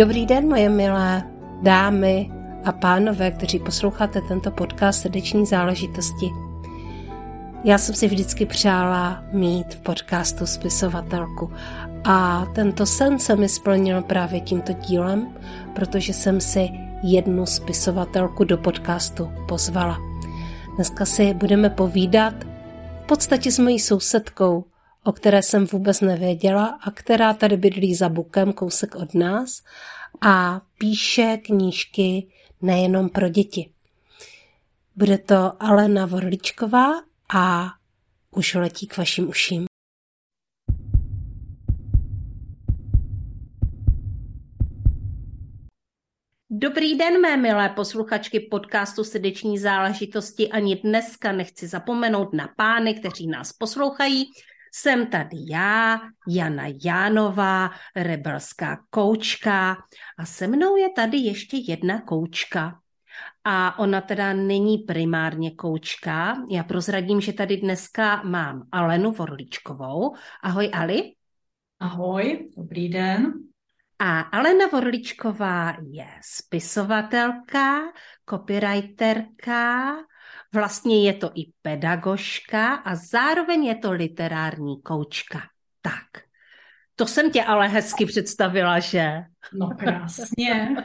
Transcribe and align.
Dobrý 0.00 0.26
den, 0.26 0.48
moje 0.48 0.68
milé 0.68 1.22
dámy 1.62 2.30
a 2.64 2.72
pánové, 2.72 3.30
kteří 3.30 3.58
posloucháte 3.58 4.20
tento 4.20 4.50
podcast 4.50 5.00
srdeční 5.00 5.46
záležitosti. 5.46 6.30
Já 7.64 7.78
jsem 7.78 7.94
si 7.94 8.08
vždycky 8.08 8.46
přála 8.46 9.24
mít 9.32 9.74
v 9.74 9.80
podcastu 9.80 10.46
spisovatelku 10.46 11.52
a 12.04 12.46
tento 12.54 12.86
sen 12.86 13.18
se 13.18 13.36
mi 13.36 13.48
splnil 13.48 14.02
právě 14.02 14.40
tímto 14.40 14.72
dílem, 14.72 15.34
protože 15.74 16.12
jsem 16.12 16.40
si 16.40 16.68
jednu 17.02 17.46
spisovatelku 17.46 18.44
do 18.44 18.58
podcastu 18.58 19.30
pozvala. 19.48 19.98
Dneska 20.74 21.04
si 21.04 21.34
budeme 21.34 21.70
povídat 21.70 22.34
v 23.04 23.06
podstatě 23.06 23.52
s 23.52 23.58
mojí 23.58 23.78
sousedkou, 23.78 24.64
o 25.04 25.12
které 25.12 25.42
jsem 25.42 25.66
vůbec 25.66 26.00
nevěděla 26.00 26.78
a 26.82 26.90
která 26.90 27.34
tady 27.34 27.56
bydlí 27.56 27.94
za 27.94 28.08
bukem 28.08 28.52
kousek 28.52 28.94
od 28.94 29.14
nás 29.14 29.62
a 30.20 30.60
píše 30.78 31.36
knížky 31.36 32.26
nejenom 32.62 33.08
pro 33.08 33.28
děti. 33.28 33.70
Bude 34.96 35.18
to 35.18 35.62
Alena 35.62 36.06
Vorličková 36.06 36.90
a 37.34 37.66
už 38.30 38.54
letí 38.54 38.86
k 38.86 38.96
vašim 38.96 39.28
uším. 39.28 39.64
Dobrý 46.52 46.98
den, 46.98 47.20
mé 47.20 47.36
milé 47.36 47.68
posluchačky 47.68 48.40
podcastu 48.40 49.04
Srdeční 49.04 49.58
záležitosti. 49.58 50.48
Ani 50.48 50.76
dneska 50.76 51.32
nechci 51.32 51.68
zapomenout 51.68 52.32
na 52.32 52.48
pány, 52.56 52.94
kteří 52.94 53.26
nás 53.26 53.52
poslouchají. 53.52 54.24
Jsem 54.72 55.06
tady 55.06 55.36
já, 55.50 56.00
Jana 56.28 56.64
Jánová, 56.84 57.70
rebelská 57.96 58.84
koučka 58.90 59.76
a 60.18 60.24
se 60.24 60.46
mnou 60.46 60.76
je 60.76 60.88
tady 60.90 61.16
ještě 61.16 61.56
jedna 61.56 62.00
koučka. 62.00 62.80
A 63.44 63.78
ona 63.78 64.00
teda 64.00 64.32
není 64.32 64.78
primárně 64.78 65.50
koučka. 65.50 66.36
Já 66.50 66.64
prozradím, 66.64 67.20
že 67.20 67.32
tady 67.32 67.56
dneska 67.56 68.22
mám 68.22 68.68
Alenu 68.72 69.12
Vorličkovou. 69.12 70.14
Ahoj 70.42 70.70
Ali. 70.72 71.02
Ahoj, 71.80 72.48
dobrý 72.56 72.88
den. 72.88 73.32
A 73.98 74.20
Alena 74.20 74.66
Vorličková 74.66 75.76
je 75.82 76.06
spisovatelka, 76.22 77.80
copywriterka, 78.30 79.96
Vlastně 80.54 81.06
je 81.06 81.14
to 81.14 81.30
i 81.34 81.52
pedagožka 81.62 82.74
a 82.74 82.94
zároveň 82.94 83.64
je 83.64 83.74
to 83.74 83.92
literární 83.92 84.82
koučka. 84.82 85.40
Tak, 85.82 86.24
to 86.96 87.06
jsem 87.06 87.30
tě 87.30 87.44
ale 87.44 87.68
hezky 87.68 88.06
představila, 88.06 88.78
že? 88.78 89.10
No 89.52 89.70
krásně. 89.78 90.76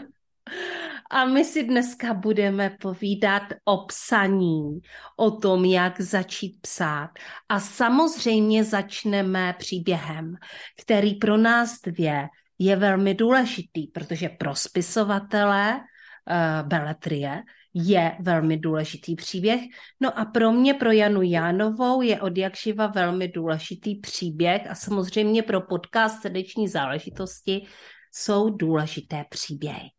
A 1.11 1.25
my 1.25 1.45
si 1.45 1.63
dneska 1.63 2.13
budeme 2.13 2.69
povídat 2.69 3.43
o 3.65 3.85
psaní, 3.85 4.79
o 5.17 5.31
tom, 5.31 5.65
jak 5.65 6.01
začít 6.01 6.61
psát. 6.61 7.09
A 7.49 7.59
samozřejmě 7.59 8.63
začneme 8.63 9.55
příběhem, 9.57 10.35
který 10.81 11.15
pro 11.15 11.37
nás 11.37 11.81
dvě 11.81 12.27
je 12.59 12.75
velmi 12.75 13.13
důležitý, 13.13 13.87
protože 13.87 14.29
pro 14.29 14.55
spisovatele 14.55 15.75
uh, 15.75 16.67
beletrie 16.67 17.43
je 17.77 18.17
velmi 18.19 18.57
důležitý 18.57 19.15
příběh. 19.15 19.61
No 19.99 20.19
a 20.19 20.25
pro 20.25 20.51
mě, 20.51 20.73
pro 20.73 20.91
Janu 20.91 21.21
Jánovou, 21.21 22.01
je 22.01 22.21
od 22.21 22.37
jakživa 22.37 22.87
velmi 22.87 23.27
důležitý 23.27 23.95
příběh 23.95 24.69
a 24.69 24.75
samozřejmě 24.75 25.43
pro 25.43 25.61
podcast 25.61 26.21
srdeční 26.21 26.67
záležitosti 26.67 27.65
jsou 28.11 28.49
důležité 28.49 29.25
příběhy. 29.29 29.89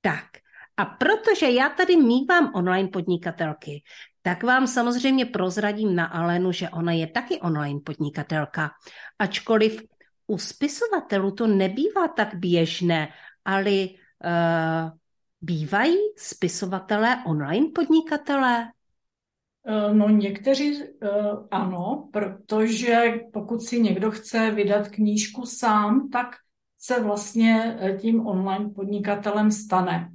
Tak, 0.00 0.24
a 0.76 0.84
protože 0.84 1.50
já 1.50 1.68
tady 1.68 1.96
mývám 1.96 2.50
online 2.54 2.88
podnikatelky, 2.88 3.82
tak 4.22 4.42
vám 4.42 4.66
samozřejmě 4.66 5.26
prozradím 5.26 5.94
na 5.94 6.06
Alenu, 6.06 6.52
že 6.52 6.68
ona 6.68 6.92
je 6.92 7.06
taky 7.06 7.40
online 7.40 7.80
podnikatelka. 7.84 8.70
Ačkoliv 9.18 9.82
u 10.26 10.38
spisovatelů 10.38 11.30
to 11.30 11.46
nebývá 11.46 12.08
tak 12.08 12.34
běžné, 12.34 13.08
ale 13.44 13.70
uh, 13.70 14.90
Bývají 15.44 15.96
spisovatelé 16.16 17.16
online 17.26 17.66
podnikatelé? 17.74 18.68
Eh, 19.66 19.94
no 19.94 20.08
někteří 20.08 20.82
eh, 20.82 21.08
ano, 21.50 22.08
protože 22.12 23.20
pokud 23.32 23.62
si 23.62 23.80
někdo 23.80 24.10
chce 24.10 24.50
vydat 24.50 24.88
knížku 24.88 25.46
sám, 25.46 26.08
tak 26.08 26.26
se 26.78 27.02
vlastně 27.02 27.78
eh, 27.80 27.98
tím 27.98 28.26
online 28.26 28.70
podnikatelem 28.70 29.50
stane. 29.50 30.10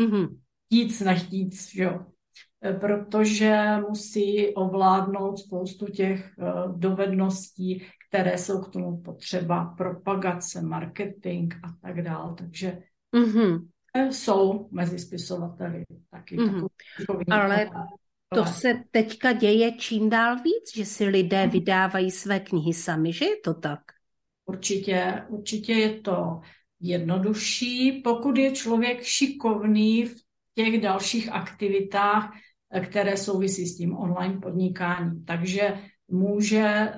Mm-hmm. 0.00 0.38
Tíc 0.68 1.00
nechtíc, 1.00 1.74
jo. 1.74 2.06
Protože 2.80 3.76
musí 3.88 4.54
ovládnout 4.54 5.38
spoustu 5.38 5.86
těch 5.86 6.34
dovedností, 6.76 7.86
které 8.08 8.38
jsou 8.38 8.60
k 8.60 8.72
tomu 8.72 9.02
potřeba, 9.02 9.64
propagace, 9.64 10.62
marketing 10.62 11.54
a 11.64 11.86
tak 11.86 12.02
dále. 12.02 12.34
Takže 12.34 12.78
mm-hmm 13.16 13.66
jsou 13.94 14.68
mezi 14.70 14.98
spisovateli 14.98 15.84
taky. 16.10 16.36
Mm-hmm. 16.36 16.68
Ale 17.30 17.70
to 18.34 18.44
se 18.44 18.74
teďka 18.90 19.32
děje 19.32 19.72
čím 19.72 20.10
dál 20.10 20.36
víc, 20.36 20.76
že 20.76 20.84
si 20.84 21.04
lidé 21.04 21.46
mm. 21.46 21.50
vydávají 21.50 22.10
své 22.10 22.40
knihy 22.40 22.74
sami, 22.74 23.12
že 23.12 23.24
je 23.24 23.36
to 23.44 23.54
tak? 23.54 23.80
Určitě, 24.46 25.22
určitě 25.28 25.72
je 25.72 26.00
to 26.00 26.40
jednodušší, 26.80 27.92
pokud 27.92 28.38
je 28.38 28.52
člověk 28.52 29.02
šikovný 29.02 30.04
v 30.04 30.14
těch 30.54 30.80
dalších 30.80 31.32
aktivitách, 31.32 32.32
které 32.86 33.16
souvisí 33.16 33.66
s 33.66 33.76
tím 33.76 33.96
online 33.96 34.40
podnikáním. 34.40 35.24
Takže 35.24 35.78
může 36.08 36.66
eh, 36.66 36.92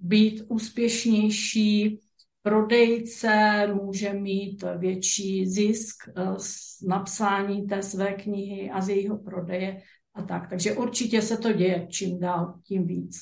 být 0.00 0.42
úspěšnější 0.48 2.00
prodejce 2.42 3.66
může 3.74 4.12
mít 4.12 4.64
větší 4.78 5.46
zisk 5.46 5.96
eh, 6.08 6.34
z 6.38 6.80
napsání 6.88 7.66
té 7.66 7.82
své 7.82 8.12
knihy 8.12 8.70
a 8.70 8.80
z 8.80 8.88
jejího 8.88 9.18
prodeje 9.18 9.82
a 10.14 10.22
tak. 10.22 10.48
Takže 10.48 10.72
určitě 10.72 11.22
se 11.22 11.36
to 11.36 11.52
děje 11.52 11.86
čím 11.90 12.20
dál, 12.20 12.54
tím 12.64 12.86
víc. 12.86 13.20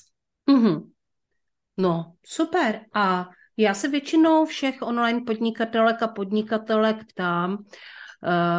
Mm-hmm. 0.50 0.90
No, 1.76 2.12
super. 2.26 2.80
A 2.94 3.28
já 3.56 3.74
se 3.74 3.88
většinou 3.88 4.44
všech 4.44 4.82
online 4.82 5.20
podnikatelek 5.26 6.02
a 6.02 6.08
podnikatelek 6.08 6.96
ptám, 7.08 7.64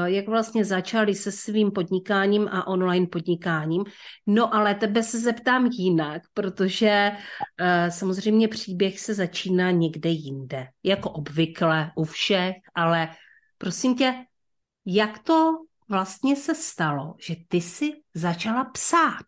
jak 0.05 0.27
vlastně 0.27 0.65
začali 0.65 1.15
se 1.15 1.31
svým 1.31 1.71
podnikáním 1.71 2.47
a 2.47 2.67
online 2.67 3.07
podnikáním. 3.07 3.83
No 4.27 4.55
ale 4.55 4.75
tebe 4.75 5.03
se 5.03 5.19
zeptám 5.19 5.65
jinak, 5.65 6.21
protože 6.33 7.11
eh, 7.57 7.91
samozřejmě 7.91 8.47
příběh 8.47 8.99
se 8.99 9.13
začíná 9.13 9.71
někde 9.71 10.09
jinde, 10.09 10.67
jako 10.83 11.09
obvykle 11.09 11.91
u 11.95 12.03
všech, 12.03 12.55
ale 12.75 13.09
prosím 13.57 13.95
tě, 13.95 14.25
jak 14.85 15.19
to 15.19 15.51
vlastně 15.89 16.35
se 16.35 16.55
stalo, 16.55 17.15
že 17.27 17.35
ty 17.47 17.61
si 17.61 17.91
začala 18.13 18.63
psát? 18.63 19.25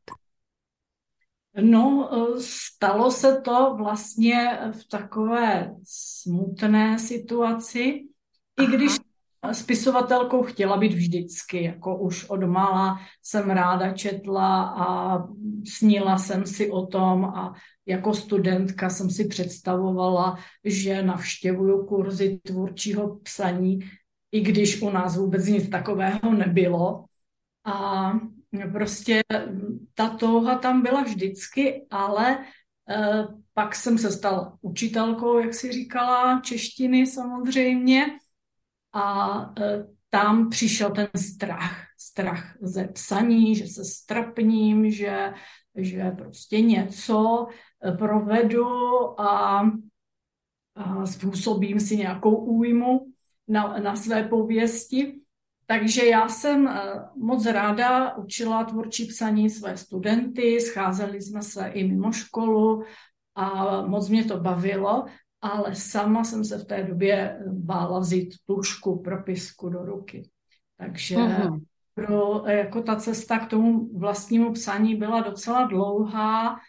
No, 1.62 2.10
eh, 2.14 2.40
stalo 2.40 3.12
se 3.12 3.42
to 3.42 3.76
vlastně 3.78 4.60
v 4.72 4.88
takové 4.88 5.76
smutné 5.84 7.00
situaci, 7.00 8.08
Aha. 8.58 8.68
i 8.68 8.78
když 8.78 8.98
spisovatelkou 9.52 10.44
chtěla 10.44 10.78
být 10.78 10.94
vždycky, 10.94 11.64
jako 11.64 11.98
už 11.98 12.30
od 12.30 12.44
mala 12.44 13.00
jsem 13.22 13.50
ráda 13.50 13.94
četla 13.94 14.64
a 14.64 15.18
snila 15.68 16.18
jsem 16.18 16.46
si 16.46 16.72
o 16.72 16.86
tom 16.86 17.26
a 17.26 17.54
jako 17.86 18.14
studentka 18.14 18.90
jsem 18.90 19.10
si 19.10 19.28
představovala, 19.28 20.38
že 20.64 21.04
navštěvuju 21.04 21.86
kurzy 21.86 22.40
tvůrčího 22.44 23.16
psaní, 23.16 23.80
i 24.32 24.42
když 24.42 24.82
u 24.82 24.90
nás 24.90 25.18
vůbec 25.18 25.46
nic 25.48 25.70
takového 25.70 26.34
nebylo. 26.34 27.06
A 27.66 28.12
prostě 28.72 29.22
ta 29.94 30.10
touha 30.10 30.58
tam 30.58 30.82
byla 30.82 31.04
vždycky, 31.04 31.88
ale 31.90 32.46
eh, 32.90 33.28
pak 33.54 33.76
jsem 33.76 33.98
se 33.98 34.12
stala 34.12 34.58
učitelkou, 34.62 35.38
jak 35.38 35.54
si 35.54 35.72
říkala, 35.72 36.42
češtiny 36.42 37.08
samozřejmě 37.08 38.06
a 38.94 39.40
e, 39.60 39.86
tam 40.10 40.50
přišel 40.50 40.92
ten 40.92 41.08
strach. 41.16 41.86
Strach 41.98 42.58
ze 42.62 42.88
psaní, 42.88 43.56
že 43.56 43.68
se 43.68 43.86
strapním, 43.86 44.92
že, 44.92 45.34
že 45.76 46.12
prostě 46.12 46.62
něco 46.62 47.48
e, 47.86 47.92
provedu 47.92 48.68
a, 49.22 49.62
a 50.76 51.06
způsobím 51.06 51.80
si 51.80 51.98
nějakou 51.98 52.36
újmu 52.36 53.06
na, 53.48 53.78
na 53.78 53.96
své 53.96 54.24
pověsti. 54.24 55.20
Takže 55.66 56.06
já 56.06 56.30
jsem 56.30 56.68
e, 56.68 56.82
moc 57.16 57.46
ráda 57.46 58.18
učila 58.18 58.64
tvůrčí 58.64 59.06
psaní 59.06 59.50
své 59.50 59.78
studenty, 59.78 60.62
scházeli 60.62 61.22
jsme 61.22 61.42
se 61.42 61.68
i 61.68 61.84
mimo 61.84 62.12
školu 62.12 62.84
a 63.36 63.82
moc 63.82 64.10
mě 64.10 64.24
to 64.24 64.38
bavilo. 64.40 65.06
Ale 65.44 65.76
sama 65.76 66.24
jsem 66.24 66.46
se 66.46 66.58
v 66.58 66.66
té 66.66 66.84
době 66.84 67.40
bála 67.48 68.00
vzít 68.00 68.36
tušku, 68.46 69.00
propisku 69.00 69.70
do 69.70 69.86
ruky. 69.86 70.30
Takže 70.78 71.16
uh-huh. 71.16 71.62
pro, 71.96 72.44
jako 72.48 72.82
ta 72.82 72.96
cesta 72.96 73.40
k 73.40 73.50
tomu 73.50 74.00
vlastnímu 74.00 74.54
psaní 74.54 74.96
byla 74.96 75.22
docela 75.22 75.64
dlouhá 75.68 76.60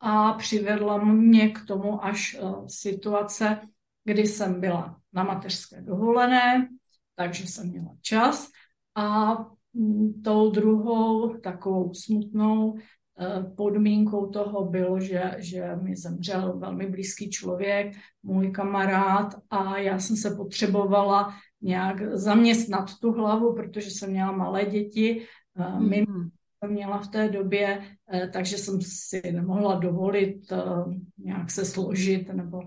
a 0.00 0.32
přivedla 0.32 1.04
mě 1.04 1.50
k 1.50 1.64
tomu 1.66 2.04
až 2.04 2.36
uh, 2.40 2.66
situace, 2.66 3.60
kdy 4.04 4.26
jsem 4.26 4.60
byla 4.60 4.96
na 5.12 5.24
mateřské 5.24 5.82
dovolené, 5.82 6.68
takže 7.16 7.46
jsem 7.46 7.68
měla 7.68 7.96
čas 8.00 8.50
a 8.94 9.34
mm, 9.74 10.22
tou 10.22 10.50
druhou 10.50 11.34
takovou 11.34 11.94
smutnou 11.94 12.76
Eh, 12.76 12.99
podmínkou 13.56 14.26
toho 14.26 14.64
bylo, 14.64 15.00
že, 15.00 15.34
že 15.38 15.76
mi 15.82 15.96
zemřel 15.96 16.58
velmi 16.58 16.86
blízký 16.86 17.30
člověk, 17.30 17.92
můj 18.22 18.50
kamarád 18.50 19.34
a 19.50 19.78
já 19.78 19.98
jsem 19.98 20.16
se 20.16 20.30
potřebovala 20.30 21.34
nějak 21.62 22.16
zaměstnat 22.16 22.98
tu 23.00 23.12
hlavu, 23.12 23.54
protože 23.54 23.90
jsem 23.90 24.10
měla 24.10 24.32
malé 24.32 24.64
děti, 24.64 25.26
mm. 25.78 25.90
jsem 26.64 26.72
měla 26.72 26.98
v 26.98 27.08
té 27.08 27.28
době, 27.28 27.82
eh, 28.12 28.28
takže 28.32 28.58
jsem 28.58 28.80
si 28.82 29.22
nemohla 29.32 29.74
dovolit 29.74 30.52
nějak 31.18 31.50
se 31.50 31.64
složit 31.64 32.28
nebo 32.32 32.60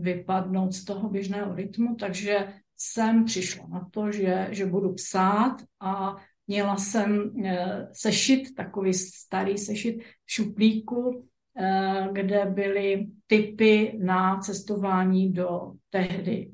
vypadnout 0.00 0.72
z 0.72 0.84
toho 0.84 1.08
běžného 1.08 1.54
rytmu, 1.54 1.94
takže 1.94 2.48
jsem 2.76 3.24
přišla 3.24 3.66
na 3.68 3.88
to, 3.90 4.12
že, 4.12 4.48
že 4.50 4.66
budu 4.66 4.94
psát 4.94 5.56
a 5.80 6.16
Měla 6.48 6.76
jsem 6.76 7.32
eh, 7.44 7.88
sešit, 7.92 8.54
takový 8.54 8.94
starý 8.94 9.58
sešit 9.58 10.02
v 10.24 10.32
šuplíku, 10.32 11.28
eh, 11.56 12.08
kde 12.12 12.46
byly 12.46 13.06
typy 13.26 13.98
na 14.02 14.40
cestování 14.40 15.32
do 15.32 15.72
tehdy 15.90 16.52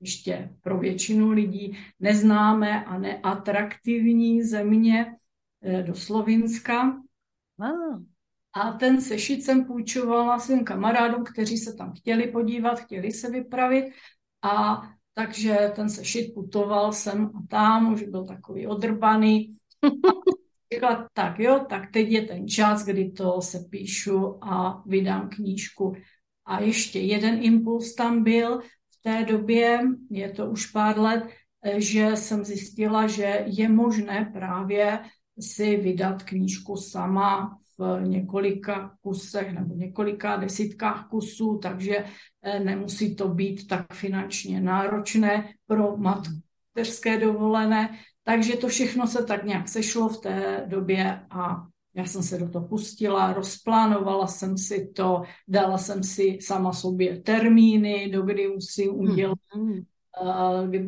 ještě 0.00 0.50
pro 0.60 0.78
většinu 0.78 1.30
lidí 1.30 1.78
neznámé 2.00 2.84
a 2.84 2.98
neatraktivní 2.98 4.42
země 4.42 5.16
eh, 5.62 5.82
do 5.82 5.94
Slovinska. 5.94 7.02
A 8.52 8.72
ten 8.72 9.00
sešit 9.00 9.44
jsem 9.44 9.64
půjčovala 9.64 10.38
svým 10.38 10.64
kamarádům, 10.64 11.24
kteří 11.24 11.56
se 11.56 11.74
tam 11.74 11.92
chtěli 11.92 12.26
podívat, 12.26 12.80
chtěli 12.80 13.12
se 13.12 13.30
vypravit 13.30 13.84
a 14.42 14.82
takže 15.14 15.72
ten 15.76 15.88
sešit 15.88 16.34
putoval 16.34 16.92
sem 16.92 17.26
a 17.26 17.38
tam, 17.48 17.92
už 17.92 18.02
byl 18.02 18.24
takový 18.24 18.66
odrbaný. 18.66 19.56
Říkala, 20.74 21.08
tak 21.12 21.38
jo, 21.38 21.66
tak 21.68 21.90
teď 21.92 22.08
je 22.08 22.22
ten 22.22 22.48
čas, 22.48 22.84
kdy 22.84 23.10
to 23.10 23.40
se 23.40 23.58
píšu 23.70 24.44
a 24.44 24.82
vydám 24.86 25.28
knížku. 25.28 25.94
A 26.44 26.60
ještě 26.60 27.00
jeden 27.00 27.38
impuls 27.42 27.94
tam 27.94 28.22
byl 28.22 28.60
v 28.60 29.02
té 29.02 29.24
době, 29.24 29.80
je 30.10 30.30
to 30.30 30.50
už 30.50 30.66
pár 30.66 30.98
let, 30.98 31.24
že 31.76 32.10
jsem 32.14 32.44
zjistila, 32.44 33.06
že 33.06 33.44
je 33.46 33.68
možné 33.68 34.30
právě 34.32 35.00
si 35.40 35.76
vydat 35.76 36.22
knížku 36.22 36.76
sama 36.76 37.58
v 37.78 38.00
několika 38.02 38.96
kusech 39.00 39.52
nebo 39.52 39.74
několika 39.74 40.36
desítkách 40.36 41.08
kusů, 41.08 41.58
takže 41.62 42.04
eh, 42.42 42.60
nemusí 42.60 43.16
to 43.16 43.28
být 43.28 43.68
tak 43.68 43.94
finančně 43.94 44.60
náročné 44.60 45.48
pro 45.66 45.96
mateřské 45.96 47.20
dovolené. 47.20 47.98
Takže 48.24 48.56
to 48.56 48.68
všechno 48.68 49.06
se 49.06 49.24
tak 49.24 49.44
nějak 49.44 49.68
sešlo 49.68 50.08
v 50.08 50.20
té 50.20 50.64
době 50.68 51.20
a 51.30 51.66
já 51.94 52.04
jsem 52.04 52.22
se 52.22 52.38
do 52.38 52.48
toho 52.48 52.68
pustila, 52.68 53.32
rozplánovala 53.32 54.26
jsem 54.26 54.58
si 54.58 54.92
to, 54.96 55.22
dala 55.48 55.78
jsem 55.78 56.02
si 56.02 56.38
sama 56.40 56.72
sobě 56.72 57.20
termíny, 57.20 58.10
do 58.10 58.22
kdy 58.22 58.48
musím 58.48 58.90
hmm. 58.90 59.00
udělat, 59.00 59.38
hmm. 59.54 59.84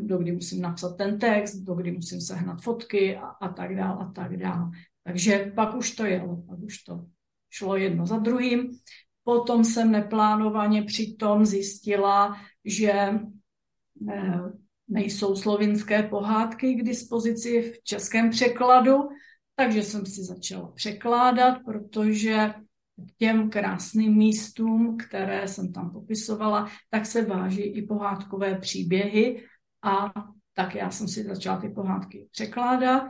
do 0.06 0.19
kdy 0.19 0.32
musím 0.32 0.62
napsat 0.62 0.97
ten 0.97 1.19
text, 1.19 1.56
do 1.56 1.75
kdy 1.75 1.93
musím 1.93 2.21
sehnat 2.21 2.62
fotky 2.62 3.17
a, 3.17 3.27
a 3.27 3.49
tak 3.49 3.77
dále 3.77 4.05
a 4.05 4.12
tak 4.12 4.37
dále. 4.37 4.71
Takže 5.06 5.53
pak 5.55 5.75
už 5.75 5.91
to 5.91 6.05
jelo, 6.05 6.43
pak 6.43 6.58
už 6.58 6.82
to 6.82 7.06
šlo 7.50 7.76
jedno 7.76 8.06
za 8.06 8.19
druhým. 8.19 8.79
Potom 9.25 9.64
jsem 9.64 9.91
neplánovaně 9.91 10.82
přitom 10.82 11.47
zjistila, 11.47 12.37
že 12.64 12.93
eh, 14.11 14.41
nejsou 14.88 15.37
slovinské 15.37 16.03
pohádky 16.03 16.75
k 16.75 16.85
dispozici 16.85 17.73
v 17.73 17.82
českém 17.82 18.31
překladu, 18.31 19.08
takže 19.56 19.82
jsem 19.82 20.06
si 20.06 20.25
začala 20.25 20.73
překládat, 20.73 21.58
protože 21.64 22.55
k 23.08 23.17
těm 23.19 23.50
krásným 23.50 24.17
místům, 24.17 24.97
které 24.97 25.49
jsem 25.49 25.73
tam 25.73 25.91
popisovala, 25.91 26.70
tak 26.91 27.06
se 27.06 27.25
váží 27.25 27.62
i 27.62 27.87
pohádkové 27.87 28.58
příběhy 28.58 29.44
a 29.82 30.12
tak 30.55 30.75
já 30.75 30.91
jsem 30.91 31.08
si 31.08 31.25
začala 31.25 31.61
ty 31.61 31.69
pohádky 31.69 32.29
překládat 32.31 33.03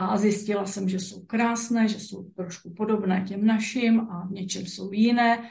a 0.00 0.16
zjistila 0.16 0.66
jsem, 0.66 0.88
že 0.88 0.98
jsou 0.98 1.24
krásné, 1.24 1.88
že 1.88 2.00
jsou 2.00 2.24
trošku 2.24 2.74
podobné 2.74 3.24
těm 3.28 3.46
našim 3.46 4.00
a 4.00 4.26
v 4.26 4.30
něčem 4.30 4.66
jsou 4.66 4.92
jiné. 4.92 5.50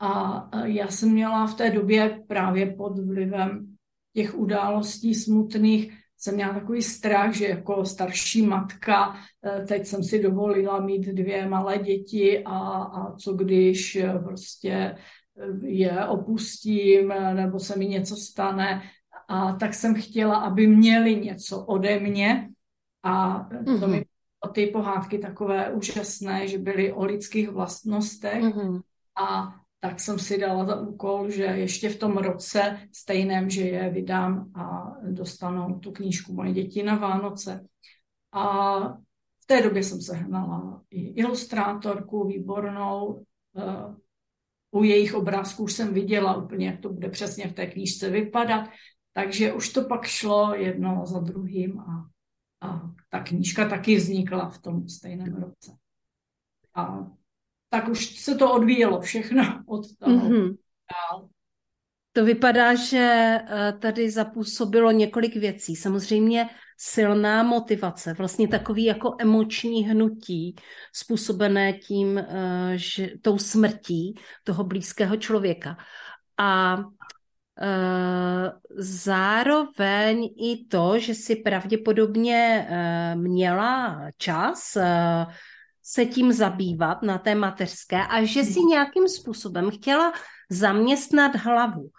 A 0.00 0.42
já 0.64 0.88
jsem 0.88 1.12
měla 1.12 1.46
v 1.46 1.54
té 1.54 1.70
době 1.70 2.22
právě 2.28 2.66
pod 2.66 2.98
vlivem 2.98 3.76
těch 4.14 4.38
událostí 4.38 5.14
smutných, 5.14 5.92
jsem 6.18 6.34
měla 6.34 6.54
takový 6.54 6.82
strach, 6.82 7.34
že 7.34 7.48
jako 7.48 7.84
starší 7.84 8.42
matka, 8.42 9.16
e, 9.44 9.66
teď 9.66 9.86
jsem 9.86 10.04
si 10.04 10.22
dovolila 10.22 10.80
mít 10.80 11.06
dvě 11.06 11.48
malé 11.48 11.78
děti 11.78 12.42
a, 12.44 12.58
a 12.82 13.16
co 13.16 13.32
když 13.32 13.96
e, 13.96 14.18
prostě 14.24 14.70
e, 14.70 14.96
je 15.66 16.06
opustím 16.06 17.14
nebo 17.34 17.58
se 17.58 17.78
mi 17.78 17.86
něco 17.86 18.16
stane. 18.16 18.82
A 19.28 19.52
tak 19.52 19.74
jsem 19.74 19.94
chtěla, 19.94 20.36
aby 20.36 20.66
měli 20.66 21.16
něco 21.16 21.64
ode 21.64 22.00
mě, 22.00 22.48
a 23.08 23.48
to 23.80 23.88
mi 23.88 24.00
mm-hmm. 24.00 24.52
ty 24.52 24.66
pohádky 24.66 25.18
takové 25.18 25.72
úžasné, 25.72 26.48
že 26.48 26.58
byly 26.58 26.92
o 26.92 27.04
lidských 27.04 27.48
vlastnostech 27.48 28.42
mm-hmm. 28.42 28.80
a 29.16 29.54
tak 29.80 30.00
jsem 30.00 30.18
si 30.18 30.38
dala 30.38 30.64
za 30.64 30.80
úkol, 30.80 31.30
že 31.30 31.44
ještě 31.44 31.88
v 31.88 31.98
tom 31.98 32.16
roce 32.16 32.78
stejném, 32.92 33.50
že 33.50 33.60
je 33.62 33.90
vydám 33.90 34.50
a 34.54 34.94
dostanou 35.10 35.78
tu 35.78 35.92
knížku 35.92 36.32
moje 36.32 36.52
děti 36.52 36.82
na 36.82 36.96
Vánoce. 36.96 37.66
A 38.32 38.78
v 39.42 39.46
té 39.46 39.62
době 39.62 39.82
jsem 39.82 40.00
sehnala 40.00 40.82
i 40.90 41.00
ilustrátorku 41.00 42.26
výbornou. 42.26 43.24
Eh, 43.58 43.94
u 44.70 44.84
jejich 44.84 45.14
obrázků 45.14 45.62
už 45.62 45.72
jsem 45.72 45.94
viděla 45.94 46.36
úplně, 46.36 46.66
jak 46.66 46.80
to 46.80 46.88
bude 46.88 47.08
přesně 47.08 47.48
v 47.48 47.52
té 47.52 47.66
knížce 47.66 48.10
vypadat. 48.10 48.70
Takže 49.12 49.52
už 49.52 49.68
to 49.68 49.84
pak 49.84 50.06
šlo 50.06 50.54
jedno 50.54 51.06
za 51.06 51.20
druhým 51.20 51.80
a 51.80 52.08
a 52.60 52.80
ta 53.08 53.20
knížka 53.20 53.68
taky 53.68 53.96
vznikla 53.96 54.48
v 54.48 54.58
tom 54.58 54.88
stejném 54.88 55.34
roce. 55.34 55.72
A 56.74 57.06
tak 57.68 57.88
už 57.88 58.20
se 58.20 58.34
to 58.34 58.52
odvíjelo 58.52 59.00
všechno 59.00 59.62
od 59.66 59.96
toho 59.96 60.16
mm-hmm. 60.16 60.56
dál. 60.92 61.28
To 62.12 62.24
vypadá, 62.24 62.74
že 62.74 62.98
eh, 62.98 63.72
tady 63.72 64.10
zapůsobilo 64.10 64.90
několik 64.90 65.36
věcí. 65.36 65.76
Samozřejmě 65.76 66.48
silná 66.76 67.42
motivace, 67.42 68.14
vlastně 68.14 68.48
takový 68.48 68.84
jako 68.84 69.16
emoční 69.18 69.88
hnutí 69.88 70.56
způsobené 70.92 71.72
tím, 71.72 72.18
eh, 72.18 72.72
že 72.74 73.10
tou 73.22 73.38
smrtí 73.38 74.14
toho 74.44 74.64
blízkého 74.64 75.16
člověka. 75.16 75.76
A 76.38 76.78
zároveň 78.76 80.24
i 80.36 80.64
to, 80.70 80.98
že 80.98 81.14
si 81.14 81.36
pravděpodobně 81.36 82.66
eh, 82.70 83.16
měla 83.16 84.00
čas 84.16 84.76
eh, 84.76 85.26
se 85.82 86.06
tím 86.06 86.32
zabývat 86.32 87.02
na 87.02 87.18
té 87.18 87.34
mateřské 87.34 88.06
a 88.06 88.24
že 88.24 88.44
si 88.44 88.60
hmm. 88.60 88.68
nějakým 88.68 89.08
způsobem 89.08 89.70
chtěla 89.70 90.12
zaměstnat 90.50 91.36
hlavu. 91.36 91.90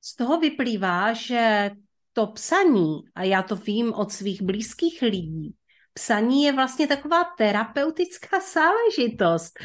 Z 0.00 0.16
toho 0.16 0.40
vyplývá, 0.40 1.12
že 1.12 1.70
to 2.12 2.26
psaní, 2.26 3.00
a 3.14 3.22
já 3.22 3.42
to 3.42 3.56
vím 3.56 3.92
od 3.92 4.12
svých 4.12 4.42
blízkých 4.42 5.02
lidí, 5.02 5.54
psaní 5.92 6.44
je 6.44 6.52
vlastně 6.52 6.86
taková 6.86 7.24
terapeutická 7.38 8.40
záležitost. 8.40 9.58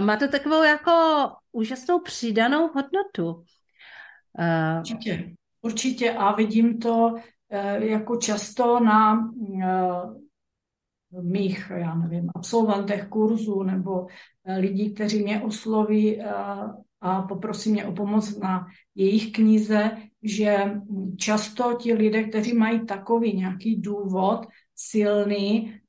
Má 0.00 0.16
to 0.16 0.28
takovou 0.28 0.62
jako 0.62 0.92
úžasnou 1.52 2.00
přidanou 2.00 2.68
hodnotu. 2.68 3.44
Určitě, 4.78 5.34
určitě 5.62 6.12
a 6.12 6.34
vidím 6.34 6.78
to 6.78 7.14
eh, 7.50 7.86
jako 7.86 8.16
často 8.16 8.80
na 8.80 9.30
eh, 9.62 11.20
mých, 11.22 11.72
já 11.74 11.94
nevím, 11.94 12.30
absolventech 12.34 13.08
kurzu 13.08 13.62
nebo 13.62 14.06
eh, 14.44 14.58
lidí, 14.58 14.94
kteří 14.94 15.22
mě 15.22 15.42
osloví 15.42 16.20
a 17.02 17.22
poprosí 17.22 17.72
mě 17.72 17.84
o 17.84 17.92
pomoc 17.92 18.38
na 18.38 18.66
jejich 18.94 19.32
knize, 19.32 19.96
že 20.22 20.80
často 21.16 21.74
ti 21.74 21.94
lidé, 21.94 22.24
kteří 22.24 22.54
mají 22.54 22.86
takový 22.86 23.36
nějaký 23.36 23.80
důvod 23.80 24.46
silný, 24.76 25.80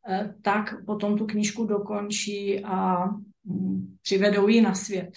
tak 0.41 0.85
potom 0.85 1.17
tu 1.17 1.25
knížku 1.25 1.65
dokončí 1.65 2.63
a 2.63 3.05
mm, 3.43 3.97
přivedou 4.01 4.47
ji 4.47 4.61
na 4.61 4.73
svět. 4.73 5.09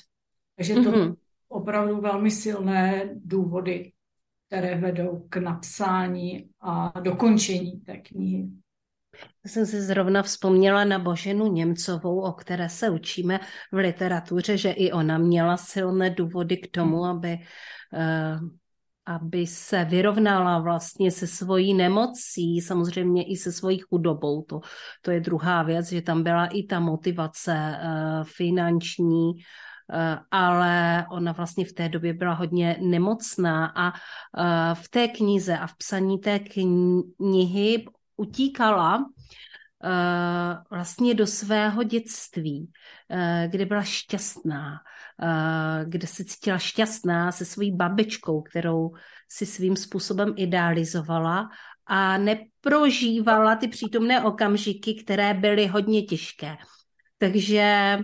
Takže 0.56 0.74
to 0.74 0.80
mm-hmm 0.80 1.14
opravdu 1.54 2.00
velmi 2.00 2.30
silné 2.30 3.10
důvody, 3.14 3.92
které 4.46 4.80
vedou 4.80 5.26
k 5.28 5.36
napsání 5.36 6.48
a 6.60 7.00
dokončení 7.00 7.80
té 7.80 7.96
knihy. 7.96 8.48
Já 9.44 9.50
jsem 9.50 9.66
si 9.66 9.82
zrovna 9.82 10.22
vzpomněla 10.22 10.84
na 10.84 10.98
Boženu 10.98 11.52
Němcovou, 11.52 12.20
o 12.20 12.32
které 12.32 12.68
se 12.68 12.90
učíme 12.90 13.40
v 13.72 13.76
literatuře, 13.76 14.56
že 14.58 14.70
i 14.70 14.92
ona 14.92 15.18
měla 15.18 15.56
silné 15.56 16.10
důvody 16.10 16.56
k 16.56 16.70
tomu, 16.70 17.04
aby, 17.04 17.38
uh, 17.92 18.48
aby 19.06 19.46
se 19.46 19.84
vyrovnala 19.84 20.58
vlastně 20.58 21.10
se 21.10 21.26
svojí 21.26 21.74
nemocí, 21.74 22.60
samozřejmě 22.60 23.24
i 23.24 23.36
se 23.36 23.52
svojí 23.52 23.78
chudobou. 23.78 24.42
To, 24.42 24.60
to 25.02 25.10
je 25.10 25.20
druhá 25.20 25.62
věc, 25.62 25.88
že 25.88 26.02
tam 26.02 26.22
byla 26.22 26.46
i 26.46 26.62
ta 26.62 26.80
motivace 26.80 27.54
uh, 27.54 28.24
finanční, 28.24 29.32
ale 30.30 31.06
ona 31.10 31.32
vlastně 31.32 31.64
v 31.64 31.72
té 31.72 31.88
době 31.88 32.14
byla 32.14 32.34
hodně 32.34 32.76
nemocná 32.80 33.72
a 33.76 33.92
v 34.74 34.88
té 34.88 35.08
knize 35.08 35.58
a 35.58 35.66
v 35.66 35.76
psaní 35.76 36.18
té 36.18 36.38
knihy 36.38 37.84
utíkala 38.16 38.96
uh, 38.98 39.04
vlastně 40.70 41.14
do 41.14 41.26
svého 41.26 41.82
dětství, 41.82 42.70
kde 43.46 43.66
byla 43.66 43.82
šťastná, 43.82 44.78
kde 45.84 46.06
se 46.06 46.24
cítila 46.24 46.58
šťastná 46.58 47.32
se 47.32 47.44
svojí 47.44 47.76
babičkou, 47.76 48.42
kterou 48.42 48.90
si 49.28 49.46
svým 49.46 49.76
způsobem 49.76 50.34
idealizovala 50.36 51.48
a 51.86 52.18
neprožívala 52.18 53.56
ty 53.56 53.68
přítomné 53.68 54.22
okamžiky, 54.22 54.94
které 54.94 55.34
byly 55.34 55.66
hodně 55.66 56.02
těžké. 56.02 56.56
Takže 57.18 57.98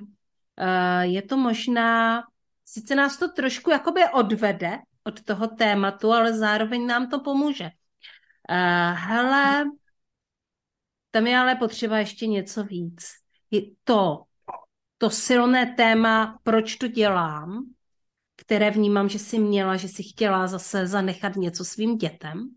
je 1.01 1.23
to 1.23 1.37
možná, 1.37 2.23
sice 2.65 2.95
nás 2.95 3.17
to 3.17 3.29
trošku 3.29 3.71
jakoby 3.71 4.01
odvede 4.13 4.79
od 5.05 5.23
toho 5.23 5.47
tématu, 5.47 6.13
ale 6.13 6.33
zároveň 6.33 6.87
nám 6.87 7.11
to 7.11 7.21
pomůže. 7.21 7.65
Uh, 7.65 8.97
hele, 8.99 9.65
tam 11.11 11.27
je 11.27 11.39
ale 11.39 11.55
potřeba 11.55 11.99
ještě 11.99 12.27
něco 12.27 12.65
víc. 12.65 13.09
Je 13.51 13.63
to, 13.85 14.23
to 14.99 15.11
silné 15.11 15.75
téma, 15.75 16.39
proč 16.43 16.77
to 16.77 16.89
dělám, 16.89 17.65
které 18.37 18.71
vnímám, 18.71 19.09
že 19.09 19.19
si 19.19 19.39
měla, 19.39 19.77
že 19.77 19.89
si 19.89 20.03
chtěla 20.03 20.47
zase 20.47 20.87
zanechat 20.87 21.37
něco 21.37 21.65
svým 21.65 21.99
dětem. 21.99 22.51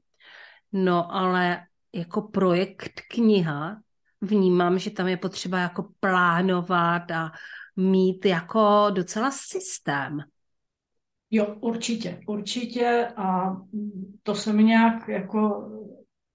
No 0.71 1.15
ale 1.15 1.65
jako 1.93 2.21
projekt 2.21 3.01
kniha 3.09 3.77
vnímám, 4.21 4.79
že 4.79 4.91
tam 4.91 5.07
je 5.07 5.17
potřeba 5.17 5.59
jako 5.59 5.89
plánovat 5.99 7.11
a 7.11 7.31
mít 7.75 8.25
jako 8.25 8.87
docela 8.89 9.31
systém. 9.31 10.19
Jo, 11.31 11.55
určitě, 11.59 12.21
určitě 12.27 13.07
a 13.17 13.57
to 14.23 14.35
se 14.35 14.53
mi 14.53 14.63
nějak 14.63 15.07
jako 15.07 15.69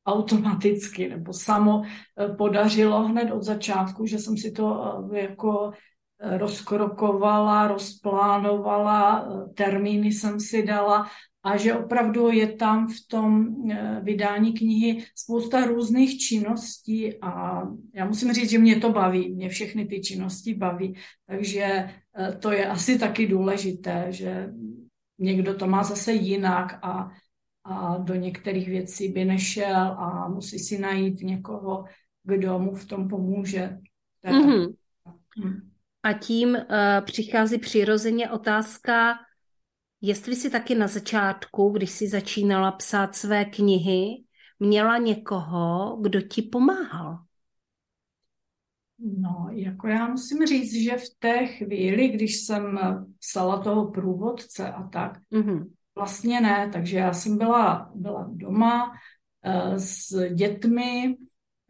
automaticky 0.06 1.08
nebo 1.08 1.32
samo 1.32 1.82
eh, 1.82 2.28
podařilo 2.28 3.02
hned 3.02 3.32
od 3.32 3.42
začátku, 3.42 4.06
že 4.06 4.18
jsem 4.18 4.36
si 4.36 4.52
to 4.52 4.94
eh, 5.12 5.20
jako 5.20 5.72
eh, 6.20 6.38
rozkrokovala, 6.38 7.68
rozplánovala, 7.68 9.28
termíny 9.54 10.08
jsem 10.08 10.40
si 10.40 10.66
dala 10.66 11.06
a 11.42 11.56
že 11.56 11.74
opravdu 11.74 12.30
je 12.30 12.52
tam 12.52 12.88
v 12.88 13.06
tom 13.08 13.54
vydání 14.02 14.52
knihy 14.52 15.04
spousta 15.14 15.64
různých 15.64 16.18
činností 16.18 17.22
a 17.22 17.62
já 17.94 18.04
musím 18.04 18.32
říct, 18.32 18.50
že 18.50 18.58
mě 18.58 18.76
to 18.76 18.92
baví, 18.92 19.34
mě 19.34 19.48
všechny 19.48 19.86
ty 19.86 20.00
činnosti 20.00 20.54
baví, 20.54 20.96
takže 21.26 21.90
to 22.40 22.52
je 22.52 22.66
asi 22.66 22.98
taky 22.98 23.26
důležité, 23.26 24.06
že 24.08 24.48
někdo 25.18 25.54
to 25.54 25.66
má 25.66 25.84
zase 25.84 26.12
jinak 26.12 26.78
a 26.82 27.10
a 27.70 27.98
do 27.98 28.14
některých 28.14 28.68
věcí 28.68 29.08
by 29.08 29.24
nešel 29.24 29.76
a 29.76 30.28
musí 30.28 30.58
si 30.58 30.78
najít 30.78 31.20
někoho, 31.20 31.84
kdo 32.22 32.58
mu 32.58 32.74
v 32.74 32.86
tom 32.86 33.08
pomůže. 33.08 33.78
Mm-hmm. 34.26 34.74
A 36.02 36.12
tím 36.12 36.48
uh, 36.48 36.60
přichází 37.00 37.58
přirozeně 37.58 38.30
otázka, 38.30 39.14
jestli 40.00 40.36
si 40.36 40.50
taky 40.50 40.74
na 40.74 40.86
začátku, 40.86 41.70
když 41.70 41.90
si 41.90 42.08
začínala 42.08 42.72
psát 42.72 43.16
své 43.16 43.44
knihy, 43.44 44.24
měla 44.58 44.98
někoho, 44.98 45.98
kdo 46.00 46.20
ti 46.20 46.42
pomáhal. 46.42 47.18
No, 48.98 49.46
jako 49.50 49.88
já 49.88 50.08
musím 50.08 50.46
říct, 50.46 50.74
že 50.74 50.96
v 50.96 51.08
té 51.18 51.46
chvíli, 51.46 52.08
když 52.08 52.36
jsem 52.36 52.78
psala 53.18 53.62
toho 53.62 53.90
průvodce 53.90 54.72
a 54.72 54.82
tak, 54.82 55.18
mm-hmm. 55.32 55.66
Vlastně 55.98 56.40
ne, 56.40 56.70
takže 56.72 56.98
já 56.98 57.12
jsem 57.12 57.38
byla, 57.38 57.90
byla 57.94 58.30
doma 58.32 58.90
uh, 58.90 59.74
s 59.76 60.28
dětmi, 60.34 61.16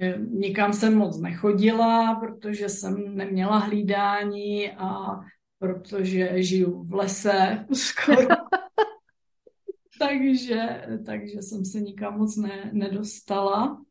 eh, 0.00 0.18
nikam 0.18 0.72
jsem 0.72 0.96
moc 0.96 1.20
nechodila, 1.20 2.14
protože 2.14 2.68
jsem 2.68 3.16
neměla 3.16 3.58
hlídání 3.58 4.70
a 4.70 5.20
protože 5.58 6.42
žiju 6.42 6.82
v 6.82 6.94
lese 6.94 7.66
skoro. 7.72 8.28
takže, 9.98 10.86
takže 11.06 11.42
jsem 11.42 11.64
se 11.64 11.80
nikam 11.80 12.18
moc 12.18 12.36
ne, 12.36 12.70
nedostala. 12.72 13.84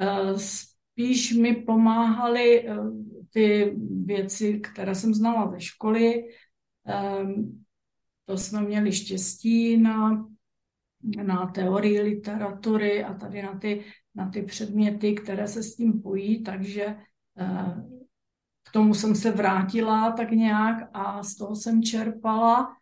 Uh, 0.00 0.36
spíš 0.36 1.32
mi 1.32 1.54
pomáhaly 1.54 2.68
uh, 2.68 3.06
ty 3.30 3.76
věci, 4.04 4.60
které 4.60 4.94
jsem 4.94 5.14
znala 5.14 5.50
ze 5.50 5.60
školy. 5.60 6.24
Um, 7.22 7.64
to 8.24 8.38
jsme 8.38 8.62
měli 8.62 8.92
štěstí 8.92 9.76
na, 9.76 10.28
na 11.22 11.46
teorii 11.46 12.00
literatury 12.00 13.04
a 13.04 13.14
tady 13.14 13.42
na 13.42 13.58
ty, 13.58 13.84
na 14.14 14.30
ty 14.30 14.42
předměty, 14.42 15.14
které 15.14 15.48
se 15.48 15.62
s 15.62 15.76
tím 15.76 16.02
pojí, 16.02 16.42
takže 16.42 16.96
eh, 17.38 17.95
tomu 18.76 18.94
jsem 18.94 19.14
se 19.14 19.30
vrátila 19.30 20.12
tak 20.12 20.30
nějak 20.30 20.90
a 20.92 21.22
z 21.22 21.34
toho 21.34 21.56
jsem 21.56 21.82
čerpala. 21.82 22.76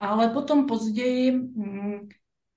Ale 0.00 0.28
potom 0.28 0.66
později 0.66 1.32
hm, 1.32 2.08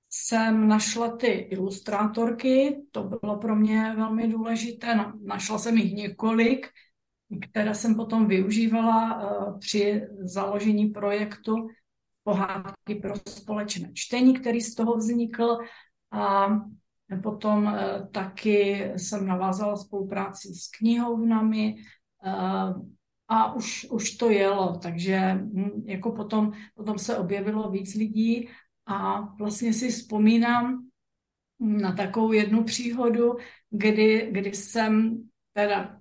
jsem 0.10 0.68
našla 0.68 1.18
ty 1.18 1.28
ilustrátorky, 1.28 2.82
to 2.92 3.04
bylo 3.04 3.38
pro 3.38 3.56
mě 3.56 3.94
velmi 3.98 4.28
důležité. 4.28 5.12
Našla 5.24 5.58
jsem 5.58 5.78
jich 5.78 5.94
několik, 5.94 6.68
které 7.50 7.76
jsem 7.76 7.96
potom 7.96 8.28
využívala 8.28 9.16
uh, 9.16 9.60
při 9.60 10.02
založení 10.20 10.86
projektu 10.86 11.56
pohádky 12.24 12.96
pro 12.96 13.14
společné 13.30 13.90
čtení, 13.94 14.34
který 14.34 14.62
z 14.62 14.76
toho 14.76 14.98
vznikl. 14.98 15.58
A 16.12 16.48
potom 17.24 17.68
eh, 17.68 18.08
taky 18.12 18.92
jsem 18.96 19.28
navázala 19.28 19.76
spolupráci 19.76 20.54
s 20.54 20.68
knihovnami 20.68 21.76
eh, 21.78 22.01
a 23.32 23.54
už, 23.54 23.88
už 23.92 24.12
to 24.12 24.30
jelo, 24.30 24.80
takže 24.82 25.18
hm, 25.34 25.84
jako 25.86 26.12
potom, 26.12 26.52
potom 26.76 27.00
se 27.00 27.18
objevilo 27.18 27.72
víc 27.72 27.96
lidí 27.96 28.50
a 28.86 29.22
vlastně 29.22 29.74
si 29.74 29.90
vzpomínám 29.90 30.88
na 31.60 31.92
takovou 31.92 32.32
jednu 32.32 32.64
příhodu, 32.64 33.38
kdy, 33.70 34.30
kdy 34.32 34.54
jsem 34.54 35.24
teda 35.54 36.00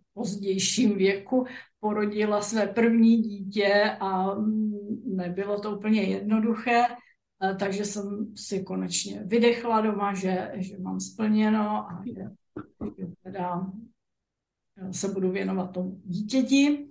v 0.00 0.14
pozdějším 0.14 0.98
věku 0.98 1.46
porodila 1.80 2.42
své 2.42 2.66
první 2.66 3.22
dítě 3.22 3.96
a 4.00 4.34
nebylo 5.04 5.60
to 5.60 5.76
úplně 5.76 6.02
jednoduché, 6.02 6.84
takže 7.58 7.84
jsem 7.84 8.32
si 8.36 8.62
konečně 8.62 9.22
vydechla 9.24 9.80
doma, 9.80 10.14
že, 10.14 10.52
že 10.54 10.78
mám 10.78 11.00
splněno 11.00 11.90
a 11.90 12.02
že, 12.06 12.22
že 12.98 13.06
teda 13.22 13.66
se 14.90 15.08
budu 15.08 15.30
věnovat 15.30 15.72
tomu 15.72 16.00
dítěti. 16.04 16.88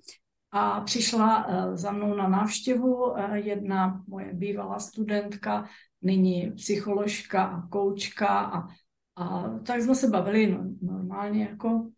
A 0.52 0.82
přišla 0.82 1.46
e, 1.48 1.78
za 1.78 1.92
mnou 1.92 2.14
na 2.14 2.28
návštěvu 2.28 3.18
e, 3.18 3.40
jedna 3.40 4.04
moje 4.08 4.34
bývalá 4.34 4.80
studentka, 4.80 5.70
nyní 6.02 6.52
psycholožka 6.52 7.44
a 7.44 7.68
koučka 7.68 8.28
a, 8.28 8.68
a 9.16 9.50
tak 9.60 9.82
jsme 9.82 9.96
se 9.96 10.08
bavili 10.08 10.48
no, 10.48 10.64
normálně 10.82 11.44
jako 11.44 11.90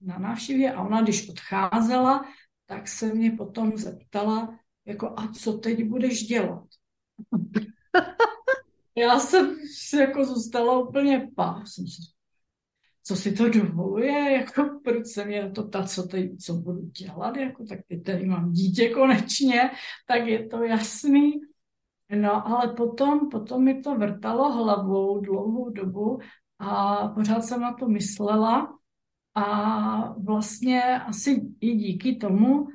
na 0.00 0.18
návštěvě 0.18 0.72
a 0.72 0.82
ona, 0.82 1.02
když 1.02 1.28
odcházela, 1.28 2.24
tak 2.66 2.88
se 2.88 3.14
mě 3.14 3.30
potom 3.30 3.76
zeptala, 3.76 4.58
jako 4.84 5.14
a 5.16 5.32
co 5.32 5.52
teď 5.52 5.84
budeš 5.84 6.26
dělat? 6.26 6.64
Já 8.96 9.18
jsem 9.20 9.56
jako 10.00 10.24
zůstala 10.24 10.78
úplně 10.78 11.30
pá, 11.36 11.62
jsem 11.66 11.86
si, 11.86 12.02
co 13.08 13.16
si 13.16 13.32
to 13.32 13.48
dovoluje, 13.48 14.32
jako 14.32 14.80
proč 14.84 15.06
se 15.06 15.24
mě 15.24 15.50
to 15.50 15.68
ta, 15.68 15.82
co 15.82 16.02
teď, 16.02 16.30
co 16.38 16.54
budu 16.54 16.80
dělat, 16.80 17.36
jako 17.36 17.64
tak 17.64 17.78
teď 17.88 18.02
tady 18.02 18.26
mám 18.26 18.52
dítě 18.52 18.88
konečně, 18.88 19.70
tak 20.06 20.26
je 20.26 20.46
to 20.46 20.62
jasný. 20.62 21.32
No, 22.16 22.48
ale 22.48 22.68
potom, 22.68 23.28
potom 23.28 23.64
mi 23.64 23.80
to 23.80 23.94
vrtalo 23.94 24.52
hlavou 24.52 25.20
dlouhou 25.20 25.70
dobu 25.70 26.18
a 26.58 26.96
pořád 27.08 27.44
jsem 27.44 27.60
na 27.60 27.72
to 27.72 27.88
myslela 27.88 28.78
a 29.34 30.12
vlastně 30.12 31.00
asi 31.00 31.42
i 31.60 31.74
díky 31.74 32.16
tomu 32.16 32.68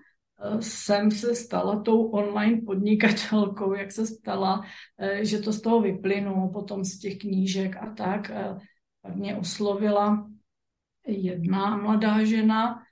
jsem 0.59 1.11
se 1.11 1.35
stala 1.35 1.79
tou 1.79 2.03
online 2.03 2.61
podnikatelkou, 2.65 3.73
jak 3.73 3.91
se 3.91 4.07
stala, 4.07 4.61
že 5.21 5.39
to 5.39 5.53
z 5.53 5.61
toho 5.61 5.81
vyplynulo 5.81 6.49
potom 6.49 6.83
z 6.83 6.99
těch 6.99 7.17
knížek 7.17 7.77
a 7.77 7.93
tak. 7.97 8.31
Tak 9.03 9.15
mě 9.15 9.38
oslovila 9.38 10.29
jedna 11.07 11.77
mladá 11.77 12.24
žena, 12.24 12.83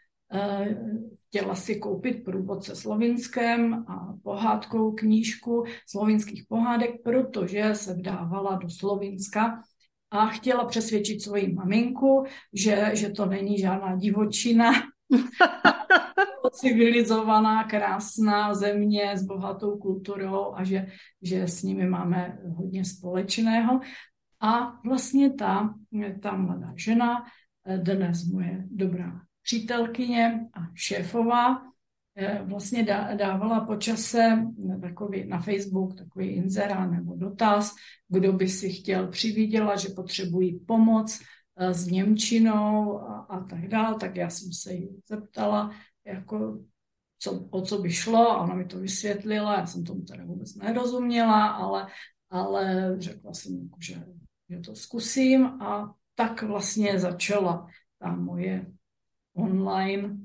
chtěla 1.27 1.55
si 1.55 1.75
koupit 1.75 2.23
průvod 2.23 2.63
se 2.63 2.75
Slovinskem 2.75 3.73
a 3.87 4.13
pohádkou 4.23 4.91
knížku 4.91 5.63
slovinských 5.89 6.45
pohádek, 6.49 6.91
protože 7.03 7.75
se 7.75 7.93
vdávala 7.93 8.55
do 8.55 8.69
Slovinska 8.69 9.61
a 10.11 10.25
chtěla 10.27 10.65
přesvědčit 10.65 11.21
svoji 11.21 11.53
maminku, 11.53 12.25
že, 12.53 12.91
že 12.93 13.09
to 13.09 13.25
není 13.25 13.57
žádná 13.57 13.95
divočina, 13.95 14.71
civilizovaná, 16.51 17.63
krásná 17.63 18.53
země 18.53 19.17
s 19.17 19.23
bohatou 19.23 19.77
kulturou 19.77 20.53
a 20.55 20.63
že, 20.63 20.87
že 21.21 21.47
s 21.47 21.63
nimi 21.63 21.87
máme 21.89 22.37
hodně 22.55 22.85
společného. 22.85 23.79
A 24.41 24.79
vlastně 24.85 25.33
ta, 25.33 25.75
ta 26.21 26.35
mladá 26.35 26.73
žena, 26.75 27.23
dnes 27.77 28.25
moje 28.25 28.65
dobrá 28.71 29.21
přítelkyně 29.41 30.47
a 30.53 30.59
šéfová, 30.73 31.61
eh, 32.15 32.41
vlastně 32.43 32.83
dávala 33.17 33.65
po 33.65 33.75
čase 33.75 34.45
takový, 34.81 35.27
na 35.27 35.39
Facebook 35.39 35.95
takový 35.95 36.27
inzerát 36.27 36.91
nebo 36.91 37.15
dotaz, 37.15 37.75
kdo 38.07 38.33
by 38.33 38.47
si 38.47 38.69
chtěl 38.69 39.07
přivídělat, 39.07 39.79
že 39.79 39.89
potřebují 39.89 40.59
pomoc 40.59 41.21
eh, 41.57 41.73
s 41.73 41.87
Němčinou 41.87 43.01
a, 43.01 43.25
a 43.29 43.43
tak 43.43 43.67
dále, 43.67 43.97
tak 43.99 44.15
já 44.15 44.29
jsem 44.29 44.51
se 44.51 44.73
jí 44.73 44.89
zeptala, 45.09 45.71
jako 46.05 46.59
co, 47.17 47.47
o 47.49 47.61
co 47.61 47.77
by 47.77 47.91
šlo, 47.91 48.31
a 48.31 48.41
ona 48.41 48.55
mi 48.55 48.65
to 48.65 48.79
vysvětlila, 48.79 49.57
já 49.57 49.65
jsem 49.65 49.83
tomu 49.83 50.01
teda 50.01 50.25
vůbec 50.25 50.55
nerozuměla, 50.55 51.47
ale, 51.47 51.87
ale 52.29 52.95
řekla 52.99 53.33
jsem, 53.33 53.63
jako, 53.63 53.77
že, 53.79 54.05
že 54.51 54.59
to 54.59 54.75
zkusím 54.75 55.45
a 55.45 55.95
tak 56.15 56.43
vlastně 56.43 56.99
začala 56.99 57.67
ta 57.99 58.11
moje 58.11 58.65
online 59.35 60.17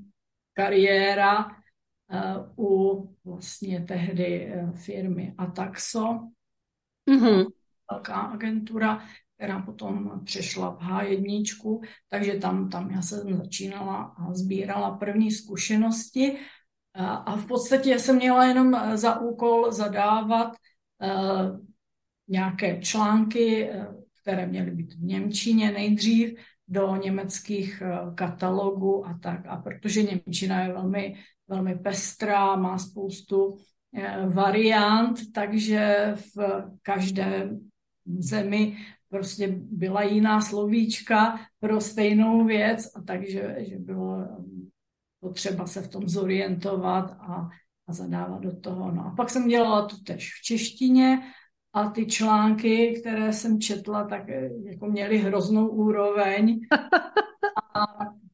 kariéra 0.53 1.45
uh, 1.45 2.65
u 2.65 3.15
vlastně 3.25 3.85
tehdy 3.87 4.53
uh, 4.53 4.75
firmy 4.75 5.35
Ataxo, 5.37 6.29
mm-hmm. 7.09 7.45
velká 7.91 8.15
agentura, 8.15 9.03
která 9.35 9.61
potom 9.61 10.21
přešla 10.25 10.69
v 10.69 10.79
H1, 10.79 11.81
takže 12.09 12.33
tam, 12.33 12.69
tam 12.69 12.91
já 12.91 13.01
jsem 13.01 13.37
začínala 13.37 14.03
a 14.03 14.33
sbírala 14.33 14.97
první 14.97 15.31
zkušenosti 15.31 16.37
a, 16.93 17.15
a 17.15 17.37
v 17.37 17.45
podstatě 17.45 17.99
jsem 17.99 18.15
měla 18.15 18.45
jenom 18.45 18.75
eh, 18.75 18.97
za 18.97 19.19
úkol 19.19 19.71
zadávat 19.71 20.55
nějaké 22.27 22.81
články, 22.81 23.69
které 24.27 24.47
měly 24.47 24.71
být 24.71 24.93
v 24.93 25.03
Němčině 25.03 25.71
nejdřív, 25.71 26.39
do 26.67 26.95
německých 26.95 27.81
eh, 27.81 27.99
katalogů 28.15 29.07
a 29.07 29.19
tak. 29.23 29.45
A 29.47 29.55
protože 29.57 30.03
Němčina 30.03 30.63
je 30.63 30.73
velmi, 30.73 31.15
velmi 31.47 31.75
pestrá, 31.75 32.55
má 32.55 32.77
spoustu 32.77 33.57
eh, 33.95 34.27
variant, 34.27 35.31
takže 35.33 36.13
v 36.35 36.63
každé 36.81 37.49
zemi 38.19 38.77
prostě 39.09 39.47
byla 39.59 40.03
jiná 40.03 40.41
slovíčka 40.41 41.39
pro 41.59 41.81
stejnou 41.81 42.45
věc 42.45 42.91
a 42.95 43.01
takže 43.01 43.55
že 43.59 43.77
bylo 43.77 44.21
eh, 44.21 44.27
potřeba 45.19 45.67
se 45.67 45.81
v 45.81 45.87
tom 45.87 46.07
zorientovat 46.09 47.11
a, 47.11 47.49
a 47.87 47.93
zadávat 47.93 48.41
do 48.41 48.59
toho. 48.59 48.91
No 48.91 49.05
a 49.05 49.13
pak 49.17 49.29
jsem 49.29 49.47
dělala 49.47 49.87
to 49.87 49.95
tež 50.03 50.33
v 50.39 50.43
češtině 50.43 51.21
a 51.77 51.89
ty 51.89 52.05
články, 52.05 52.99
které 52.99 53.33
jsem 53.33 53.61
četla, 53.61 54.07
tak 54.07 54.29
eh, 54.29 54.49
jako 54.63 54.85
měly 54.85 55.17
hroznou 55.17 55.67
úroveň 55.67 56.59
a 57.75 57.85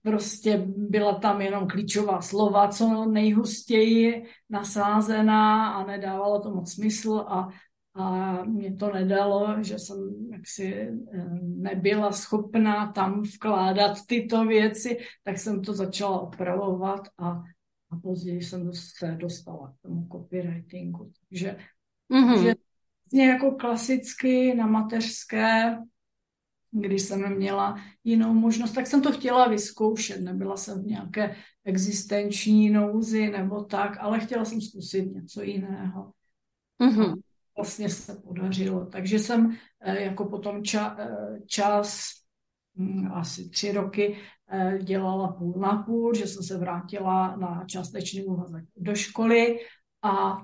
prostě 0.02 0.64
byla 0.68 1.20
tam 1.20 1.42
jenom 1.42 1.68
klíčová 1.68 2.22
slova, 2.22 2.68
co 2.68 3.06
nejhustěji 3.06 4.26
nasázená 4.50 5.74
a 5.74 5.86
nedávalo 5.86 6.42
to 6.42 6.52
moc 6.52 6.74
smysl 6.74 7.26
a, 7.28 7.50
a 7.96 8.38
mě 8.44 8.76
to 8.76 8.94
nedalo, 8.94 9.64
že 9.64 9.80
jsem 9.80 9.98
jaksi 10.32 10.74
eh, 10.74 11.30
nebyla 11.42 12.12
schopná 12.12 12.92
tam 12.92 13.22
vkládat 13.22 13.98
tyto 14.08 14.46
věci, 14.46 14.98
tak 15.24 15.38
jsem 15.38 15.62
to 15.62 15.74
začala 15.74 16.20
opravovat 16.20 17.08
a, 17.18 17.30
a 17.90 17.96
později 18.04 18.42
jsem 18.42 18.74
se 18.74 19.18
dostala 19.20 19.74
k 19.80 19.82
tomu 19.82 20.08
copywritingu. 20.12 21.12
Takže, 21.30 21.58
mm-hmm. 22.12 22.34
takže 22.34 22.56
vlastně 23.14 23.30
jako 23.30 23.52
klasicky 23.52 24.56
na 24.56 24.68
mateřské, 24.68 25.78
když 26.72 27.02
jsem 27.02 27.36
měla 27.36 27.76
jinou 28.04 28.34
možnost, 28.34 28.72
tak 28.72 28.88
jsem 28.88 29.02
to 29.02 29.12
chtěla 29.12 29.48
vyzkoušet. 29.48 30.22
Nebyla 30.22 30.58
jsem 30.58 30.84
v 30.84 30.88
nějaké 30.88 31.36
existenční 31.66 32.70
nouzi 32.70 33.30
nebo 33.30 33.64
tak, 33.64 33.98
ale 34.00 34.20
chtěla 34.20 34.46
jsem 34.46 34.62
zkusit 34.62 35.14
něco 35.14 35.42
jiného. 35.42 36.12
Mm-hmm. 36.82 37.22
Vlastně 37.58 37.90
se 37.90 38.16
podařilo. 38.16 38.86
Takže 38.86 39.20
jsem 39.20 39.58
eh, 39.82 40.04
jako 40.04 40.26
potom 40.26 40.64
ča, 40.64 40.98
eh, 41.00 41.40
čas, 41.46 42.10
hm, 42.78 43.12
asi 43.14 43.50
tři 43.50 43.72
roky, 43.72 44.18
eh, 44.50 44.80
dělala 44.84 45.28
půl 45.28 45.54
na 45.60 45.84
půl, 45.84 46.14
že 46.14 46.28
jsem 46.28 46.44
se 46.44 46.58
vrátila 46.58 47.36
na 47.36 47.66
částečný 47.66 48.24
úvazek 48.26 48.66
do 48.78 48.96
školy 48.96 49.60
a 50.02 50.38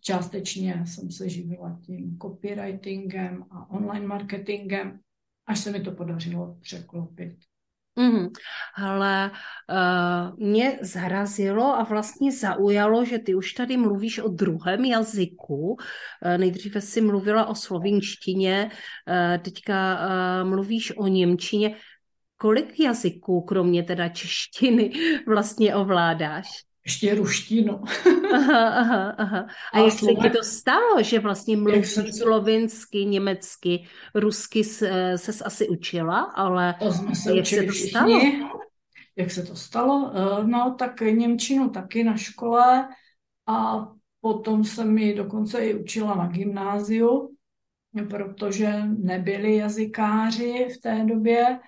Částečně 0.00 0.84
jsem 0.86 1.10
se 1.10 1.28
živila 1.28 1.80
tím 1.86 2.18
copywritingem 2.22 3.44
a 3.50 3.70
online 3.70 4.06
marketingem, 4.06 5.00
až 5.46 5.58
se 5.58 5.70
mi 5.70 5.80
to 5.80 5.92
podařilo 5.92 6.56
překlopit. 6.60 7.36
Mm, 7.98 8.28
ale 8.76 9.30
uh, 9.30 10.46
mě 10.46 10.78
zarazilo 10.82 11.64
a 11.64 11.84
vlastně 11.84 12.32
zaujalo, 12.32 13.04
že 13.04 13.18
ty 13.18 13.34
už 13.34 13.52
tady 13.52 13.76
mluvíš 13.76 14.18
o 14.18 14.28
druhém 14.28 14.84
jazyku. 14.84 15.56
Uh, 15.56 15.76
nejdříve 16.36 16.80
si 16.80 17.00
mluvila 17.00 17.46
o 17.46 17.54
slovinštině, 17.54 18.70
uh, 18.70 19.42
teďka 19.42 19.98
uh, 19.98 20.48
mluvíš 20.48 20.96
o 20.96 21.06
němčině. 21.06 21.76
Kolik 22.36 22.80
jazyků, 22.80 23.40
kromě 23.40 23.82
teda 23.82 24.08
češtiny, 24.08 24.92
vlastně 25.26 25.74
ovládáš? 25.74 26.65
Ještě 26.86 27.14
ruštinu. 27.14 27.80
aha, 28.34 28.68
aha, 28.68 29.14
aha. 29.18 29.46
A, 29.72 29.78
a 29.78 29.84
jak 29.84 29.92
se 29.92 30.14
ti 30.22 30.30
to 30.30 30.44
stalo, 30.44 31.02
že 31.02 31.18
vlastně 31.18 31.56
mluvíš 31.56 31.94
to... 31.94 32.02
slovinsky, 32.12 33.04
německy, 33.04 33.86
rusky 34.14 34.64
se, 34.64 35.12
ses 35.16 35.42
asi 35.42 35.68
učila, 35.68 36.20
ale 36.20 36.74
to 36.78 36.92
jsme 36.92 37.14
se 37.14 37.36
jak 37.36 37.46
se 37.46 37.62
to 37.62 37.72
všichni. 37.72 37.90
stalo? 37.90 38.20
Jak 39.16 39.30
se 39.30 39.42
to 39.42 39.56
stalo? 39.56 40.12
Eh, 40.14 40.46
no, 40.46 40.76
tak 40.78 41.00
Němčinu 41.00 41.70
taky 41.70 42.04
na 42.04 42.16
škole 42.16 42.88
a 43.46 43.88
potom 44.20 44.64
jsem 44.64 44.94
mi 44.94 45.14
dokonce 45.14 45.66
i 45.66 45.74
učila 45.74 46.14
na 46.14 46.26
gymnáziu, 46.26 47.36
protože 48.10 48.72
nebyli 48.86 49.56
jazykáři 49.56 50.68
v 50.74 50.80
té 50.80 51.04
době, 51.04 51.58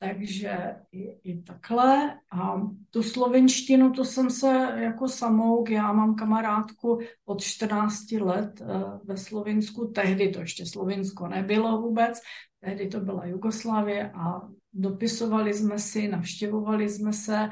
takže 0.00 0.76
i, 0.92 1.30
i 1.32 1.42
takhle. 1.42 2.18
A 2.32 2.60
tu 2.90 3.02
slovenštinu, 3.02 3.92
to 3.92 4.04
jsem 4.04 4.30
se 4.30 4.46
jako 4.76 5.08
samouk, 5.08 5.70
já 5.70 5.92
mám 5.92 6.14
kamarádku 6.14 6.98
od 7.24 7.40
14 7.40 8.12
let 8.12 8.60
uh, 8.60 8.98
ve 9.04 9.16
Slovinsku, 9.16 9.86
tehdy 9.86 10.28
to 10.28 10.40
ještě 10.40 10.66
Slovinsko 10.66 11.28
nebylo 11.28 11.80
vůbec, 11.80 12.18
tehdy 12.60 12.88
to 12.88 13.00
byla 13.00 13.26
Jugoslávie 13.26 14.10
a 14.10 14.48
dopisovali 14.72 15.54
jsme 15.54 15.78
si, 15.78 16.08
navštěvovali 16.08 16.88
jsme 16.88 17.12
se 17.12 17.48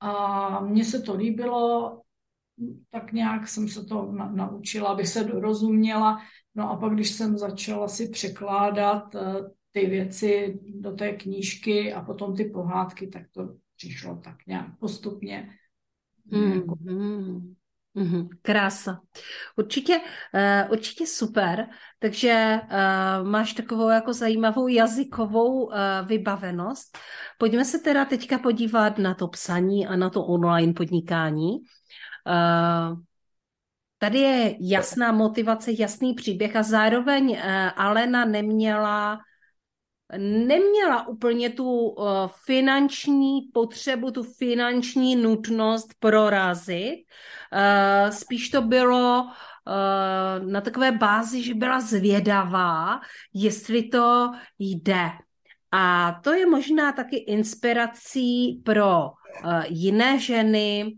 a 0.00 0.60
mně 0.60 0.84
se 0.84 1.00
to 1.00 1.16
líbilo, 1.16 2.00
tak 2.90 3.12
nějak 3.12 3.48
jsem 3.48 3.68
se 3.68 3.84
to 3.84 4.12
na, 4.12 4.30
naučila, 4.30 4.90
aby 4.90 5.06
se 5.06 5.24
dorozuměla. 5.24 6.18
No 6.54 6.70
a 6.70 6.76
pak, 6.76 6.94
když 6.94 7.10
jsem 7.10 7.38
začala 7.38 7.88
si 7.88 8.08
překládat 8.08 9.14
uh, 9.14 9.22
ty 9.72 9.86
věci 9.86 10.60
do 10.74 10.92
té 10.92 11.12
knížky 11.12 11.92
a 11.92 12.00
potom 12.00 12.36
ty 12.36 12.44
pohádky, 12.44 13.06
tak 13.06 13.22
to 13.32 13.48
přišlo 13.76 14.16
tak 14.16 14.36
nějak 14.46 14.66
postupně. 14.78 15.48
Mm, 16.30 16.62
mm, 16.80 17.54
mm, 17.94 18.28
krása. 18.42 19.00
Určitě, 19.56 20.00
uh, 20.34 20.72
určitě 20.72 21.06
super, 21.06 21.66
takže 21.98 22.60
uh, 22.62 23.28
máš 23.28 23.52
takovou 23.52 23.88
jako 23.88 24.12
zajímavou 24.12 24.68
jazykovou 24.68 25.64
uh, 25.64 25.74
vybavenost. 26.06 26.98
Pojďme 27.38 27.64
se 27.64 27.78
teda 27.78 28.04
teďka 28.04 28.38
podívat 28.38 28.98
na 28.98 29.14
to 29.14 29.28
psaní 29.28 29.86
a 29.86 29.96
na 29.96 30.10
to 30.10 30.24
online 30.24 30.72
podnikání. 30.72 31.50
Uh, 32.26 32.98
Tady 33.98 34.18
je 34.18 34.56
jasná 34.60 35.12
motivace, 35.12 35.72
jasný 35.78 36.14
příběh 36.14 36.56
a 36.56 36.62
zároveň 36.62 37.38
Alena 37.76 38.24
neměla 38.24 39.20
neměla 40.18 41.08
úplně 41.08 41.50
tu 41.50 41.88
uh, 41.88 42.06
finanční 42.44 43.40
potřebu, 43.52 44.10
tu 44.10 44.22
finanční 44.22 45.16
nutnost 45.16 45.94
prorazit. 45.98 46.98
Uh, 47.52 48.10
spíš 48.10 48.50
to 48.50 48.62
bylo 48.62 49.22
uh, 49.22 50.50
na 50.50 50.60
takové 50.60 50.92
bázi, 50.92 51.42
že 51.42 51.54
byla 51.54 51.80
zvědavá, 51.80 53.00
jestli 53.34 53.82
to 53.82 54.30
jde. 54.58 55.10
A 55.72 56.12
to 56.24 56.32
je 56.32 56.46
možná 56.46 56.92
taky 56.92 57.16
inspirací 57.16 58.62
pro 58.64 59.10
jiné 59.68 60.18
ženy, 60.18 60.96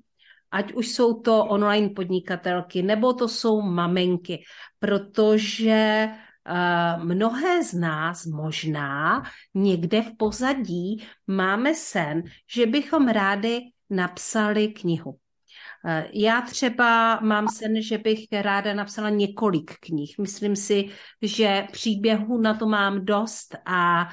ať 0.50 0.72
už 0.72 0.88
jsou 0.88 1.20
to 1.20 1.44
online 1.44 1.88
podnikatelky, 1.88 2.82
nebo 2.82 3.12
to 3.12 3.28
jsou 3.28 3.62
maminky, 3.62 4.42
protože 4.78 6.08
mnohé 6.98 7.64
z 7.64 7.74
nás 7.74 8.26
možná 8.26 9.22
někde 9.54 10.02
v 10.02 10.16
pozadí 10.16 11.06
máme 11.26 11.74
sen, 11.74 12.22
že 12.50 12.66
bychom 12.66 13.08
rádi 13.08 13.72
napsali 13.90 14.68
knihu. 14.68 15.18
Eh, 15.86 16.08
já 16.12 16.40
třeba 16.40 17.20
mám 17.20 17.48
sen, 17.48 17.82
že 17.82 17.98
bych 17.98 18.26
ráda 18.32 18.74
napsala 18.74 19.10
několik 19.10 19.78
knih. 19.80 20.18
Myslím 20.18 20.56
si, 20.56 20.90
že 21.22 21.66
příběhů 21.72 22.40
na 22.40 22.54
to 22.54 22.66
mám 22.66 23.04
dost 23.04 23.56
a, 23.66 24.08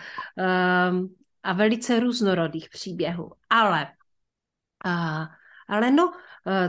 um, 0.91 1.15
a 1.43 1.53
velice 1.53 1.99
různorodých 1.99 2.69
příběhů. 2.69 3.31
Ale, 3.49 3.87
uh, 4.85 5.25
ale 5.67 5.91
no, 5.91 6.13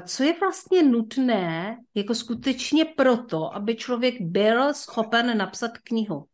co 0.07 0.23
je 0.23 0.35
vlastně 0.41 0.83
nutné 0.83 1.77
jako 1.95 2.15
skutečně 2.15 2.85
proto, 2.85 3.55
aby 3.55 3.77
člověk 3.77 4.21
byl 4.21 4.75
schopen 4.75 5.39
napsat 5.39 5.79
knihu? 5.79 6.27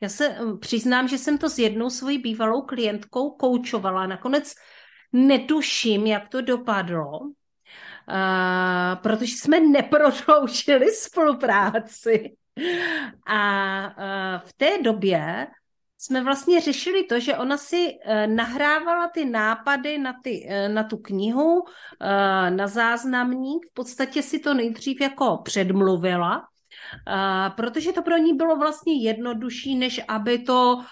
Já 0.00 0.08
se 0.08 0.38
přiznám, 0.60 1.08
že 1.08 1.18
jsem 1.18 1.38
to 1.38 1.50
s 1.50 1.58
jednou 1.58 1.90
svojí 1.90 2.18
bývalou 2.18 2.62
klientkou 2.62 3.30
koučovala. 3.30 4.06
Nakonec 4.06 4.54
netuším, 5.12 6.06
jak 6.06 6.28
to 6.28 6.40
dopadlo, 6.40 7.18
uh, 7.20 7.34
protože 9.02 9.32
jsme 9.36 9.60
neprodloužili 9.60 10.92
spolupráci. 10.94 12.36
A 13.26 14.38
v 14.38 14.52
té 14.56 14.82
době 14.82 15.46
jsme 15.98 16.24
vlastně 16.24 16.60
řešili 16.60 17.04
to, 17.04 17.20
že 17.20 17.36
ona 17.36 17.56
si 17.56 17.88
uh, 17.92 18.34
nahrávala 18.34 19.08
ty 19.08 19.24
nápady 19.24 19.98
na, 19.98 20.14
ty, 20.22 20.48
uh, 20.48 20.74
na 20.74 20.84
tu 20.84 20.96
knihu, 20.96 21.60
uh, 21.60 21.66
na 22.50 22.66
záznamník, 22.66 23.66
v 23.70 23.74
podstatě 23.74 24.22
si 24.22 24.38
to 24.38 24.54
nejdřív 24.54 25.00
jako 25.00 25.40
předmluvila, 25.44 26.42
protože 27.56 27.92
to 27.92 28.02
pro 28.02 28.16
ní 28.16 28.34
bylo 28.34 28.56
vlastně 28.56 29.02
jednodušší, 29.02 29.76
než 29.76 30.00
aby 30.08 30.38
to 30.38 30.84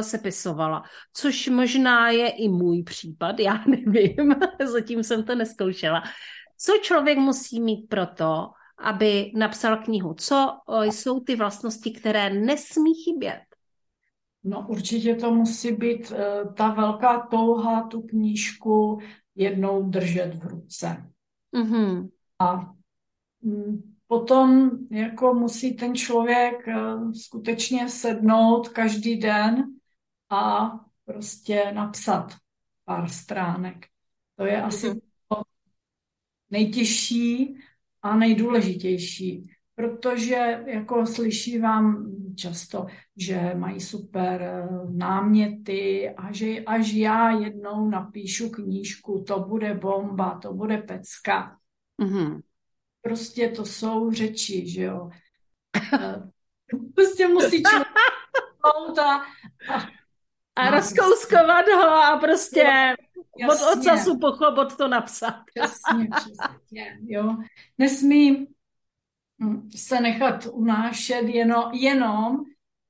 sepisovala. 0.00 0.82
Což 1.12 1.48
možná 1.48 2.10
je 2.10 2.28
i 2.28 2.48
můj 2.48 2.82
případ, 2.82 3.38
já 3.40 3.64
nevím, 3.66 4.34
zatím 4.64 5.02
jsem 5.02 5.24
to 5.24 5.34
neskoušela. 5.34 6.02
Co 6.58 6.72
člověk 6.82 7.18
musí 7.18 7.60
mít 7.60 7.88
pro 7.88 8.06
to, 8.06 8.50
aby 8.78 9.32
napsal 9.34 9.76
knihu? 9.76 10.14
Co 10.14 10.50
jsou 10.82 11.20
ty 11.20 11.36
vlastnosti, 11.36 11.90
které 11.90 12.30
nesmí 12.30 12.94
chybět? 12.94 13.55
No 14.48 14.66
určitě 14.68 15.14
to 15.14 15.34
musí 15.34 15.72
být 15.72 16.10
uh, 16.10 16.54
ta 16.54 16.70
velká 16.70 17.26
touha 17.30 17.82
tu 17.82 18.02
knížku 18.02 18.98
jednou 19.34 19.90
držet 19.90 20.34
v 20.34 20.46
ruce. 20.46 21.12
Mm-hmm. 21.54 22.08
A 22.38 22.72
mm, 23.42 23.96
potom 24.06 24.70
jako 24.90 25.34
musí 25.34 25.74
ten 25.74 25.94
člověk 25.94 26.68
eh, 26.68 26.74
skutečně 27.14 27.88
sednout 27.88 28.68
každý 28.68 29.16
den 29.16 29.64
a 30.30 30.70
prostě 31.04 31.72
napsat 31.74 32.34
pár 32.84 33.08
stránek. 33.08 33.86
To 34.36 34.44
je 34.44 34.62
asi 34.62 34.88
mhm. 34.88 34.98
to 35.28 35.42
nejtěžší 36.50 37.56
a 38.02 38.16
nejdůležitější, 38.16 39.50
protože 39.76 40.64
jako 40.66 41.06
slyší 41.06 41.58
vám 41.58 42.12
často, 42.36 42.86
že 43.16 43.54
mají 43.54 43.80
super 43.80 44.42
eh, 44.42 44.68
náměty 44.90 46.10
a 46.16 46.32
že 46.32 46.60
až 46.60 46.92
já 46.92 47.30
jednou 47.30 47.90
napíšu 47.90 48.50
knížku, 48.50 49.24
to 49.26 49.40
bude 49.40 49.74
bomba, 49.74 50.38
to 50.42 50.54
bude 50.54 50.78
pecka. 50.78 51.56
Mm-hmm 52.02 52.40
prostě 53.06 53.48
to 53.48 53.64
jsou 53.64 54.10
řeči, 54.12 54.68
že 54.68 54.82
jo. 54.82 55.10
prostě 56.94 57.28
musí 57.28 57.62
člověk 57.62 57.88
a, 58.98 59.22
a, 60.56 60.70
rozkouskovat 60.70 61.64
ho 61.68 61.88
a 61.88 62.18
prostě 62.18 62.96
jo, 63.36 63.48
od 63.48 63.78
ocasu 63.78 64.18
pochobot 64.18 64.76
to 64.76 64.88
napsat. 64.88 65.34
Přesně, 65.54 66.08
přesně, 66.16 66.98
jo. 67.06 67.36
Nesmí 67.78 68.46
se 69.76 70.00
nechat 70.00 70.46
unášet 70.52 71.22
jenom, 71.22 71.72
jenom 71.72 72.36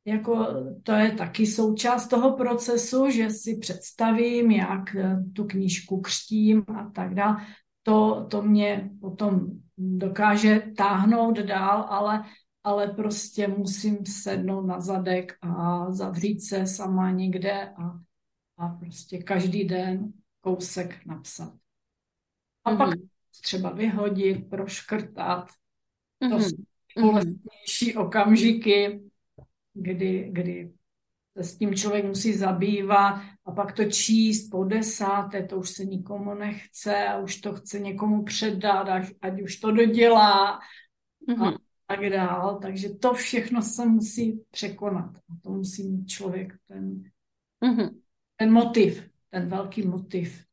jako 0.06 0.46
to 0.82 0.92
je 0.92 1.12
taky 1.12 1.46
součást 1.46 2.08
toho 2.08 2.36
procesu, 2.36 3.10
že 3.10 3.30
si 3.30 3.56
představím, 3.56 4.50
jak 4.50 4.94
eh, 4.94 5.16
tu 5.32 5.44
knížku 5.44 6.00
křtím 6.00 6.64
a 6.68 6.90
tak 6.94 7.14
dále. 7.14 7.36
To, 7.82 8.26
to 8.30 8.42
mě 8.42 8.90
potom 9.00 9.46
dokáže 9.78 10.62
táhnout 10.76 11.38
dál, 11.38 11.86
ale, 11.88 12.24
ale 12.64 12.86
prostě 12.88 13.48
musím 13.48 14.06
sednout 14.06 14.66
na 14.66 14.80
zadek 14.80 15.36
a 15.42 15.86
zavřít 15.92 16.40
se 16.40 16.66
sama 16.66 17.10
někde 17.10 17.68
a, 17.68 18.00
a 18.58 18.68
prostě 18.68 19.18
každý 19.18 19.64
den 19.64 20.12
kousek 20.40 21.06
napsat. 21.06 21.52
A 22.64 22.72
mm-hmm. 22.72 22.78
pak 22.78 22.88
mhm. 22.88 23.08
třeba 23.42 23.70
vyhodit, 23.70 24.50
proškrtat. 24.50 25.50
Mm-hmm. 26.24 26.30
To 26.30 26.44
jsou 26.44 26.56
bolestnější 27.00 27.92
mm-hmm. 27.92 28.06
okamžiky, 28.06 29.00
kdy, 29.74 30.28
kdy 30.32 30.72
se 31.36 31.44
s 31.44 31.58
tím 31.58 31.74
člověk 31.74 32.04
musí 32.04 32.32
zabývat 32.32 33.22
a 33.44 33.52
pak 33.52 33.72
to 33.72 33.84
číst 33.84 34.50
po 34.50 34.64
desáté, 34.64 35.42
to 35.42 35.56
už 35.56 35.70
se 35.70 35.84
nikomu 35.84 36.34
nechce 36.34 37.08
a 37.08 37.18
už 37.18 37.36
to 37.36 37.52
chce 37.52 37.78
někomu 37.78 38.24
předat, 38.24 38.88
až, 38.88 39.12
ať 39.22 39.42
už 39.42 39.56
to 39.56 39.70
dodělá 39.70 40.60
mm-hmm. 41.28 41.54
a 41.54 41.58
tak 41.86 42.10
dál. 42.10 42.58
Takže 42.62 42.88
to 42.88 43.14
všechno 43.14 43.62
se 43.62 43.86
musí 43.86 44.44
překonat. 44.50 45.16
A 45.16 45.32
to 45.42 45.50
musí 45.50 45.88
mít 45.88 46.06
člověk 46.06 46.54
ten, 46.66 47.02
mm-hmm. 47.64 48.00
ten 48.36 48.52
motiv, 48.52 49.10
ten 49.30 49.48
velký 49.48 49.82
motiv. 49.82 50.44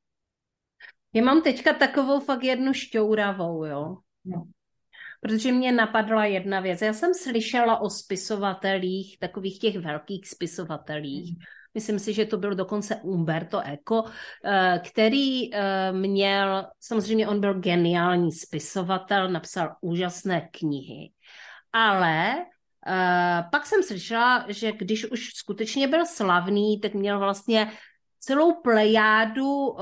Já 1.13 1.23
mám 1.23 1.41
teďka 1.41 1.73
takovou 1.73 2.19
fakt 2.19 2.43
jednu 2.43 2.73
šťouravou, 2.73 3.65
jo. 3.65 3.97
No 4.25 4.47
protože 5.23 5.51
mě 5.51 5.71
napadla 5.71 6.25
jedna 6.25 6.59
věc. 6.59 6.81
Já 6.81 6.93
jsem 6.93 7.13
slyšela 7.13 7.81
o 7.81 7.89
spisovatelích, 7.89 9.19
takových 9.19 9.59
těch 9.59 9.79
velkých 9.79 10.27
spisovatelích. 10.27 11.31
Mm. 11.31 11.43
Myslím 11.73 11.99
si, 11.99 12.13
že 12.13 12.25
to 12.25 12.37
byl 12.37 12.55
dokonce 12.55 12.95
Umberto 12.95 13.61
Eco, 13.65 14.03
eh, 14.45 14.81
který 14.85 15.53
eh, 15.53 15.91
měl, 15.91 16.65
samozřejmě 16.79 17.27
on 17.27 17.39
byl 17.39 17.53
geniální 17.53 18.31
spisovatel, 18.31 19.29
napsal 19.29 19.75
úžasné 19.81 20.49
knihy, 20.51 21.11
ale 21.73 22.35
eh, 22.87 23.43
pak 23.51 23.65
jsem 23.65 23.83
slyšela, 23.83 24.45
že 24.47 24.71
když 24.71 25.11
už 25.11 25.29
skutečně 25.35 25.87
byl 25.87 26.05
slavný, 26.05 26.79
tak 26.79 26.93
měl 26.93 27.19
vlastně 27.19 27.71
celou 28.19 28.61
plejádu 28.61 29.75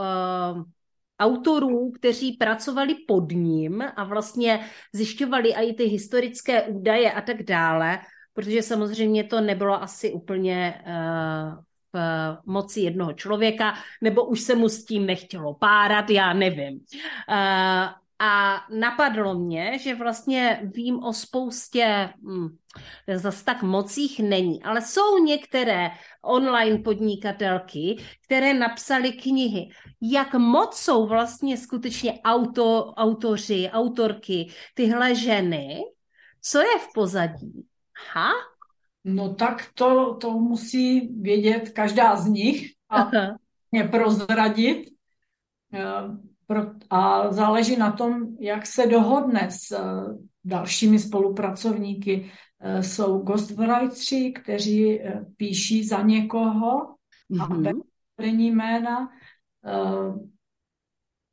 autorů, 1.21 1.91
kteří 1.91 2.31
pracovali 2.31 2.95
pod 3.07 3.31
ním 3.31 3.84
a 3.95 4.03
vlastně 4.03 4.60
zjišťovali 4.93 5.53
i 5.53 5.73
ty 5.73 5.84
historické 5.84 6.62
údaje 6.63 7.12
a 7.12 7.21
tak 7.21 7.43
dále, 7.43 7.99
protože 8.34 8.62
samozřejmě 8.62 9.23
to 9.23 9.41
nebylo 9.41 9.84
asi 9.84 10.12
úplně 10.12 10.84
uh, 10.88 11.63
v 11.93 12.38
moci 12.45 12.79
jednoho 12.79 13.13
člověka, 13.13 13.73
nebo 14.01 14.25
už 14.25 14.41
se 14.41 14.55
mu 14.55 14.69
s 14.69 14.86
tím 14.86 15.05
nechtělo 15.05 15.53
párat, 15.53 16.10
já 16.10 16.34
nevím. 16.34 16.79
Uh, 17.29 17.89
a 18.23 18.62
napadlo 18.69 19.34
mě, 19.34 19.79
že 19.79 19.95
vlastně 19.95 20.62
vím 20.63 21.03
o 21.03 21.13
spoustě, 21.13 22.10
hm, 22.21 22.57
zase 23.15 23.45
tak 23.45 23.63
mocích 23.63 24.19
není, 24.19 24.63
ale 24.63 24.81
jsou 24.81 25.17
některé 25.17 25.91
online 26.21 26.77
podnikatelky, 26.79 27.97
které 28.25 28.53
napsaly 28.53 29.12
knihy. 29.12 29.69
Jak 30.01 30.34
moc 30.34 30.77
jsou 30.77 31.07
vlastně 31.07 31.57
skutečně 31.57 32.19
auto, 32.23 32.93
autoři, 32.93 33.69
autorky, 33.73 34.47
tyhle 34.73 35.15
ženy? 35.15 35.81
Co 36.41 36.60
je 36.60 36.79
v 36.79 36.93
pozadí? 36.93 37.65
Ha? 38.13 38.31
No 39.03 39.34
tak 39.34 39.71
to, 39.73 40.15
to 40.15 40.31
musí 40.31 41.07
vědět 41.21 41.69
každá 41.69 42.15
z 42.15 42.25
nich 42.27 42.71
a 42.89 43.12
mě 43.71 43.84
prozradit, 43.84 44.89
eh, 45.73 46.31
a 46.90 47.32
záleží 47.32 47.78
na 47.78 47.92
tom, 47.92 48.28
jak 48.40 48.66
se 48.66 48.88
dohodne 48.88 49.48
s 49.52 49.78
dalšími 50.44 51.00
spolupracovníky. 51.00 52.32
Jsou 52.82 53.18
ghostwriteri, 53.18 54.32
kteří 54.32 55.00
píší 55.38 55.84
za 55.84 56.02
někoho 56.02 56.96
mm-hmm. 57.32 57.82
a 58.18 58.24
jména 58.24 59.10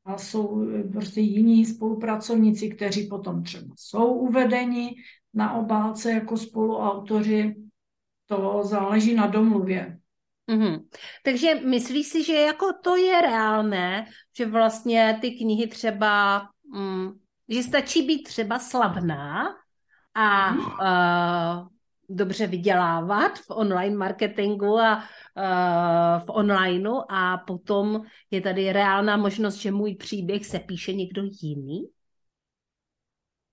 a 0.05 0.19
jsou 0.19 0.69
prostě 0.93 1.21
jiní 1.21 1.67
spolupracovníci, 1.67 2.69
kteří 2.69 3.07
potom 3.07 3.43
třeba 3.43 3.75
jsou 3.79 4.13
uvedeni 4.13 4.95
na 5.35 5.53
obálce 5.53 6.13
jako 6.13 6.37
spoluautoři. 6.37 7.57
To 8.27 8.61
záleží 8.65 9.15
na 9.15 9.27
domluvě. 9.27 9.98
Mm-hmm. 10.49 10.89
Takže 11.23 11.55
myslíš 11.55 12.07
si, 12.07 12.25
že 12.25 12.35
jako 12.35 12.67
to 12.85 12.97
je 12.97 13.21
reálné, 13.21 14.07
že 14.37 14.47
vlastně 14.47 15.19
ty 15.21 15.31
knihy 15.31 15.67
třeba, 15.67 16.43
mm, 16.75 17.11
že 17.49 17.63
stačí 17.63 18.03
být 18.03 18.23
třeba 18.23 18.59
slavná 18.59 19.55
a 20.15 20.53
uh, 20.53 21.69
dobře 22.09 22.47
vydělávat 22.47 23.39
v 23.39 23.51
online 23.51 23.97
marketingu 23.97 24.79
a 24.79 24.97
uh, 24.97 26.27
v 26.27 26.31
onlineu 26.31 27.01
a 27.09 27.39
potom 27.39 28.03
je 28.31 28.41
tady 28.41 28.73
reálná 28.73 29.17
možnost, 29.17 29.55
že 29.55 29.71
můj 29.71 29.95
příběh 29.95 30.47
se 30.47 30.59
píše 30.59 30.93
někdo 30.93 31.23
jiný? 31.43 31.89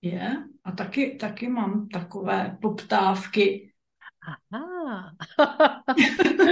Je. 0.02 0.36
A 0.64 0.72
taky, 0.72 1.16
taky 1.20 1.48
mám 1.48 1.88
takové 1.88 2.58
poptávky. 2.62 3.72
Aha. 4.52 5.12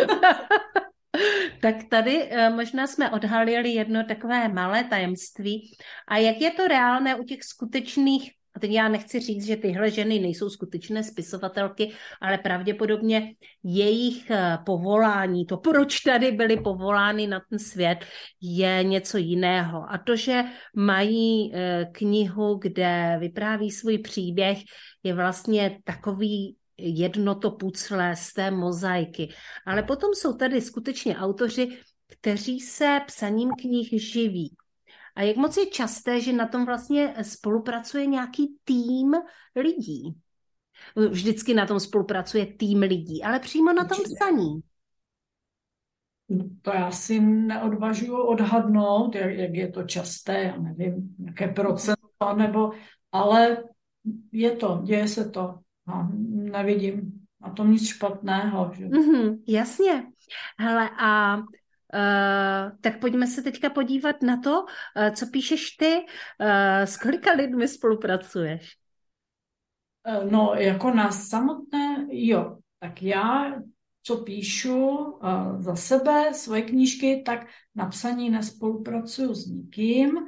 tak 1.64 1.76
tady 1.88 2.22
uh, 2.22 2.56
možná 2.56 2.86
jsme 2.86 3.10
odhalili 3.10 3.70
jedno 3.70 4.04
takové 4.04 4.48
malé 4.48 4.84
tajemství. 4.84 5.72
A 6.08 6.16
jak 6.16 6.40
je 6.40 6.50
to 6.50 6.68
reálné 6.68 7.14
u 7.16 7.24
těch 7.24 7.42
skutečných 7.42 8.30
a 8.56 8.60
teď 8.60 8.70
já 8.70 8.88
nechci 8.88 9.20
říct, 9.20 9.46
že 9.46 9.56
tyhle 9.56 9.90
ženy 9.90 10.18
nejsou 10.18 10.50
skutečné 10.50 11.02
spisovatelky, 11.02 11.92
ale 12.20 12.38
pravděpodobně 12.38 13.34
jejich 13.64 14.30
eh, 14.30 14.58
povolání, 14.66 15.46
to, 15.46 15.56
proč 15.56 16.00
tady 16.00 16.32
byly 16.32 16.56
povolány 16.56 17.26
na 17.26 17.40
ten 17.50 17.58
svět, 17.58 17.98
je 18.40 18.84
něco 18.84 19.18
jiného. 19.18 19.84
A 19.90 19.98
to, 19.98 20.16
že 20.16 20.44
mají 20.76 21.52
eh, 21.54 21.88
knihu, 21.92 22.58
kde 22.62 23.16
vypráví 23.20 23.70
svůj 23.70 23.98
příběh, 23.98 24.58
je 25.02 25.14
vlastně 25.14 25.78
takový 25.84 26.56
jedno 26.78 27.34
to 27.34 27.50
pucle 27.50 28.16
z 28.16 28.32
té 28.32 28.50
mozaiky. 28.50 29.28
Ale 29.66 29.82
potom 29.82 30.10
jsou 30.14 30.36
tady 30.36 30.60
skutečně 30.60 31.16
autoři, 31.16 31.78
kteří 32.06 32.60
se 32.60 33.00
psaním 33.06 33.50
knih 33.50 34.02
živí. 34.02 34.56
A 35.16 35.22
jak 35.22 35.36
moc 35.36 35.56
je 35.56 35.66
časté, 35.66 36.20
že 36.20 36.32
na 36.32 36.48
tom 36.48 36.66
vlastně 36.66 37.14
spolupracuje 37.22 38.06
nějaký 38.06 38.56
tým 38.64 39.12
lidí? 39.56 40.14
Vždycky 41.10 41.54
na 41.54 41.66
tom 41.66 41.80
spolupracuje 41.80 42.46
tým 42.46 42.78
lidí, 42.78 43.22
ale 43.22 43.40
přímo 43.40 43.72
na 43.72 43.84
tom 43.84 43.98
psaní. 44.04 44.60
To 46.62 46.70
já 46.70 46.90
si 46.90 47.20
neodvažuji 47.20 48.16
odhadnout, 48.16 49.14
jak, 49.14 49.30
jak 49.30 49.54
je 49.54 49.72
to 49.72 49.82
časté, 49.82 50.42
já 50.42 50.56
nevím, 50.56 51.16
jaké 51.26 51.48
procento, 51.48 52.34
nebo, 52.36 52.72
ale 53.12 53.64
je 54.32 54.56
to, 54.56 54.80
děje 54.84 55.08
se 55.08 55.30
to. 55.30 55.58
A 55.86 56.08
nevidím 56.28 57.12
na 57.40 57.50
tom 57.50 57.72
nic 57.72 57.88
špatného. 57.88 58.72
Že? 58.74 58.86
Mm-hmm, 58.86 59.38
jasně. 59.48 60.06
Hele, 60.58 60.90
a 60.98 61.36
Uh, 61.94 62.70
tak 62.80 63.00
pojďme 63.00 63.26
se 63.26 63.42
teďka 63.42 63.70
podívat 63.70 64.22
na 64.22 64.36
to, 64.36 64.62
uh, 64.62 65.14
co 65.14 65.26
píšeš 65.26 65.70
ty, 65.70 65.96
uh, 65.96 66.82
s 66.82 66.96
kolika 66.96 67.32
lidmi 67.32 67.68
spolupracuješ? 67.68 68.76
No, 70.30 70.54
jako 70.54 70.90
na 70.90 71.12
samotné, 71.12 72.06
jo. 72.10 72.58
Tak 72.78 73.02
já, 73.02 73.54
co 74.02 74.16
píšu 74.16 74.96
za 75.58 75.76
sebe, 75.76 76.34
svoje 76.34 76.62
knížky, 76.62 77.22
tak 77.26 77.46
na 77.74 77.86
psaní 77.86 78.30
nespolupracuju 78.30 79.34
s 79.34 79.46
nikým, 79.46 80.18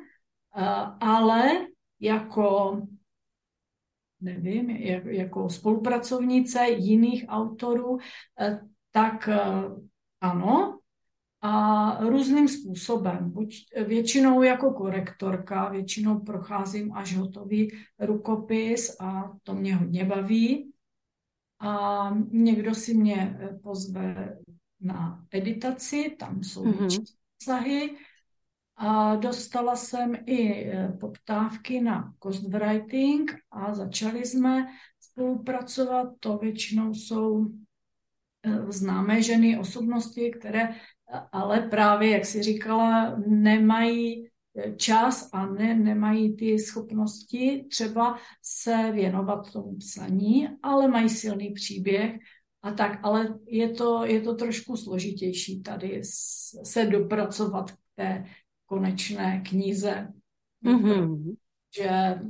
ale 1.00 1.66
jako 2.00 2.80
nevím, 4.20 4.70
jako 4.70 5.48
spolupracovnice 5.48 6.68
jiných 6.68 7.24
autorů, 7.29 7.98
tak 8.92 9.29
ano, 10.20 10.79
a 11.40 11.98
různým 12.00 12.48
způsobem. 12.48 13.31
Buď 13.31 13.55
většinou 13.87 14.42
jako 14.42 14.70
korektorka, 14.70 15.68
většinou 15.68 16.20
procházím 16.20 16.92
až 16.92 17.16
hotový 17.16 17.72
rukopis 17.98 18.96
a 19.00 19.33
to 19.42 19.55
mě 19.55 19.76
hodně 19.76 20.05
baví. 20.05 20.72
A 21.61 22.11
někdo 22.31 22.74
si 22.74 22.94
mě 22.94 23.38
eh, 23.40 23.59
pozve 23.62 24.38
na 24.81 25.24
editaci, 25.31 26.16
tam 26.18 26.42
jsou 26.42 26.64
mm-hmm. 26.64 27.05
obsahy. 27.37 27.96
A 28.76 29.16
dostala 29.16 29.76
jsem 29.76 30.16
i 30.26 30.70
eh, 30.70 30.88
poptávky 31.00 31.80
na 31.80 32.14
ghostwriting 32.22 33.34
a 33.50 33.74
začali 33.74 34.26
jsme 34.26 34.66
spolupracovat. 35.00 36.08
To 36.20 36.38
většinou 36.38 36.94
jsou 36.94 37.46
eh, 38.42 38.72
známé 38.72 39.22
ženy, 39.22 39.58
osobnosti, 39.58 40.30
které 40.30 40.74
ale 41.32 41.60
právě, 41.60 42.10
jak 42.10 42.24
si 42.24 42.42
říkala, 42.42 43.16
nemají 43.26 44.28
čas 44.76 45.30
a 45.32 45.46
ne, 45.46 45.74
nemají 45.74 46.36
ty 46.36 46.58
schopnosti 46.58 47.66
třeba 47.70 48.18
se 48.42 48.92
věnovat 48.92 49.52
tomu 49.52 49.76
psaní, 49.76 50.48
ale 50.62 50.88
mají 50.88 51.08
silný 51.08 51.50
příběh 51.50 52.16
a 52.62 52.72
tak, 52.72 52.98
ale 53.02 53.38
je 53.46 53.70
to, 53.70 54.04
je 54.04 54.20
to 54.20 54.34
trošku 54.34 54.76
složitější 54.76 55.62
tady 55.62 56.00
se 56.64 56.86
dopracovat 56.86 57.70
k 57.70 57.76
té 57.96 58.24
konečné 58.66 59.40
knize. 59.40 60.09
Mm-hmm. 60.64 61.37
Že 61.76 62.20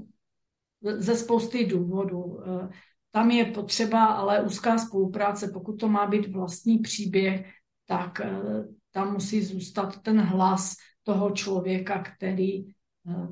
ze 0.82 1.16
spousty 1.16 1.66
důvodů. 1.66 2.40
Eh, 2.46 2.68
tam 3.10 3.30
je 3.30 3.44
potřeba 3.44 4.04
ale 4.04 4.42
úzká 4.42 4.78
spolupráce, 4.78 5.48
pokud 5.52 5.72
to 5.72 5.88
má 5.88 6.06
být 6.06 6.28
vlastní 6.32 6.78
příběh, 6.78 7.52
tak 7.86 8.20
eh, 8.20 8.64
tam 8.92 9.12
musí 9.12 9.42
zůstat 9.42 10.02
ten 10.02 10.20
hlas 10.20 10.74
toho 11.02 11.30
člověka, 11.30 11.98
který 12.02 12.68
eh, 12.68 12.72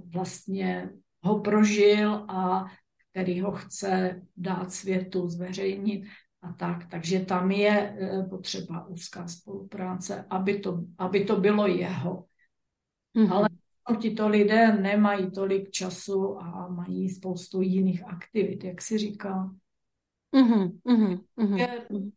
vlastně 0.06 0.90
ho 1.22 1.40
prožil 1.40 2.24
a 2.28 2.64
který 3.10 3.40
ho 3.40 3.52
chce 3.52 4.22
dát 4.36 4.72
světu, 4.72 5.28
zveřejnit 5.28 6.04
a 6.42 6.52
tak. 6.52 6.86
Takže 6.90 7.20
tam 7.20 7.50
je 7.50 7.96
potřeba 8.30 8.86
úzká 8.86 9.28
spolupráce, 9.28 10.24
aby 10.30 10.58
to, 10.58 10.84
aby 10.98 11.24
to 11.24 11.40
bylo 11.40 11.66
jeho. 11.66 12.24
Mm-hmm. 13.16 13.32
Ale 13.32 13.48
tito 14.00 14.28
lidé 14.28 14.72
nemají 14.72 15.30
tolik 15.30 15.70
času 15.70 16.38
a 16.38 16.68
mají 16.68 17.08
spoustu 17.08 17.60
jiných 17.60 18.04
aktivit, 18.04 18.64
jak 18.64 18.82
si 18.82 18.98
říká. 18.98 19.54
Mm-hmm. 20.34 20.80
Mm-hmm 20.86 22.12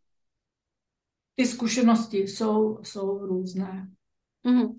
ty 1.38 1.46
zkušenosti 1.46 2.18
jsou, 2.18 2.78
jsou 2.82 3.26
různé. 3.26 3.90
Mm-hmm. 4.46 4.76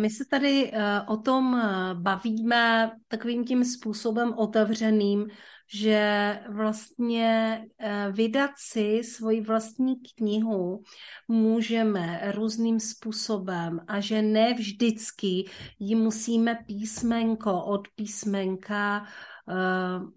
My 0.00 0.10
se 0.10 0.24
tady 0.24 0.70
eh, 0.72 1.00
o 1.08 1.16
tom 1.16 1.54
eh, 1.54 1.94
bavíme 1.94 2.90
takovým 3.08 3.44
tím 3.44 3.64
způsobem 3.64 4.34
otevřeným, 4.36 5.28
že 5.74 6.38
vlastně 6.48 7.64
vydat 8.12 8.50
si 8.56 9.04
svoji 9.04 9.40
vlastní 9.40 9.96
knihu 10.16 10.82
můžeme 11.28 12.32
různým 12.34 12.80
způsobem 12.80 13.80
a 13.86 14.00
že 14.00 14.22
ne 14.22 14.54
vždycky 14.54 15.44
ji 15.78 15.94
musíme 15.94 16.54
písmenko 16.66 17.64
od 17.64 17.88
písmenka 17.94 19.06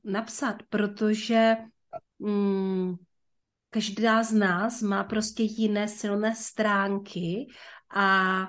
napsat, 0.03 0.55
protože 0.69 1.55
mm, 2.19 2.95
každá 3.69 4.23
z 4.23 4.33
nás 4.33 4.81
má 4.81 5.03
prostě 5.03 5.43
jiné 5.43 5.87
silné 5.87 6.35
stránky 6.35 7.47
a 7.95 8.47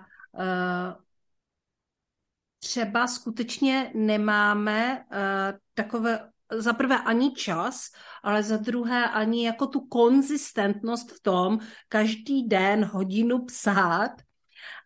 třeba 2.59 3.07
skutečně 3.07 3.91
nemáme 3.95 4.99
uh, 4.99 5.59
takové 5.75 6.31
za 6.53 6.73
prvé 6.73 6.99
ani 6.99 7.33
čas, 7.33 7.87
ale 8.23 8.43
za 8.43 8.57
druhé 8.57 9.09
ani 9.09 9.47
jako 9.47 9.67
tu 9.67 9.81
konzistentnost 9.81 11.13
v 11.13 11.23
tom 11.23 11.59
každý 11.89 12.49
den 12.49 12.85
hodinu 12.85 13.45
psát. 13.45 14.11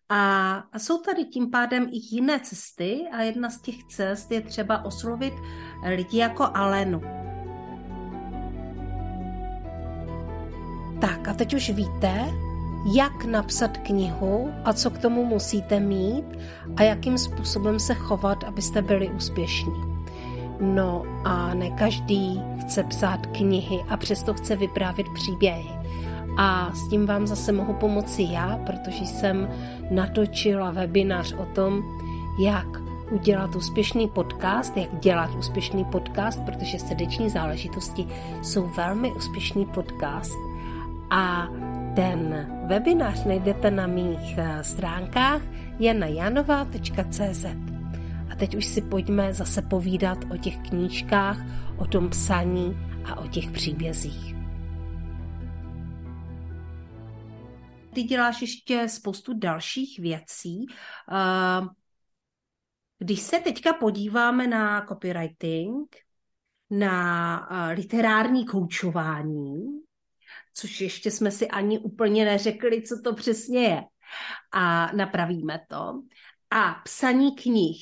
A, 0.08 0.52
a 0.72 0.78
jsou 0.78 0.98
tady 0.98 1.24
tím 1.24 1.50
pádem 1.50 1.88
i 1.92 2.14
jiné 2.14 2.40
cesty 2.40 3.04
a 3.12 3.22
jedna 3.22 3.50
z 3.50 3.61
těch 3.61 3.84
cest 3.84 4.30
je 4.30 4.40
třeba 4.40 4.84
oslovit 4.84 5.34
lidi 5.88 6.18
jako 6.18 6.50
Alenu. 6.54 7.00
Tak 11.00 11.28
a 11.28 11.34
teď 11.34 11.54
už 11.54 11.70
víte, 11.70 12.47
jak 12.94 13.24
napsat 13.24 13.79
knihu 13.79 14.51
a 14.64 14.72
co 14.72 14.90
k 14.90 14.98
tomu 14.98 15.24
musíte 15.24 15.81
mít 15.81 16.24
a 16.77 16.83
jakým 16.83 17.18
způsobem 17.18 17.81
se 17.81 17.94
chovat, 17.94 18.44
abyste 18.44 18.83
byli 18.83 19.09
úspěšní. 19.09 19.72
No 20.61 21.03
a 21.24 21.55
ne 21.55 21.70
každý 21.70 22.42
chce 22.61 22.83
psát 22.83 23.27
knihy 23.27 23.85
a 23.88 23.96
přesto 23.96 24.35
chce 24.35 24.57
vyprávět 24.57 25.07
příběhy. 25.14 25.70
A 26.37 26.72
s 26.74 26.88
tím 26.88 27.07
vám 27.07 27.27
zase 27.27 27.53
mohu 27.53 27.74
pomoci 27.74 28.27
já, 28.31 28.61
protože 28.66 29.07
jsem 29.07 29.48
natočila 29.90 30.70
webinář 30.70 31.33
o 31.33 31.44
tom, 31.44 31.83
jak 32.40 32.66
udělat 33.11 33.57
úspěšný 33.57 34.09
podcast, 34.09 34.77
jak 34.77 34.98
dělat 35.01 35.31
úspěšný 35.38 35.85
podcast, 35.85 36.40
protože 36.40 36.79
srdeční 36.79 37.31
záležitosti 37.31 38.07
jsou 38.42 38.66
velmi 38.77 39.12
úspěšný 39.12 39.66
podcast. 39.66 40.38
A 41.11 41.48
ten 41.96 42.48
webinář 42.66 43.24
najdete 43.24 43.70
na 43.70 43.87
mých 43.87 44.38
eh, 44.38 44.64
stránkách 44.64 45.42
janajanova.cz. 45.79 47.44
A 48.31 48.37
teď 48.38 48.55
už 48.55 48.64
si 48.66 48.83
pojďme 48.83 49.35
zase 49.35 49.62
povídat 49.62 50.18
o 50.35 50.37
těch 50.37 50.59
knížkách, 50.59 51.38
o 51.79 51.87
tom 51.87 52.11
psaní 52.11 52.77
a 53.05 53.20
o 53.20 53.29
těch 53.29 53.51
příbězích. 53.51 54.35
Ty 57.94 58.03
děláš 58.03 58.40
ještě 58.40 58.88
spoustu 58.88 59.38
dalších 59.38 59.98
věcí. 59.98 60.66
Eh, 61.12 61.66
když 62.98 63.20
se 63.20 63.40
teďka 63.40 63.72
podíváme 63.72 64.46
na 64.46 64.87
copywriting, 64.87 65.96
na 66.70 67.48
eh, 67.51 67.72
literární 67.74 68.46
koučování, 68.46 69.88
což 70.58 70.80
ještě 70.80 71.10
jsme 71.10 71.30
si 71.30 71.48
ani 71.48 71.78
úplně 71.78 72.24
neřekli, 72.24 72.82
co 72.82 73.00
to 73.04 73.14
přesně 73.14 73.60
je. 73.60 73.82
A 74.52 74.92
napravíme 74.92 75.60
to. 75.68 76.02
A 76.50 76.74
psaní 76.84 77.36
knih. 77.36 77.76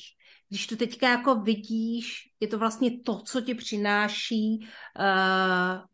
Když 0.49 0.67
to 0.67 0.75
teďka 0.75 1.09
jako 1.09 1.35
vidíš, 1.35 2.29
je 2.39 2.47
to 2.47 2.57
vlastně 2.57 2.99
to, 3.01 3.21
co 3.21 3.41
ti 3.41 3.55
přináší 3.55 4.59
uh, 4.59 5.85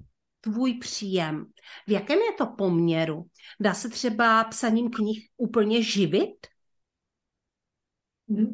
tvůj 0.42 0.74
příjem. 0.74 1.46
V 1.88 1.92
jakém 1.92 2.20
je 2.20 2.34
to 2.38 2.46
poměru? 2.48 3.24
Dá 3.60 3.74
se 3.74 3.90
třeba 3.90 4.44
psaním 4.44 4.90
knih 4.90 5.28
úplně 5.38 5.84
živit? 5.84 6.48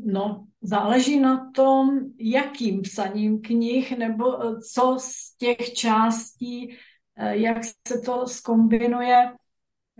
No, 0.06 0.48
záleží 0.62 1.20
na 1.20 1.52
tom, 1.52 2.00
jakým 2.20 2.82
psaním 2.82 3.42
knih, 3.42 3.98
nebo 3.98 4.44
eh, 4.44 4.62
co 4.74 4.98
z 5.00 5.38
těch 5.38 5.74
částí 5.74 6.78
jak 7.20 7.64
se 7.88 8.00
to 8.06 8.28
skombinuje. 8.28 9.32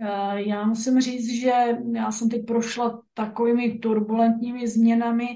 Eh, 0.02 0.42
já 0.42 0.66
musím 0.66 1.00
říct, 1.00 1.40
že 1.40 1.52
já 1.92 2.12
jsem 2.12 2.28
teď 2.28 2.46
prošla 2.46 3.02
takovými 3.14 3.78
turbulentními 3.78 4.68
změnami, 4.68 5.26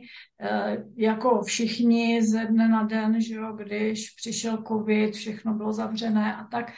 eh, 0.40 0.84
jako 0.96 1.42
všichni 1.42 2.22
ze 2.22 2.44
dne 2.46 2.68
na 2.68 2.82
den, 2.82 3.20
že 3.20 3.34
jo, 3.34 3.52
když 3.52 4.10
přišel 4.10 4.64
covid, 4.68 5.14
všechno 5.14 5.54
bylo 5.54 5.72
zavřené 5.72 6.36
a 6.36 6.44
tak. 6.44 6.72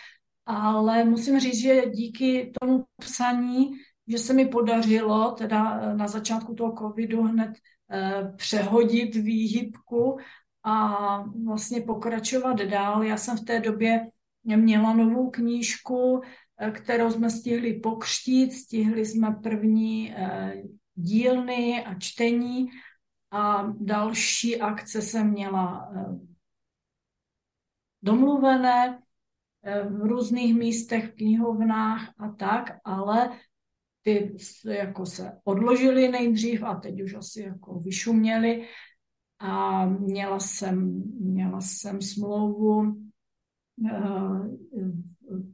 Ale 0.47 1.05
musím 1.05 1.41
říct, 1.41 1.59
že 1.59 1.83
díky 1.91 2.53
tomu 2.61 2.85
psaní, 2.97 3.71
že 4.07 4.19
se 4.19 4.33
mi 4.33 4.47
podařilo 4.49 5.33
teda 5.33 5.93
na 5.95 6.09
začátku 6.09 6.55
toho 6.55 6.75
covidu 6.79 7.23
hned 7.23 7.51
přehodit 8.37 9.15
výhybku 9.15 10.19
a 10.65 10.97
vlastně 11.45 11.81
pokračovat 11.81 12.57
dál. 12.57 13.03
Já 13.05 13.17
jsem 13.17 13.37
v 13.37 13.45
té 13.45 13.61
době 13.61 14.07
měla 14.47 14.95
novou 14.95 15.31
knížku, 15.31 16.23
eh, 16.59 16.71
kterou 16.71 17.11
jsme 17.11 17.31
stihli 17.31 17.81
pokřtít, 17.81 18.53
stihli 18.53 19.07
jsme 19.07 19.31
první 19.43 20.15
eh, 20.17 20.63
dílny 20.95 21.85
a 21.85 21.99
čtení 21.99 22.69
a 23.31 23.73
další 23.81 24.61
akce 24.61 25.03
jsem 25.03 25.31
měla 25.31 25.93
eh, 25.97 26.19
domluvené 28.03 29.03
v 29.89 30.01
různých 30.03 30.55
místech, 30.55 31.11
v 31.11 31.15
knihovnách 31.15 32.15
a 32.19 32.29
tak, 32.29 32.79
ale 32.85 33.39
ty 34.03 34.37
jako 34.65 35.07
se 35.07 35.41
odložily 35.45 36.09
nejdřív 36.09 36.63
a 36.63 36.75
teď 36.75 37.03
už 37.03 37.15
asi 37.15 37.43
jako 37.43 37.79
vyšuměly. 37.79 38.69
A 39.39 39.87
měla 39.87 40.41
jsem, 40.41 41.03
měla 41.21 41.61
jsem 41.61 42.03
smlouvu 42.03 43.06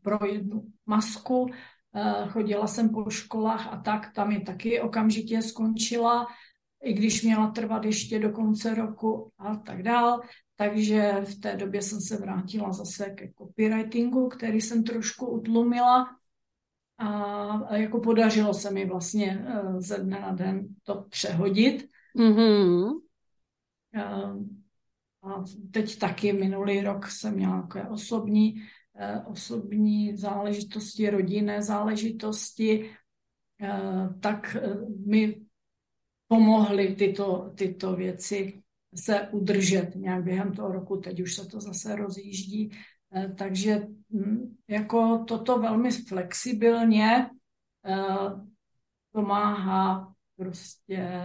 pro 0.02 0.26
jednu 0.26 0.64
masku. 0.86 1.46
Eh, 1.94 2.28
chodila 2.28 2.66
jsem 2.66 2.88
po 2.88 3.10
školách 3.10 3.66
a 3.72 3.76
tak, 3.76 4.12
tam 4.14 4.32
je 4.32 4.40
taky 4.40 4.80
okamžitě 4.80 5.42
skončila, 5.42 6.26
i 6.82 6.92
když 6.92 7.22
měla 7.22 7.50
trvat 7.50 7.84
ještě 7.84 8.18
do 8.18 8.30
konce 8.30 8.74
roku 8.74 9.32
a 9.38 9.56
tak 9.56 9.82
dál. 9.82 10.20
Takže 10.56 11.12
v 11.24 11.40
té 11.40 11.56
době 11.56 11.82
jsem 11.82 12.00
se 12.00 12.16
vrátila 12.16 12.72
zase 12.72 13.10
ke 13.10 13.32
copywritingu, 13.38 14.28
který 14.28 14.60
jsem 14.60 14.84
trošku 14.84 15.26
utlumila. 15.26 16.16
A 16.98 17.76
jako 17.76 18.00
podařilo 18.00 18.54
se 18.54 18.70
mi 18.70 18.86
vlastně 18.86 19.46
eh, 19.48 19.80
ze 19.80 19.98
dne 19.98 20.20
na 20.20 20.32
den 20.32 20.66
to 20.82 21.04
přehodit. 21.08 21.88
Mm-hmm. 22.16 22.90
A 25.22 25.44
teď 25.70 25.98
taky 25.98 26.32
minulý 26.32 26.80
rok 26.80 27.06
jsem 27.06 27.34
měla 27.34 27.62
takové 27.62 27.88
osobní, 27.88 28.54
eh, 28.96 29.20
osobní 29.26 30.16
záležitosti, 30.16 31.10
rodinné 31.10 31.62
záležitosti, 31.62 32.90
eh, 33.62 34.08
tak 34.20 34.56
eh, 34.56 34.74
mi 35.06 35.40
pomohly 36.28 36.94
tyto, 36.94 37.52
tyto 37.54 37.96
věci 37.96 38.62
se 38.94 39.28
udržet 39.28 39.94
nějak 39.94 40.24
během 40.24 40.52
toho 40.52 40.72
roku. 40.72 40.96
Teď 40.96 41.20
už 41.20 41.34
se 41.34 41.46
to 41.46 41.60
zase 41.60 41.96
rozjíždí. 41.96 42.70
Takže 43.38 43.86
hm, 44.12 44.56
jako 44.68 45.24
toto 45.28 45.58
velmi 45.58 45.90
flexibilně 45.90 47.30
pomáhá 49.12 50.14
prostě 50.36 51.24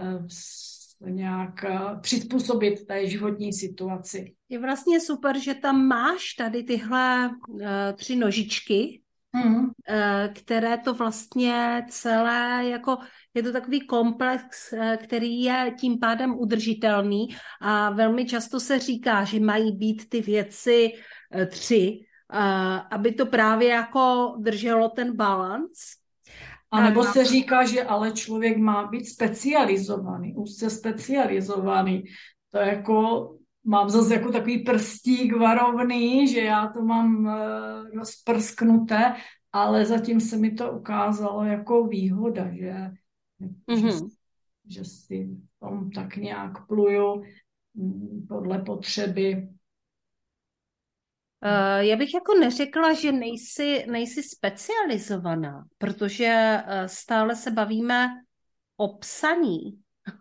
nějak 1.00 1.64
eh, 1.64 1.78
přizpůsobit 2.00 2.86
té 2.86 3.06
životní 3.06 3.52
situaci. 3.52 4.34
Je 4.48 4.58
vlastně 4.58 5.00
super, 5.00 5.38
že 5.38 5.54
tam 5.54 5.86
máš 5.86 6.34
tady 6.34 6.62
tyhle 6.62 7.30
uh, 7.48 7.60
tři 7.94 8.16
nožičky, 8.16 9.02
mm. 9.32 9.56
uh, 9.56 9.70
které 10.34 10.78
to 10.78 10.94
vlastně 10.94 11.86
celé, 11.88 12.68
jako 12.68 12.96
je 13.34 13.42
to 13.42 13.52
takový 13.52 13.86
komplex, 13.86 14.72
uh, 14.72 14.96
který 14.96 15.42
je 15.42 15.74
tím 15.80 15.98
pádem 15.98 16.38
udržitelný 16.38 17.28
a 17.60 17.90
velmi 17.90 18.24
často 18.24 18.60
se 18.60 18.78
říká, 18.78 19.24
že 19.24 19.40
mají 19.40 19.72
být 19.72 20.08
ty 20.08 20.20
věci 20.20 20.92
uh, 21.34 21.44
tři, 21.44 22.00
uh, 22.34 22.40
aby 22.90 23.12
to 23.12 23.26
právě 23.26 23.68
jako 23.68 24.34
drželo 24.38 24.88
ten 24.88 25.16
balans. 25.16 25.98
A 26.70 26.80
nebo 26.82 27.04
se 27.04 27.24
říká, 27.24 27.64
že 27.64 27.84
ale 27.84 28.12
člověk 28.12 28.58
má 28.58 28.86
být 28.86 29.04
specializovaný, 29.04 30.34
úzce 30.34 30.70
specializovaný. 30.70 32.04
To 32.50 32.58
jako 32.58 33.28
mám 33.64 33.90
zase 33.90 34.14
jako 34.14 34.32
takový 34.32 34.58
prstík 34.58 35.36
varovný, 35.36 36.28
že 36.28 36.40
já 36.40 36.68
to 36.68 36.82
mám 36.82 37.26
uh, 37.26 37.32
rozprsknuté, 37.94 39.14
ale 39.52 39.86
zatím 39.86 40.20
se 40.20 40.36
mi 40.36 40.50
to 40.50 40.72
ukázalo 40.72 41.44
jako 41.44 41.86
výhoda, 41.86 42.50
že, 42.52 42.74
mm-hmm. 43.70 44.08
že, 44.66 44.78
že 44.80 44.84
si 44.84 45.28
tom 45.60 45.90
tak 45.90 46.16
nějak 46.16 46.66
pluju 46.66 47.22
mm, 47.74 48.26
podle 48.28 48.58
potřeby 48.58 49.48
Uh, 51.44 51.84
já 51.84 51.96
bych 51.96 52.14
jako 52.14 52.34
neřekla, 52.34 52.92
že 52.92 53.12
nejsi, 53.12 53.84
nejsi 53.90 54.22
specializovaná, 54.22 55.64
protože 55.78 56.58
uh, 56.64 56.86
stále 56.86 57.36
se 57.36 57.50
bavíme 57.50 58.08
o 58.76 58.98
psaní. 58.98 59.58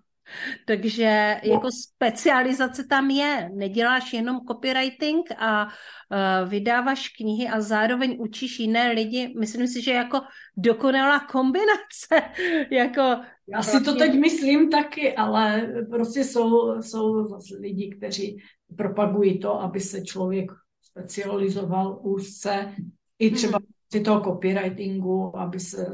Takže 0.65 1.39
jako 1.43 1.68
specializace 1.72 2.84
tam 2.84 3.09
je. 3.09 3.49
Neděláš 3.53 4.13
jenom 4.13 4.39
copywriting 4.47 5.32
a 5.38 5.65
uh, 5.65 6.49
vydáváš 6.49 7.07
knihy 7.07 7.47
a 7.47 7.61
zároveň 7.61 8.18
učíš 8.20 8.59
jiné 8.59 8.91
lidi. 8.91 9.34
Myslím 9.39 9.68
si, 9.68 9.82
že 9.82 9.91
jako 9.91 10.22
dokonalá 10.57 11.20
kombinace. 11.20 12.22
jako 12.72 13.01
Já 13.47 13.61
si 13.61 13.84
to 13.84 13.95
teď 13.95 14.13
myslím 14.13 14.70
taky, 14.70 15.15
ale 15.15 15.74
prostě 15.89 16.24
jsou, 16.24 16.82
jsou 16.82 17.28
zase 17.28 17.55
lidi, 17.61 17.95
kteří 17.97 18.38
propagují 18.78 19.39
to, 19.39 19.61
aby 19.61 19.80
se 19.80 20.01
člověk 20.01 20.51
specializoval 20.98 22.00
úzce 22.02 22.76
i 23.20 23.32
třeba 23.32 23.60
si 23.91 24.02
toho 24.02 24.24
copywritingu, 24.24 25.38
aby 25.38 25.60
se 25.60 25.91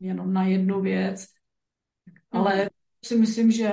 jenom 0.00 0.32
na 0.32 0.44
jednu 0.44 0.80
věc. 0.80 1.26
Ale 2.30 2.70
si 3.04 3.16
myslím, 3.16 3.50
že, 3.50 3.72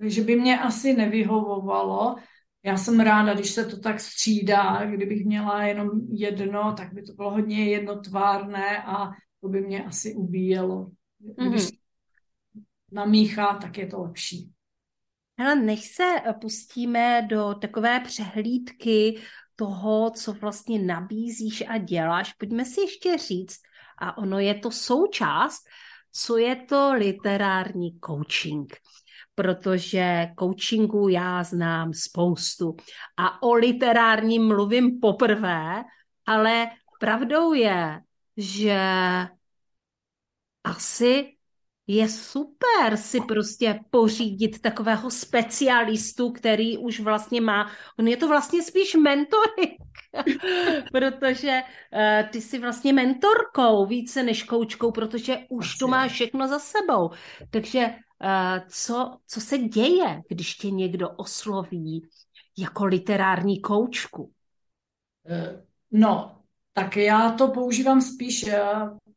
že 0.00 0.22
by 0.22 0.36
mě 0.36 0.60
asi 0.60 0.92
nevyhovovalo. 0.92 2.16
Já 2.62 2.76
jsem 2.76 3.00
ráda, 3.00 3.34
když 3.34 3.50
se 3.50 3.64
to 3.64 3.80
tak 3.80 4.00
střídá, 4.00 4.84
kdybych 4.84 5.24
měla 5.24 5.64
jenom 5.64 5.90
jedno, 6.12 6.74
tak 6.76 6.92
by 6.92 7.02
to 7.02 7.12
bylo 7.12 7.30
hodně 7.30 7.70
jednotvárné 7.70 8.82
a 8.82 9.10
to 9.40 9.48
by 9.48 9.60
mě 9.60 9.84
asi 9.84 10.14
ubíjelo. 10.14 10.90
Když 11.18 11.62
mm-hmm. 11.62 11.78
namíchá, 12.92 13.54
tak 13.54 13.78
je 13.78 13.86
to 13.86 14.02
lepší. 14.02 14.50
Hele, 15.38 15.54
než 15.54 15.94
se 15.94 16.04
pustíme 16.40 17.26
do 17.30 17.54
takové 17.54 18.00
přehlídky 18.00 19.20
toho, 19.56 20.10
co 20.10 20.32
vlastně 20.32 20.78
nabízíš 20.78 21.64
a 21.68 21.78
děláš, 21.78 22.32
pojďme 22.32 22.64
si 22.64 22.80
ještě 22.80 23.18
říct, 23.18 23.60
a 23.98 24.18
ono 24.18 24.38
je 24.38 24.54
to 24.54 24.70
součást, 24.70 25.64
co 26.12 26.36
je 26.36 26.56
to 26.56 26.92
literární 26.94 27.98
coaching. 28.06 28.76
Protože 29.34 30.28
coachingu 30.38 31.08
já 31.08 31.42
znám 31.44 31.92
spoustu. 31.92 32.76
A 33.16 33.42
o 33.42 33.54
literárním 33.54 34.46
mluvím 34.46 35.00
poprvé, 35.00 35.82
ale 36.26 36.66
pravdou 37.00 37.52
je, 37.52 38.00
že 38.36 38.78
asi 40.64 41.36
je 41.86 42.08
super 42.08 42.96
si 42.96 43.20
prostě 43.20 43.80
pořídit 43.90 44.60
takového 44.60 45.10
specialistu, 45.10 46.30
který 46.30 46.78
už 46.78 47.00
vlastně 47.00 47.40
má, 47.40 47.70
on 47.98 48.08
je 48.08 48.16
to 48.16 48.28
vlastně 48.28 48.62
spíš 48.62 48.94
mentorik, 48.94 49.70
protože 50.92 51.60
uh, 51.62 52.30
ty 52.30 52.40
jsi 52.40 52.58
vlastně 52.58 52.92
mentorkou 52.92 53.86
více 53.86 54.22
než 54.22 54.42
koučkou, 54.42 54.90
protože 54.90 55.38
už 55.50 55.76
to 55.76 55.88
máš 55.88 56.12
všechno 56.12 56.48
za 56.48 56.58
sebou. 56.58 57.10
Takže 57.50 57.86
uh, 57.86 58.68
co, 58.68 59.16
co 59.26 59.40
se 59.40 59.58
děje, 59.58 60.22
když 60.28 60.54
tě 60.54 60.70
někdo 60.70 61.10
osloví 61.10 62.08
jako 62.58 62.84
literární 62.84 63.60
koučku? 63.60 64.32
Eh, 65.28 65.62
no, 65.90 66.40
tak 66.72 66.96
já 66.96 67.32
to 67.32 67.48
používám 67.48 68.00
spíš 68.00 68.46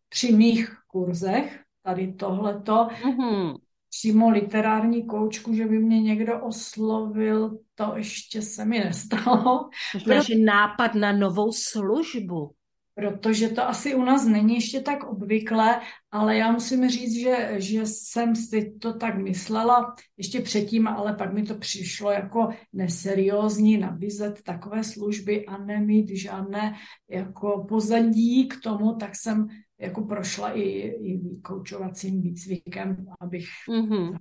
při 0.09 0.31
mých 0.31 0.77
kurzech, 0.87 1.66
tady 1.87 2.13
tohleto. 2.13 2.73
Mm-hmm. 2.73 3.55
Přímo 3.89 4.29
literární 4.29 5.07
koučku, 5.07 5.53
že 5.53 5.65
by 5.65 5.79
mě 5.79 6.01
někdo 6.01 6.39
oslovil, 6.39 7.59
to 7.75 7.93
ještě 7.95 8.41
se 8.41 8.65
mi 8.65 8.79
nestalo. 8.79 9.69
Možná, 9.93 10.21
že 10.21 10.35
nápad 10.35 10.95
na 10.95 11.11
novou 11.11 11.51
službu. 11.51 12.51
Protože 12.95 13.49
to 13.49 13.67
asi 13.67 13.95
u 13.95 14.03
nás 14.03 14.25
není 14.25 14.55
ještě 14.55 14.81
tak 14.81 15.03
obvyklé, 15.03 15.81
ale 16.11 16.37
já 16.37 16.51
musím 16.51 16.89
říct, 16.89 17.13
že, 17.13 17.55
že 17.57 17.85
jsem 17.85 18.35
si 18.35 18.73
to 18.81 18.93
tak 18.93 19.17
myslela 19.17 19.95
ještě 20.17 20.41
předtím, 20.41 20.87
ale 20.87 21.13
pak 21.13 21.33
mi 21.33 21.43
to 21.43 21.55
přišlo 21.55 22.11
jako 22.11 22.49
neseriózní 22.73 23.77
nabízet 23.77 24.41
takové 24.43 24.83
služby 24.83 25.45
a 25.45 25.57
nemít 25.57 26.09
žádné 26.09 26.75
jako 27.09 27.65
pozadí 27.69 28.47
k 28.47 28.61
tomu, 28.63 28.95
tak 28.95 29.11
jsem 29.15 29.47
jako 29.79 30.01
prošla 30.01 30.51
i, 30.51 30.61
i 30.61 31.41
koučovacím 31.41 32.21
výcvikem, 32.21 33.05
abych 33.19 33.47
mm-hmm. 33.69 34.19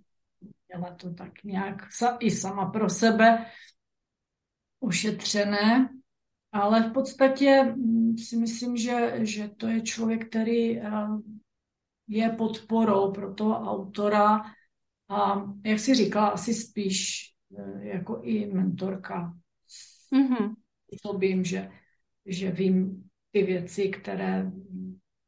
měla 0.69 0.95
to 0.95 1.15
tak 1.15 1.45
nějak 1.45 1.93
sa, 1.93 2.17
i 2.21 2.31
sama 2.31 2.71
pro 2.71 2.91
sebe 2.91 3.47
ušetřené. 4.81 5.89
Ale 6.53 6.91
v 6.91 6.93
podstatě 6.93 7.63
mm, 7.63 8.19
si 8.19 8.37
myslím, 8.37 8.77
že, 8.77 9.13
že 9.23 9.49
to 9.49 9.67
je 9.67 9.81
člověk, 9.81 10.29
který 10.29 10.81
eh, 10.81 10.91
je 12.09 12.29
podporou 12.29 13.13
pro 13.13 13.35
toho 13.35 13.73
autora 13.73 14.43
a 15.09 15.45
jak 15.65 15.79
si 15.79 15.95
říkala, 15.95 16.29
asi 16.29 16.55
spíš 16.55 17.31
eh, 17.59 17.89
jako 17.89 18.21
i 18.23 18.47
mentorka. 18.47 19.35
Mm-hmm. 20.13 20.55
Vím, 21.19 21.45
že, 21.45 21.71
že 22.27 22.51
vím 22.51 23.09
ty 23.31 23.43
věci, 23.43 23.89
které 23.89 24.53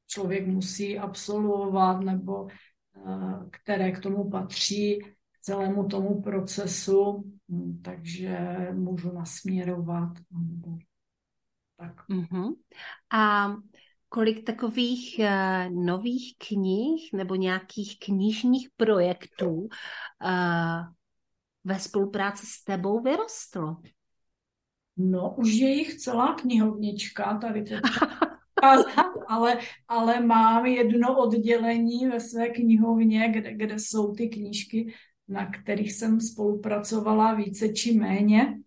člověk 0.09 0.47
musí 0.47 0.99
absolvovat 0.99 2.01
nebo 2.01 2.49
eh, 2.49 3.51
které 3.51 3.93
k 3.93 4.01
tomu 4.01 4.31
patří, 4.31 4.99
k 5.33 5.39
celému 5.41 5.89
tomu 5.89 6.23
procesu, 6.23 7.33
hm, 7.49 7.81
takže 7.85 8.39
můžu 8.73 9.13
nasměrovat. 9.13 10.13
Tak. 11.77 12.09
Uh-huh. 12.09 12.55
A 13.13 13.55
kolik 14.09 14.47
takových 14.47 15.21
uh, 15.21 15.85
nových 15.85 16.35
knih 16.49 17.13
nebo 17.13 17.35
nějakých 17.35 17.99
knižních 17.99 18.69
projektů 18.77 19.53
uh, 19.55 19.69
ve 21.65 21.79
spolupráci 21.79 22.47
s 22.47 22.65
tebou 22.65 23.03
vyrostlo? 23.03 23.77
No, 24.97 25.35
už 25.39 25.53
je 25.53 25.71
jich 25.75 25.95
celá 25.95 26.35
knihovnička, 26.35 27.39
tady 27.39 27.63
teď 27.63 27.81
ale, 29.29 29.59
ale 29.89 30.20
mám 30.20 30.66
jedno 30.66 31.18
oddělení 31.18 32.07
ve 32.07 32.20
své 32.20 32.49
knihovně, 32.49 33.29
kde, 33.29 33.55
kde 33.55 33.79
jsou 33.79 34.14
ty 34.14 34.29
knížky, 34.29 34.95
na 35.29 35.51
kterých 35.51 35.93
jsem 35.93 36.20
spolupracovala 36.20 37.35
více 37.35 37.68
či 37.68 37.95
méně. 37.95 38.59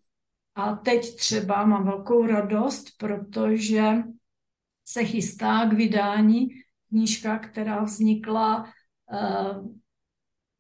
A 0.56 0.76
teď 0.76 1.16
třeba 1.16 1.66
mám 1.66 1.86
velkou 1.86 2.26
radost, 2.26 2.86
protože 2.98 3.84
se 4.86 5.04
chystá 5.04 5.66
k 5.66 5.74
vydání 5.74 6.48
knížka, 6.90 7.40
která 7.40 7.84
vznikla 7.84 8.66
uh, 8.66 9.72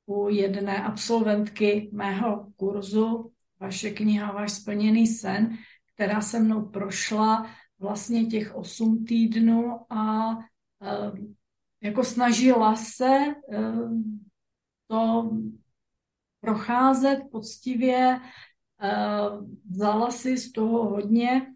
u 0.05 0.29
jedné 0.29 0.83
absolventky 0.83 1.89
mého 1.93 2.51
kurzu 2.55 3.31
Vaše 3.61 3.89
kniha, 3.89 4.31
váš 4.31 4.51
splněný 4.51 5.07
sen, 5.07 5.57
která 5.93 6.21
se 6.21 6.39
mnou 6.39 6.65
prošla 6.65 7.49
vlastně 7.81 8.25
těch 8.25 8.55
osm 8.55 9.05
týdnů 9.05 9.79
a 9.89 10.29
uh, 10.35 11.17
jako 11.81 12.03
snažila 12.03 12.75
se 12.75 13.35
uh, 13.47 13.91
to 14.87 15.31
procházet 16.39 17.19
poctivě, 17.31 18.19
uh, 18.83 19.47
vzala 19.69 20.11
si 20.11 20.37
z 20.37 20.51
toho 20.51 20.89
hodně 20.89 21.47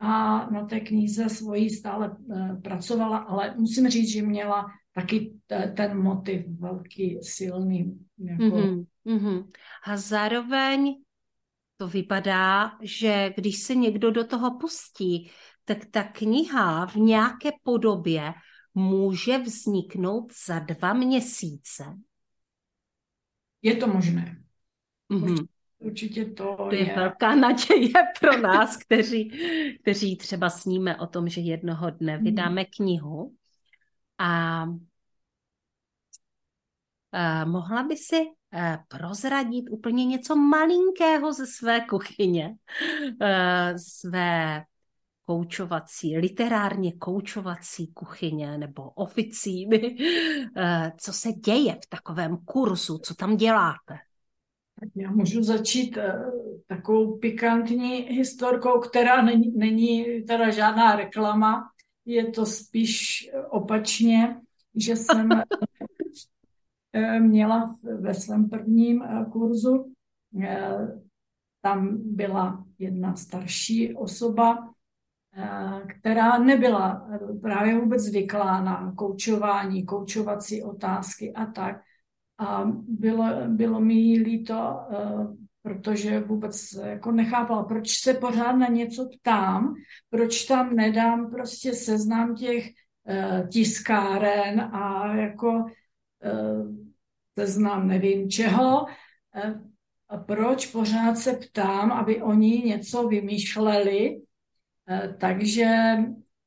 a 0.00 0.46
na 0.50 0.66
té 0.66 0.80
knize 0.80 1.28
svojí 1.28 1.70
stále 1.70 2.16
pracovala, 2.62 3.18
ale 3.18 3.54
musím 3.58 3.88
říct, 3.88 4.08
že 4.08 4.22
měla 4.22 4.66
taky 4.94 5.34
ten 5.76 6.02
motiv 6.02 6.46
velký, 6.58 7.18
silný. 7.22 7.98
Jako... 8.18 8.42
Mm-hmm, 8.42 8.84
mm-hmm. 9.06 9.50
A 9.86 9.96
zároveň 9.96 10.94
to 11.76 11.88
vypadá, 11.88 12.72
že 12.82 13.32
když 13.36 13.58
se 13.58 13.74
někdo 13.74 14.10
do 14.10 14.24
toho 14.24 14.58
pustí, 14.58 15.30
tak 15.68 15.78
ta 15.90 16.02
kniha 16.02 16.86
v 16.86 16.96
nějaké 16.96 17.50
podobě 17.62 18.32
může 18.74 19.38
vzniknout 19.38 20.32
za 20.46 20.58
dva 20.58 20.92
měsíce. 20.92 21.84
Je 23.62 23.76
to 23.76 23.86
možné. 23.86 24.42
Mm-hmm. 25.12 25.46
Určitě 25.78 26.24
to, 26.24 26.56
to 26.70 26.74
je, 26.74 26.88
je 26.88 26.96
velká 26.96 27.34
naděje 27.34 27.92
pro 28.20 28.40
nás, 28.40 28.76
kteří, 28.76 29.30
kteří 29.82 30.16
třeba 30.16 30.50
sníme 30.50 30.96
o 30.96 31.06
tom, 31.06 31.28
že 31.28 31.40
jednoho 31.40 31.90
dne 31.90 32.16
mhm. 32.16 32.24
vydáme 32.24 32.64
knihu. 32.64 33.34
A, 34.18 34.62
a 37.12 37.44
mohla 37.44 37.82
by 37.82 37.96
si 37.96 38.16
a, 38.52 38.78
prozradit 38.88 39.70
úplně 39.70 40.04
něco 40.04 40.36
malinkého 40.36 41.32
ze 41.32 41.46
své 41.46 41.80
kuchyně, 41.80 42.54
a, 43.20 43.78
své 43.78 44.64
koučovací, 45.28 46.18
literárně 46.18 46.92
koučovací 46.92 47.86
kuchyně 47.86 48.58
nebo 48.58 48.90
oficíny. 48.90 49.96
Eh, 50.56 50.92
co 50.96 51.12
se 51.12 51.32
děje 51.32 51.74
v 51.74 51.88
takovém 51.88 52.36
kurzu? 52.36 52.98
Co 52.98 53.14
tam 53.14 53.36
děláte? 53.36 53.94
Tak 54.80 54.88
já 54.96 55.10
můžu 55.10 55.42
začít 55.42 55.96
uh, 55.96 56.02
takovou 56.66 57.18
pikantní 57.18 57.94
historkou, 57.94 58.80
která 58.80 59.22
není, 59.22 59.52
není 59.56 60.22
teda 60.22 60.50
žádná 60.50 60.96
reklama. 60.96 61.70
Je 62.04 62.30
to 62.30 62.46
spíš 62.46 63.30
opačně, 63.50 64.40
že 64.74 64.96
jsem 64.96 65.28
eh, 66.92 67.20
měla 67.20 67.74
ve 68.00 68.14
svém 68.14 68.48
prvním 68.48 69.04
kurzu, 69.32 69.92
tam 71.62 71.98
byla 72.02 72.64
jedna 72.78 73.16
starší 73.16 73.94
osoba, 73.94 74.56
Eh, 74.58 74.77
která 75.98 76.38
nebyla 76.38 77.08
právě 77.42 77.80
vůbec 77.80 78.02
zvyklá 78.02 78.62
na 78.62 78.92
koučování, 78.96 79.84
koučovací 79.86 80.62
otázky 80.62 81.32
a 81.32 81.46
tak. 81.46 81.80
A 82.38 82.64
bylo, 82.88 83.24
bylo 83.48 83.80
mi 83.80 83.94
jí 83.94 84.18
líto, 84.18 84.80
eh, 84.90 84.96
protože 85.62 86.20
vůbec 86.20 86.72
jako 86.84 87.12
nechápala, 87.12 87.64
proč 87.64 87.98
se 88.00 88.14
pořád 88.14 88.52
na 88.52 88.66
něco 88.66 89.08
ptám, 89.18 89.74
proč 90.10 90.44
tam 90.44 90.76
nedám 90.76 91.30
prostě 91.30 91.74
seznam 91.74 92.34
těch 92.34 92.68
eh, 93.08 93.48
tiskáren 93.52 94.60
a 94.60 95.14
jako 95.16 95.64
seznam 97.38 97.88
nevím 97.88 98.30
čeho, 98.30 98.86
a 100.08 100.16
proč 100.16 100.66
pořád 100.66 101.18
se 101.18 101.32
ptám, 101.32 101.92
aby 101.92 102.22
oni 102.22 102.62
něco 102.66 103.08
vymýšleli, 103.08 104.20
Eh, 104.20 104.27
takže 105.18 105.96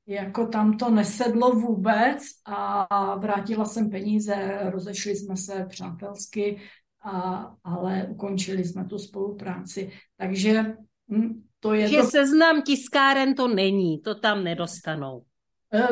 jako 0.07 0.47
tam 0.47 0.77
to 0.77 0.89
nesedlo 0.89 1.51
vůbec 1.51 2.23
a 2.45 3.15
vrátila 3.15 3.65
jsem 3.65 3.89
peníze, 3.89 4.59
rozešli 4.63 5.15
jsme 5.15 5.37
se 5.37 5.65
přátelsky, 5.69 6.59
a, 7.03 7.45
ale 7.63 8.07
ukončili 8.09 8.63
jsme 8.63 8.85
tu 8.85 8.97
spolupráci. 8.97 9.91
Takže 10.17 10.75
hm, 11.11 11.43
to 11.59 11.73
je 11.73 11.87
Že 11.87 11.97
to... 11.97 12.03
seznam 12.03 12.61
tiskáren 12.61 13.35
to 13.35 13.47
není, 13.47 14.01
to 14.01 14.15
tam 14.15 14.43
nedostanou. 14.43 15.23
E, 15.73 15.87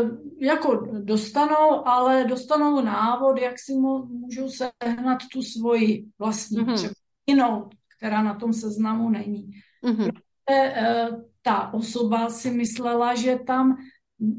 jako 0.45 0.87
dostanou, 1.03 1.87
ale 1.87 2.23
dostanou 2.23 2.81
návod, 2.81 3.37
jak 3.37 3.59
si 3.59 3.73
můžou 3.73 4.49
sehnat 4.49 5.19
tu 5.33 5.41
svoji 5.41 6.05
vlastní, 6.19 6.65
mm-hmm. 6.65 6.91
jinou, 7.27 7.69
která 7.97 8.23
na 8.23 8.33
tom 8.33 8.53
seznamu 8.53 9.09
není. 9.09 9.51
Mm-hmm. 9.83 10.11
E, 10.51 11.09
ta 11.41 11.73
osoba 11.73 12.29
si 12.29 12.51
myslela, 12.51 13.15
že 13.15 13.35
tam 13.35 13.77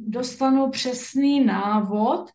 dostanou 0.07 0.70
přesný 0.70 1.44
návod, 1.44 2.30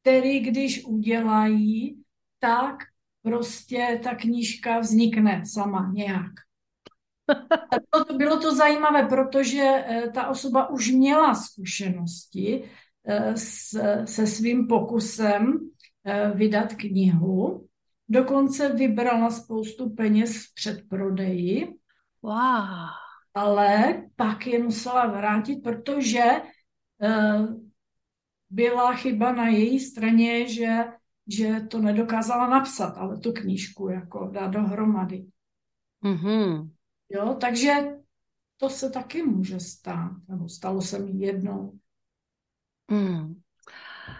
který 0.00 0.40
když 0.40 0.84
udělají, 0.84 2.02
tak 2.38 2.76
prostě 3.22 4.00
ta 4.02 4.14
knížka 4.14 4.78
vznikne 4.78 5.42
sama 5.46 5.90
nějak. 5.94 6.32
Bylo 7.90 8.04
to, 8.04 8.14
bylo 8.14 8.40
to 8.40 8.54
zajímavé, 8.54 9.02
protože 9.02 9.62
eh, 9.62 10.10
ta 10.14 10.28
osoba 10.28 10.70
už 10.70 10.90
měla 10.90 11.34
zkušenosti 11.34 12.64
eh, 13.06 13.36
se 14.04 14.26
svým 14.26 14.68
pokusem 14.68 15.70
eh, 16.04 16.30
vydat 16.34 16.74
knihu. 16.74 17.68
Dokonce 18.08 18.68
vybrala 18.68 19.30
spoustu 19.30 19.90
peněz 19.90 20.36
v 20.36 20.54
předprodeji. 20.54 21.74
Wow. 22.22 23.03
Ale 23.34 24.02
pak 24.16 24.46
je 24.46 24.62
musela 24.62 25.06
vrátit, 25.06 25.56
protože 25.62 26.22
byla 28.50 28.94
chyba 28.94 29.32
na 29.32 29.48
její 29.48 29.80
straně, 29.80 30.48
že, 30.48 30.84
že 31.26 31.60
to 31.60 31.78
nedokázala 31.78 32.48
napsat, 32.48 32.94
ale 32.96 33.18
tu 33.18 33.32
knížku 33.32 33.88
jako 33.88 34.28
dát 34.28 34.48
dohromady. 34.48 35.26
Mm-hmm. 36.04 36.70
Jo, 37.08 37.36
takže 37.40 37.72
to 38.56 38.70
se 38.70 38.90
taky 38.90 39.22
může 39.22 39.60
stát, 39.60 40.12
nebo 40.28 40.48
stalo 40.48 40.82
se 40.82 40.98
mi 40.98 41.26
jednou. 41.26 41.78
Mm. 42.90 43.40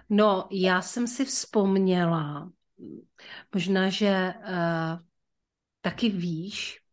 No, 0.08 0.48
já 0.50 0.82
jsem 0.82 1.06
si 1.06 1.24
vzpomněla, 1.24 2.52
možná, 3.54 3.88
že 3.88 4.34
uh, 4.38 5.04
taky 5.80 6.08
víš, 6.08 6.83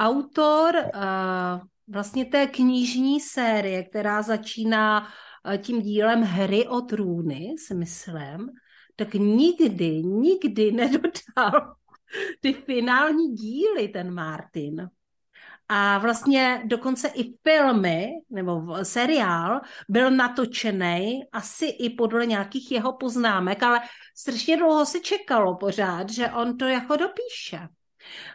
autor 0.00 0.74
uh, 0.76 1.60
vlastně 1.88 2.24
té 2.24 2.46
knižní 2.46 3.20
série, 3.20 3.82
která 3.82 4.22
začíná 4.22 5.00
uh, 5.00 5.56
tím 5.56 5.82
dílem 5.82 6.22
Hry 6.22 6.66
o 6.66 6.80
trůny, 6.80 7.54
si 7.58 7.74
myslím, 7.74 8.50
tak 8.96 9.14
nikdy, 9.14 10.02
nikdy 10.02 10.72
nedodal 10.80 11.74
ty 12.40 12.52
finální 12.52 13.34
díly, 13.34 13.88
ten 13.88 14.14
Martin. 14.14 14.88
A 15.72 15.98
vlastně 15.98 16.62
dokonce 16.64 17.08
i 17.08 17.34
filmy, 17.42 18.10
nebo 18.30 18.84
seriál, 18.84 19.60
byl 19.88 20.10
natočený 20.10 21.22
asi 21.32 21.66
i 21.66 21.90
podle 21.90 22.26
nějakých 22.26 22.72
jeho 22.72 22.92
poznámek, 22.92 23.62
ale 23.62 23.80
strašně 24.16 24.56
dlouho 24.56 24.86
se 24.86 25.00
čekalo 25.00 25.56
pořád, 25.56 26.10
že 26.10 26.30
on 26.30 26.58
to 26.58 26.64
jako 26.64 26.96
dopíše. 26.96 27.68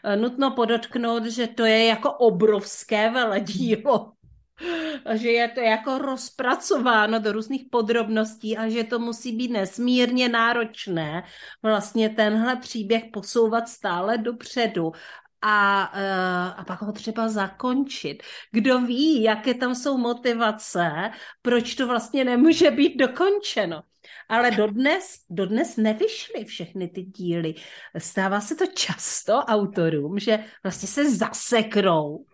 E, 0.03 0.15
nutno 0.15 0.51
podotknout, 0.51 1.25
že 1.25 1.47
to 1.47 1.65
je 1.65 1.85
jako 1.85 2.11
obrovské 2.11 3.09
veledílo. 3.11 4.11
že 5.13 5.31
je 5.31 5.47
to 5.47 5.59
jako 5.59 5.97
rozpracováno 5.97 7.19
do 7.19 7.31
různých 7.31 7.65
podrobností 7.71 8.57
a 8.57 8.69
že 8.69 8.83
to 8.83 8.99
musí 8.99 9.31
být 9.31 9.51
nesmírně 9.51 10.29
náročné 10.29 11.23
vlastně 11.63 12.09
tenhle 12.09 12.55
příběh 12.55 13.03
posouvat 13.13 13.69
stále 13.69 14.17
dopředu 14.17 14.91
a, 15.41 15.91
eh, 15.93 16.53
a 16.57 16.63
pak 16.63 16.81
ho 16.81 16.91
třeba 16.91 17.29
zakončit. 17.29 18.23
Kdo 18.51 18.79
ví, 18.79 19.23
jaké 19.23 19.53
tam 19.53 19.75
jsou 19.75 19.97
motivace, 19.97 21.11
proč 21.41 21.75
to 21.75 21.87
vlastně 21.87 22.25
nemůže 22.25 22.71
být 22.71 22.97
dokončeno. 22.97 23.83
Ale 24.29 24.51
dodnes, 24.51 25.19
dodnes 25.29 25.77
nevyšly 25.77 26.45
všechny 26.45 26.87
ty 26.87 27.03
díly. 27.03 27.53
Stává 27.97 28.41
se 28.41 28.55
to 28.55 28.65
často 28.65 29.33
autorům, 29.33 30.19
že 30.19 30.39
vlastně 30.63 30.87
se 30.87 31.15
zasekrou. 31.15 32.25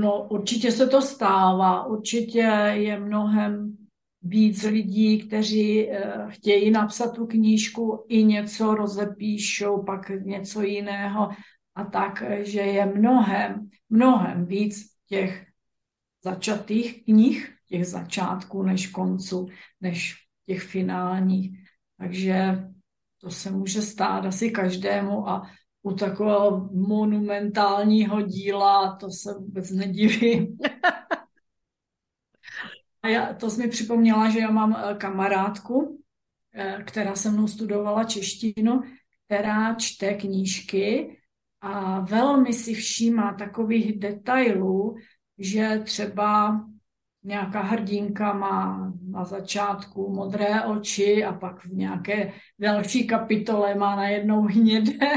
No 0.00 0.28
určitě 0.28 0.72
se 0.72 0.86
to 0.86 1.02
stává. 1.02 1.86
Určitě 1.86 2.38
je 2.72 3.00
mnohem 3.00 3.76
víc 4.22 4.62
lidí, 4.62 5.18
kteří 5.18 5.86
uh, 5.86 5.94
chtějí 6.30 6.70
napsat 6.70 7.14
tu 7.14 7.26
knížku, 7.26 8.04
i 8.08 8.24
něco 8.24 8.74
rozepíšou, 8.74 9.82
pak 9.82 10.08
něco 10.08 10.62
jiného 10.62 11.28
a 11.74 11.84
tak, 11.84 12.22
že 12.40 12.60
je 12.60 12.86
mnohem, 12.86 13.68
mnohem 13.90 14.46
víc 14.46 14.86
těch 15.08 15.46
začatých 16.24 17.04
knih, 17.04 17.54
těch 17.68 17.86
začátků 17.86 18.62
než 18.62 18.86
konců, 18.86 19.46
než 19.80 20.23
těch 20.46 20.62
finálních. 20.62 21.58
Takže 21.98 22.64
to 23.20 23.30
se 23.30 23.50
může 23.50 23.82
stát 23.82 24.26
asi 24.26 24.50
každému 24.50 25.28
a 25.28 25.50
u 25.82 25.92
takového 25.92 26.68
monumentálního 26.72 28.22
díla 28.22 28.96
to 28.96 29.10
se 29.10 29.34
vůbec 29.34 29.70
nedivím. 29.70 30.58
A 33.02 33.08
já, 33.08 33.34
to 33.34 33.50
jsi 33.50 33.62
mi 33.62 33.68
připomněla, 33.68 34.30
že 34.30 34.38
já 34.38 34.50
mám 34.50 34.76
eh, 34.76 34.94
kamarádku, 34.94 36.02
eh, 36.54 36.82
která 36.86 37.14
se 37.14 37.30
mnou 37.30 37.46
studovala 37.46 38.04
češtinu, 38.04 38.80
která 39.26 39.74
čte 39.74 40.14
knížky 40.14 41.16
a 41.60 42.00
velmi 42.00 42.52
si 42.52 42.74
všímá 42.74 43.32
takových 43.32 43.98
detailů, 43.98 44.96
že 45.38 45.82
třeba 45.84 46.60
nějaká 47.24 47.62
hrdinka 47.62 48.32
má 48.32 48.92
na 49.10 49.24
začátku 49.24 50.14
modré 50.14 50.62
oči 50.62 51.24
a 51.24 51.32
pak 51.32 51.64
v 51.64 51.72
nějaké 51.72 52.32
další 52.58 53.06
kapitole 53.06 53.74
má 53.74 53.96
najednou 53.96 54.42
hnědé. 54.42 55.08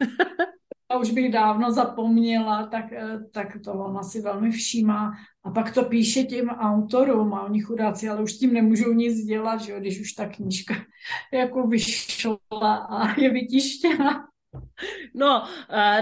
a 0.88 0.98
už 0.98 1.10
bych 1.10 1.32
dávno 1.32 1.72
zapomněla, 1.72 2.66
tak, 2.66 2.84
tak 3.32 3.48
to 3.64 3.72
ona 3.72 4.02
si 4.02 4.20
velmi 4.20 4.50
všímá. 4.50 5.12
A 5.44 5.50
pak 5.50 5.74
to 5.74 5.84
píše 5.84 6.22
těm 6.22 6.48
autorům 6.48 7.34
a 7.34 7.42
oni 7.42 7.60
chudáci, 7.60 8.08
ale 8.08 8.22
už 8.22 8.32
s 8.32 8.38
tím 8.38 8.54
nemůžou 8.54 8.92
nic 8.92 9.24
dělat, 9.24 9.60
že 9.60 9.72
jo, 9.72 9.80
když 9.80 10.00
už 10.00 10.12
ta 10.12 10.28
knížka 10.28 10.74
jako 11.32 11.66
vyšla 11.66 12.74
a 12.90 13.20
je 13.20 13.30
vytištěna. 13.30 14.26
No, 15.14 15.44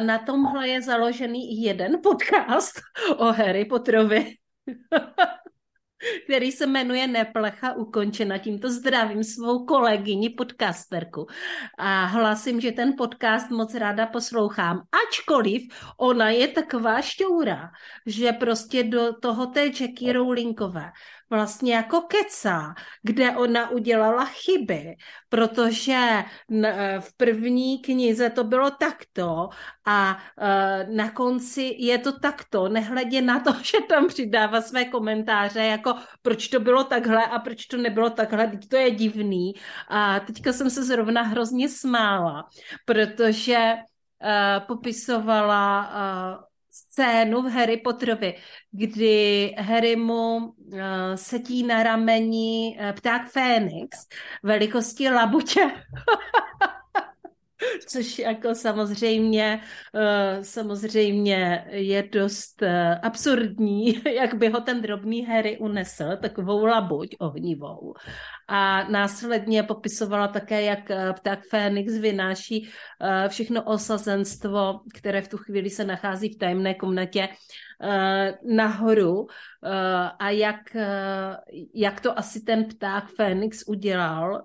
na 0.07 0.19
tomhle 0.19 0.69
je 0.69 0.83
založený 0.83 1.63
jeden 1.63 1.99
podcast 2.03 2.81
o 3.19 3.25
Harry 3.25 3.65
Potterovi, 3.65 4.35
který 6.25 6.53
se 6.53 6.67
jmenuje 6.67 7.07
Neplecha 7.07 7.73
ukončena. 7.73 8.39
Tímto 8.39 8.71
zdravím 8.71 9.25
svou 9.25 9.65
kolegyni 9.67 10.31
podcasterku 10.31 11.27
a 11.79 12.05
hlasím, 12.05 12.61
že 12.61 12.73
ten 12.73 12.95
podcast 12.99 13.51
moc 13.51 13.75
ráda 13.75 14.07
poslouchám. 14.07 14.83
Ačkoliv 15.09 15.63
ona 15.97 16.31
je 16.31 16.49
taková 16.49 17.01
šťoura, 17.01 17.71
že 18.07 18.33
prostě 18.33 18.83
do 18.83 19.13
toho 19.13 19.47
té 19.47 19.67
Jackie 19.67 20.13
Rowlingové 20.13 20.91
vlastně 21.33 21.75
jako 21.75 22.01
keca, 22.01 22.75
kde 23.03 23.31
ona 23.31 23.71
udělala 23.71 24.25
chyby, 24.25 24.97
protože 25.29 26.25
v 27.01 27.17
první 27.17 27.79
knize 27.79 28.31
to 28.31 28.45
bylo 28.45 28.71
takto 28.71 29.49
a 29.87 30.19
e, 30.39 30.87
na 30.93 31.11
konci 31.11 31.77
je 31.79 31.99
to 31.99 32.13
takto, 32.13 32.69
nehledě 32.69 33.23
na 33.23 33.41
to, 33.41 33.53
že 33.63 33.79
tam 33.89 34.09
přidává 34.09 34.61
své 34.61 34.85
komentáře, 34.85 35.61
jako 35.61 35.95
proč 36.23 36.49
to 36.49 36.61
bylo 36.61 36.85
takhle 36.85 37.27
a 37.27 37.39
proč 37.39 37.67
to 37.67 37.77
nebylo 37.77 38.11
takhle, 38.11 38.47
teď 38.47 38.69
to 38.69 38.77
je 38.77 38.91
divný. 38.91 39.53
A 39.89 40.21
teďka 40.21 40.53
jsem 40.53 40.71
se 40.71 40.85
zrovna 40.85 41.23
hrozně 41.23 41.69
smála, 41.69 42.49
protože 42.85 43.75
uh, 43.75 44.67
popisovala 44.67 45.91
scénu 46.73 47.43
v 47.43 47.53
Harry 47.53 47.77
Potterovi, 47.77 48.35
kdy 48.71 49.55
Harry 49.59 49.97
mu 49.97 50.37
uh, 50.37 50.81
setí 51.15 51.63
na 51.63 51.83
rameni 51.83 52.77
uh, 52.81 52.93
pták 52.93 53.29
Fénix 53.29 54.09
velikosti 54.43 55.11
labutě. 55.11 55.71
Což 57.89 58.19
jako 58.19 58.55
samozřejmě, 58.55 59.61
uh, 59.95 60.43
samozřejmě 60.43 61.65
je 61.71 62.03
dost 62.13 62.63
uh, 62.63 62.69
absurdní, 63.03 64.03
jak 64.15 64.35
by 64.35 64.49
ho 64.49 64.61
ten 64.61 64.83
drobný 64.83 65.25
Harry 65.27 65.59
unesl, 65.59 66.17
takovou 66.23 66.67
labuť 66.67 67.17
ohnivou. 67.21 67.95
A 68.49 68.89
následně 68.89 69.63
popisovala 69.63 70.29
také, 70.29 70.63
jak 70.63 70.91
uh, 70.91 71.13
pták 71.13 71.41
Fénix 71.51 71.99
vynáší 71.99 72.69
všechno 73.29 73.63
osazenstvo, 73.63 74.81
které 74.95 75.23
v 75.23 75.29
tu 75.29 75.37
chvíli 75.37 75.71
se 75.71 75.85
nachází 75.85 76.35
v 76.35 76.39
tajemné 76.39 76.75
komnatě, 76.75 77.29
nahoru 78.45 79.27
a 80.19 80.31
jak, 80.31 80.77
jak 81.75 82.01
to 82.01 82.19
asi 82.19 82.41
ten 82.41 82.65
pták 82.65 83.05
Fénix 83.17 83.63
udělal, 83.67 84.43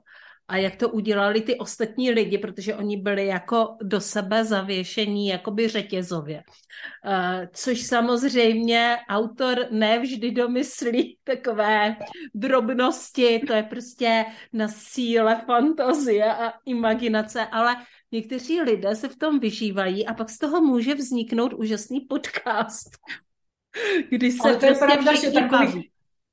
a 0.48 0.58
jak 0.58 0.76
to 0.76 0.90
udělali 0.90 1.42
ty 1.42 1.56
ostatní 1.56 2.12
lidi, 2.12 2.38
protože 2.38 2.76
oni 2.76 2.98
byli 2.98 3.26
jako 3.26 3.78
do 3.84 4.02
sebe 4.02 4.46
zavěšení 4.46 5.28
jakoby 5.28 5.68
řetězově. 5.68 6.44
Uh, 7.06 7.46
což 7.54 7.82
samozřejmě 7.82 8.98
autor 9.10 9.68
nevždy 9.72 10.32
domyslí 10.32 11.18
takové 11.24 11.96
drobnosti, 12.36 13.40
to 13.48 13.54
je 13.54 13.64
prostě 13.64 14.26
na 14.54 14.68
síle 14.68 15.42
fantazie 15.46 16.34
a 16.34 16.54
imaginace, 16.66 17.46
ale 17.46 17.76
někteří 18.12 18.62
lidé 18.62 18.96
se 18.96 19.10
v 19.10 19.18
tom 19.18 19.40
vyžívají 19.40 20.08
a 20.08 20.14
pak 20.14 20.30
z 20.30 20.38
toho 20.38 20.62
může 20.62 20.96
vzniknout 20.96 21.54
úžasný 21.54 22.02
podcast. 22.02 22.90
Kdy 24.10 24.32
se 24.32 24.40
ale 24.44 24.58
to 24.58 24.66
je 24.66 24.76
pravda, 24.76 25.16
že 25.16 25.32
takových, 25.32 25.86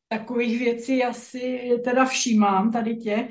takových 0.09 0.59
věcí 0.59 1.05
asi 1.05 1.71
teda 1.85 2.05
všímám 2.05 2.73
tady 2.73 2.97
tě, 2.97 3.29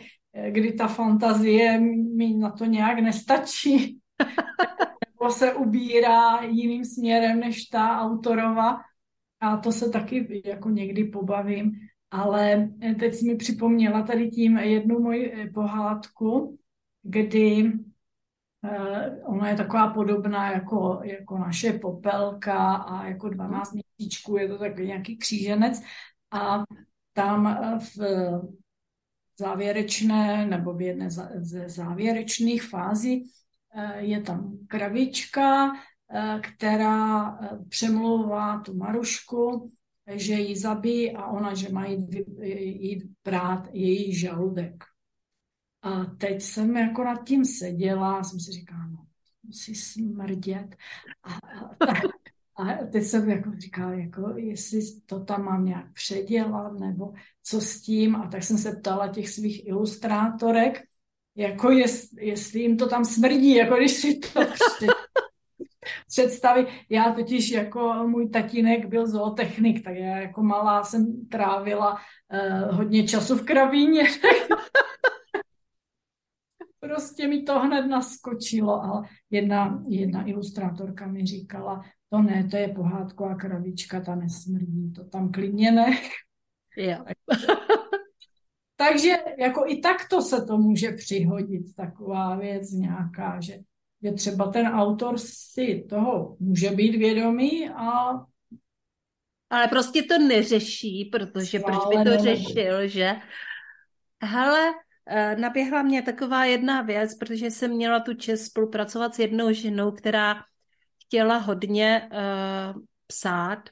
kdy 0.49 0.73
ta 0.73 0.87
fantazie 0.87 1.79
mi 2.15 2.33
na 2.33 2.51
to 2.51 2.65
nějak 2.65 2.99
nestačí, 2.99 3.99
nebo 5.09 5.31
se 5.31 5.53
ubírá 5.53 6.41
jiným 6.41 6.85
směrem 6.85 7.39
než 7.39 7.65
ta 7.65 7.99
autorova. 7.99 8.81
A 9.39 9.57
to 9.57 9.71
se 9.71 9.89
taky 9.89 10.41
jako 10.45 10.69
někdy 10.69 11.03
pobavím. 11.03 11.71
Ale 12.11 12.69
teď 12.99 13.13
si 13.13 13.25
mi 13.25 13.35
připomněla 13.35 14.01
tady 14.01 14.29
tím 14.29 14.57
jednu 14.57 14.99
moji 14.99 15.51
pohádku, 15.53 16.57
kdy 17.03 17.63
uh, 17.63 19.33
ona 19.35 19.49
je 19.49 19.55
taková 19.55 19.87
podobná 19.93 20.51
jako, 20.51 20.99
jako 21.03 21.37
naše 21.37 21.73
popelka 21.73 22.75
a 22.75 23.07
jako 23.07 23.29
12 23.29 23.73
měsíčků, 23.73 24.37
je 24.37 24.47
to 24.47 24.57
takový 24.57 24.87
nějaký 24.87 25.17
kříženec. 25.17 25.81
A 26.31 26.63
tam 27.13 27.57
v 27.79 27.97
závěrečné 29.39 30.45
nebo 30.45 30.73
v 30.73 30.81
jedné 30.81 31.09
ze 31.39 31.69
závěrečných 31.69 32.63
fází 32.63 33.31
eh, 33.75 34.01
je 34.01 34.21
tam 34.21 34.57
kravička, 34.67 35.71
eh, 35.73 36.41
která 36.41 37.29
eh, 37.37 37.49
přemlouvá 37.69 38.59
tu 38.59 38.77
Marušku, 38.77 39.71
že 40.15 40.33
ji 40.33 40.55
zabíjí 40.55 41.15
a 41.15 41.25
ona, 41.25 41.53
že 41.53 41.69
má 41.69 41.85
jít, 41.85 42.09
jít 42.43 43.03
brát 43.23 43.67
její 43.71 44.15
žaludek. 44.15 44.83
A 45.81 46.05
teď 46.05 46.41
jsem 46.41 46.77
jako 46.77 47.03
nad 47.03 47.27
tím 47.27 47.45
seděla 47.45 48.23
jsem 48.23 48.39
si 48.39 48.51
říkala, 48.51 48.87
no, 48.87 49.05
musí 49.43 49.75
smrdět. 49.75 50.75
A, 51.23 51.33
a, 51.85 52.22
a 52.55 52.85
teď 52.91 53.03
jsem 53.03 53.29
jako 53.29 53.51
říkala, 53.57 53.93
jako, 53.93 54.33
jestli 54.35 54.81
to 55.05 55.19
tam 55.19 55.45
mám 55.45 55.65
nějak 55.65 55.93
předělat, 55.93 56.79
nebo 56.79 57.13
co 57.43 57.61
s 57.61 57.81
tím. 57.81 58.15
A 58.15 58.27
tak 58.27 58.43
jsem 58.43 58.57
se 58.57 58.71
ptala 58.71 59.07
těch 59.07 59.29
svých 59.29 59.67
ilustrátorek, 59.67 60.83
jako 61.35 61.71
jest, 61.71 62.09
jestli 62.19 62.59
jim 62.59 62.77
to 62.77 62.87
tam 62.87 63.05
smrdí, 63.05 63.55
jako 63.55 63.75
když 63.75 63.91
si 63.91 64.19
to 64.19 64.39
představí. 66.07 66.65
Já 66.89 67.11
totiž 67.11 67.51
jako 67.51 67.93
můj 68.07 68.29
tatínek 68.29 68.85
byl 68.85 69.07
zootechnik, 69.07 69.83
tak 69.83 69.95
já 69.95 70.17
jako 70.17 70.43
malá 70.43 70.83
jsem 70.83 71.27
trávila 71.27 71.93
uh, 71.93 72.75
hodně 72.75 73.07
času 73.07 73.35
v 73.35 73.45
kravíně. 73.45 74.03
prostě 76.79 77.27
mi 77.27 77.41
to 77.43 77.59
hned 77.59 77.87
naskočilo, 77.87 78.83
ale 78.83 79.03
jedna, 79.29 79.83
jedna 79.87 80.27
ilustrátorka 80.27 81.07
mi 81.07 81.25
říkala, 81.25 81.83
to 82.13 82.21
ne, 82.21 82.47
to 82.51 82.57
je 82.57 82.67
pohádková 82.67 83.35
kravička, 83.35 84.01
ta 84.01 84.15
nesmrdí, 84.15 84.93
to 84.93 85.03
tam 85.03 85.31
klidně 85.31 85.71
ne. 85.71 85.97
Jo. 86.77 87.05
Takže 88.75 89.09
jako 89.37 89.63
i 89.67 89.77
takto 89.77 90.21
se 90.21 90.45
to 90.45 90.57
může 90.57 90.91
přihodit, 90.91 91.75
taková 91.75 92.35
věc 92.35 92.71
nějaká, 92.71 93.39
že, 93.41 93.53
že 94.03 94.11
třeba 94.11 94.51
ten 94.51 94.67
autor 94.67 95.17
si 95.17 95.85
toho 95.89 96.37
může 96.39 96.69
být 96.69 96.95
vědomý 96.95 97.69
a 97.69 98.11
ale 99.49 99.67
prostě 99.67 100.03
to 100.03 100.17
neřeší, 100.17 101.05
protože 101.05 101.59
proč 101.59 101.79
by 101.89 102.03
to 102.03 102.23
řešil, 102.23 102.87
že? 102.87 103.11
Hele, 104.23 104.73
eh, 105.07 105.35
naběhla 105.35 105.81
mě 105.81 106.01
taková 106.01 106.45
jedna 106.45 106.81
věc, 106.81 107.15
protože 107.15 107.51
jsem 107.51 107.71
měla 107.71 107.99
tu 107.99 108.13
čest 108.13 108.45
spolupracovat 108.45 109.15
s 109.15 109.19
jednou 109.19 109.53
ženou, 109.53 109.91
která 109.91 110.35
chtěla 111.13 111.37
hodně 111.37 112.09
uh, 112.11 112.81
psát 113.07 113.69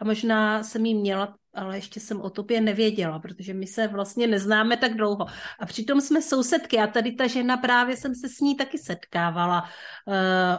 a 0.00 0.04
možná 0.04 0.62
jsem 0.62 0.86
jí 0.86 0.94
měla, 0.94 1.36
ale 1.54 1.76
ještě 1.76 2.00
jsem 2.00 2.20
o 2.20 2.30
tobě 2.30 2.60
nevěděla, 2.60 3.18
protože 3.18 3.54
my 3.54 3.66
se 3.66 3.88
vlastně 3.88 4.26
neznáme 4.26 4.76
tak 4.76 4.94
dlouho. 4.94 5.26
A 5.58 5.66
přitom 5.66 6.00
jsme 6.00 6.22
sousedky 6.22 6.78
a 6.78 6.86
tady 6.86 7.12
ta 7.12 7.26
žena 7.26 7.56
právě 7.56 7.96
jsem 7.96 8.14
se 8.14 8.28
s 8.28 8.40
ní 8.40 8.56
taky 8.56 8.78
setkávala 8.78 9.62
uh, 9.62 10.14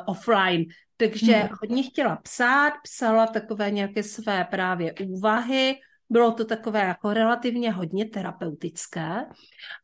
offline. 0.05 0.65
Takže 0.97 1.33
hmm. 1.33 1.49
hodně 1.61 1.83
chtěla 1.83 2.15
psát, 2.15 2.73
psala 2.83 3.27
takové 3.27 3.71
nějaké 3.71 4.03
své 4.03 4.45
právě 4.45 4.93
úvahy, 4.93 5.75
bylo 6.09 6.31
to 6.31 6.45
takové 6.45 6.79
jako 6.79 7.13
relativně 7.13 7.71
hodně 7.71 8.05
terapeutické 8.05 9.25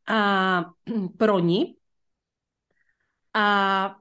a 0.07 0.61
pro 1.17 1.39
ní. 1.39 1.75
A 3.33 3.95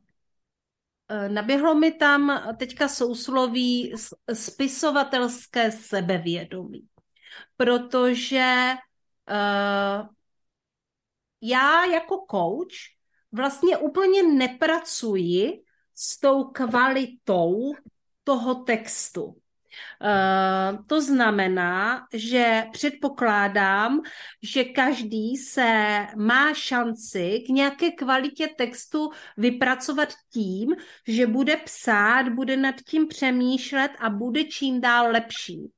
naběhlo 1.29 1.75
mi 1.75 1.93
tam 1.93 2.43
teďka 2.57 2.89
sousloví 2.89 3.95
spisovatelské 4.33 5.73
sebevědomí, 5.73 6.89
protože 7.57 8.75
uh, 9.31 10.09
já 11.41 11.85
jako 11.85 12.27
coach 12.31 12.75
vlastně 13.33 13.77
úplně 13.77 14.23
nepracuji 14.23 15.63
s 15.95 16.21
tou 16.21 16.45
kvalitou 16.45 17.73
toho 18.25 18.55
textu. 18.55 19.37
Uh, 20.01 20.85
to 20.87 21.01
znamená, 21.01 22.07
že 22.13 22.65
předpokládám, 22.73 24.01
že 24.43 24.65
každý 24.65 25.37
se 25.37 25.99
má 26.17 26.55
šanci 26.55 27.45
k 27.47 27.49
nějaké 27.49 27.91
kvalitě 27.91 28.49
textu 28.59 29.11
vypracovat 29.37 30.09
tím, 30.33 30.75
že 31.09 31.27
bude 31.27 31.57
psát, 31.57 32.29
bude 32.29 32.57
nad 32.57 32.75
tím 32.89 33.09
přemýšlet 33.09 33.91
a 33.99 34.11
bude 34.11 34.45
čím 34.45 34.81
dál 34.81 35.11
lepší. 35.13 35.71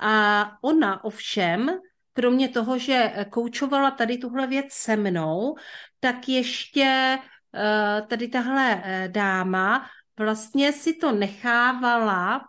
A 0.00 0.46
ona 0.62 1.04
ovšem, 1.04 1.70
kromě 2.12 2.48
toho, 2.48 2.78
že 2.78 3.12
koučovala 3.30 3.90
tady 3.90 4.18
tuhle 4.18 4.46
věc 4.46 4.72
se 4.72 4.96
mnou, 4.96 5.54
tak 6.00 6.28
ještě 6.28 7.18
uh, 7.18 8.06
tady 8.06 8.28
tahle 8.28 8.82
dáma 9.08 9.86
vlastně 10.18 10.72
si 10.72 10.92
to 10.94 11.12
nechávala 11.12 12.40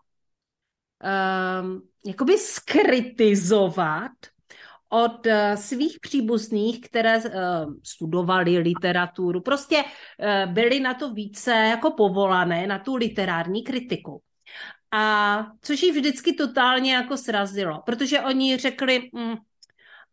um, 1.04 1.82
jakoby 2.06 2.38
skritizovat 2.38 4.12
od 4.90 5.26
uh, 5.26 5.56
svých 5.56 6.00
příbuzných, 6.00 6.82
které 6.82 7.18
uh, 7.18 7.24
studovali 7.84 8.58
literaturu, 8.58 9.42
prostě 9.42 9.84
uh, 9.84 10.54
byli 10.54 10.80
na 10.80 10.94
to 10.94 11.14
více 11.14 11.52
jako 11.52 11.92
povolané, 11.92 12.68
na 12.68 12.80
tu 12.80 12.96
literární 12.96 13.64
kritiku. 13.64 14.22
A 14.92 15.46
což 15.62 15.84
jí 15.84 15.92
vždycky 15.92 16.34
totálně 16.34 16.94
jako 16.94 17.18
srazilo, 17.18 17.82
protože 17.86 18.22
oni 18.22 18.58
řekli, 18.58 19.10
mm, 19.14 19.36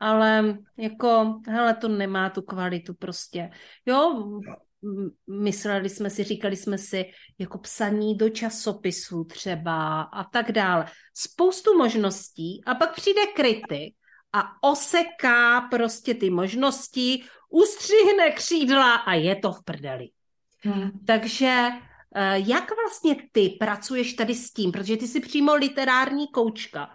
ale 0.01 0.59
jako, 0.77 1.41
hele, 1.47 1.75
to 1.75 1.89
nemá 1.89 2.31
tu 2.31 2.43
kvalitu 2.43 2.95
prostě. 2.95 3.51
Jo, 3.87 4.25
mysleli 5.27 5.89
jsme 5.89 6.11
si, 6.11 6.25
říkali 6.25 6.57
jsme 6.57 6.79
si, 6.79 7.05
jako 7.39 7.59
psaní 7.59 8.17
do 8.17 8.29
časopisů 8.29 9.25
třeba 9.25 10.03
a 10.03 10.25
tak 10.25 10.53
dále. 10.53 10.87
Spoustu 11.15 11.79
možností 11.79 12.63
a 12.67 12.75
pak 12.75 12.95
přijde 12.95 13.21
kritik 13.37 13.95
a 14.33 14.43
oseká 14.63 15.61
prostě 15.61 16.15
ty 16.15 16.31
možnosti, 16.31 17.25
ustřihne 17.49 18.31
křídla 18.31 18.95
a 18.95 19.15
je 19.15 19.37
to 19.37 19.53
v 19.53 19.65
prdeli. 19.65 20.09
Hmm. 20.63 20.91
Takže 21.07 21.69
eh, 22.15 22.39
jak 22.47 22.71
vlastně 22.77 23.17
ty 23.33 23.57
pracuješ 23.61 24.13
tady 24.13 24.35
s 24.35 24.53
tím? 24.53 24.73
Protože 24.73 24.97
ty 24.97 25.09
jsi 25.09 25.21
přímo 25.21 25.55
literární 25.55 26.29
koučka. 26.29 26.95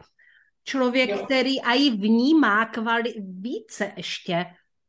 Člověk, 0.63 1.09
jo. 1.09 1.25
který 1.25 1.61
i 1.61 1.89
vnímá 1.89 2.71
kvali- 2.71 3.13
více 3.41 3.93
ještě 3.97 4.45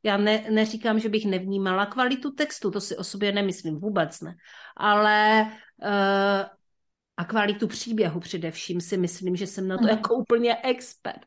Já 0.06 0.16
ne, 0.16 0.44
neříkám, 0.50 1.00
že 1.00 1.08
bych 1.08 1.26
nevnímala 1.26 1.86
kvalitu 1.86 2.30
textu, 2.30 2.70
to 2.70 2.80
si 2.80 2.96
o 2.96 3.04
sobě 3.04 3.32
nemyslím, 3.32 3.80
vůbec 3.80 4.20
ne. 4.20 4.34
Ale 4.76 5.50
uh, 5.82 6.46
a 7.16 7.24
kvalitu 7.24 7.66
příběhu 7.66 8.20
především 8.20 8.80
si 8.80 8.96
myslím, 8.96 9.36
že 9.36 9.46
jsem 9.46 9.68
na 9.68 9.76
to 9.76 9.82
mm. 9.82 9.88
jako 9.88 10.14
úplně 10.14 10.56
expert. 10.62 11.26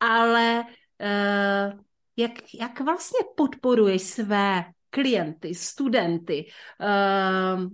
Ale 0.00 0.64
uh, 0.64 1.80
jak, 2.16 2.54
jak 2.60 2.80
vlastně 2.80 3.18
podporuješ 3.36 4.02
své 4.02 4.64
klienty, 4.90 5.54
studenty, 5.54 6.46
uh, 6.80 7.70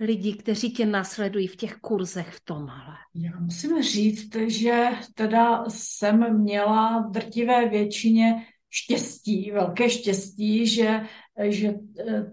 lidi, 0.00 0.34
kteří 0.34 0.72
tě 0.72 0.86
nasledují 0.86 1.46
v 1.46 1.56
těch 1.56 1.76
kurzech 1.76 2.34
v 2.34 2.40
tomhle? 2.44 2.94
Já 3.14 3.40
musím 3.40 3.82
říct, 3.82 4.36
že 4.46 4.88
teda 5.14 5.64
jsem 5.68 6.38
měla 6.38 6.98
v 6.98 7.10
drtivé 7.10 7.68
většině 7.68 8.46
štěstí, 8.74 9.50
velké 9.50 9.90
štěstí, 9.90 10.66
že, 10.66 11.00
že 11.48 11.74
eh, 12.08 12.26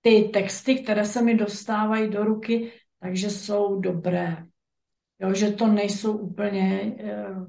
ty 0.00 0.30
texty, 0.32 0.74
které 0.74 1.04
se 1.04 1.22
mi 1.22 1.34
dostávají 1.34 2.10
do 2.10 2.24
ruky, 2.24 2.72
takže 3.00 3.30
jsou 3.30 3.80
dobré. 3.80 4.46
Jo, 5.20 5.34
že 5.34 5.50
to 5.50 5.66
nejsou 5.66 6.16
úplně... 6.16 6.96
Uh, 7.02 7.46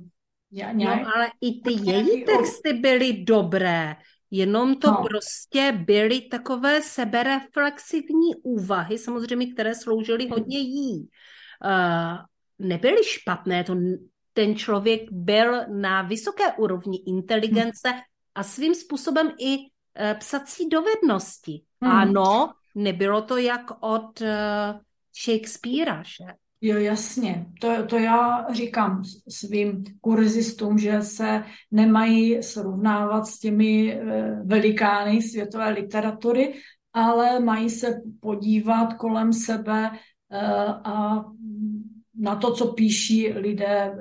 nějak, 0.52 0.76
no, 0.76 1.16
ale 1.16 1.28
i 1.41 1.62
ty 1.62 1.91
její 1.91 2.26
texty 2.26 2.74
byly 2.74 3.14
dobré. 3.14 3.95
Jenom 4.32 4.76
to 4.76 4.91
no. 4.91 5.04
prostě 5.10 5.72
byly 5.86 6.22
takové 6.22 6.82
sebereflexivní 6.82 8.36
úvahy, 8.43 8.97
samozřejmě, 8.97 9.54
které 9.54 9.76
sloužily 9.76 10.28
hodně 10.28 10.60
jí. 10.60 11.10
Uh, 11.66 12.18
nebyly 12.60 13.04
špatné, 13.04 13.64
to 13.64 13.76
ten 14.34 14.56
člověk 14.56 15.02
byl 15.12 15.68
na 15.68 16.02
vysoké 16.02 16.54
úrovni 16.54 16.97
inteligence 17.08 17.89
hmm. 17.89 18.00
A 18.36 18.44
svým 18.44 18.76
způsobem 18.76 19.32
i 19.40 19.58
uh, 19.58 19.66
psací 20.20 20.70
dovednosti. 20.70 21.62
Hmm. 21.82 21.92
Ano, 21.92 22.54
nebylo 22.76 23.22
to 23.22 23.38
jak 23.38 23.72
od 23.80 24.22
uh, 24.22 24.28
Shakespearea, 25.24 26.04
že? 26.04 26.34
Jo, 26.62 26.78
jasně. 26.78 27.46
To, 27.62 27.86
to 27.86 27.98
já 27.98 28.48
říkám 28.54 29.04
svým 29.30 29.84
kurzistům, 30.02 30.78
že 30.78 31.02
se 31.02 31.44
nemají 31.72 32.44
srovnávat 32.44 33.28
s 33.28 33.40
těmi 33.40 33.94
eh, 33.94 34.42
velikány 34.44 35.22
světové 35.22 35.70
literatury, 35.70 36.54
ale 36.94 37.40
mají 37.40 37.70
se 37.70 38.02
podívat 38.20 38.94
kolem 38.94 39.34
sebe 39.34 39.92
eh, 40.32 40.66
a 40.84 41.26
na 42.16 42.36
to, 42.36 42.54
co 42.54 42.74
píší 42.74 43.30
lidé 43.30 43.66
eh, 43.66 43.96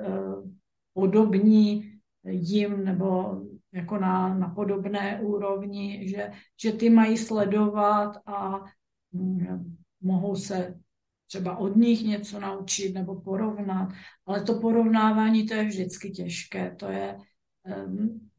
podobní 0.93 1.91
jim 2.29 2.85
nebo 2.85 3.41
jako 3.73 3.97
na, 3.97 4.33
na 4.33 4.49
podobné 4.49 5.21
úrovni, 5.21 6.09
že, 6.09 6.31
že 6.61 6.71
ty 6.71 6.89
mají 6.89 7.17
sledovat 7.17 8.17
a 8.25 8.63
mm, 9.11 9.77
mohou 10.01 10.35
se 10.35 10.79
třeba 11.27 11.57
od 11.57 11.75
nich 11.75 12.03
něco 12.03 12.39
naučit 12.39 12.93
nebo 12.93 13.21
porovnat, 13.21 13.89
ale 14.25 14.43
to 14.43 14.59
porovnávání 14.59 15.45
to 15.45 15.53
je 15.53 15.63
vždycky 15.63 16.09
těžké, 16.11 16.75
to 16.75 16.85
je... 16.85 17.17
Um, 17.85 18.29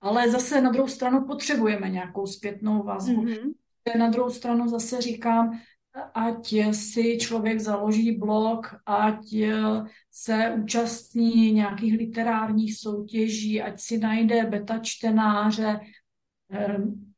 ale 0.00 0.30
zase 0.30 0.60
na 0.60 0.70
druhou 0.72 0.88
stranu 0.88 1.26
potřebujeme 1.26 1.88
nějakou 1.88 2.26
zpětnou 2.26 2.82
vazbu. 2.82 3.24
Mm-hmm. 3.24 3.52
Na 3.98 4.10
druhou 4.10 4.30
stranu 4.30 4.68
zase 4.68 5.00
říkám, 5.00 5.60
ať 6.14 6.54
si 6.72 7.18
člověk 7.18 7.60
založí 7.60 8.12
blog, 8.12 8.74
ať 8.86 9.34
se 10.10 10.54
účastní 10.62 11.52
nějakých 11.52 11.94
literárních 11.98 12.78
soutěží, 12.78 13.62
ať 13.62 13.80
si 13.80 13.98
najde 13.98 14.44
beta 14.44 14.78
čtenáře, 14.78 15.80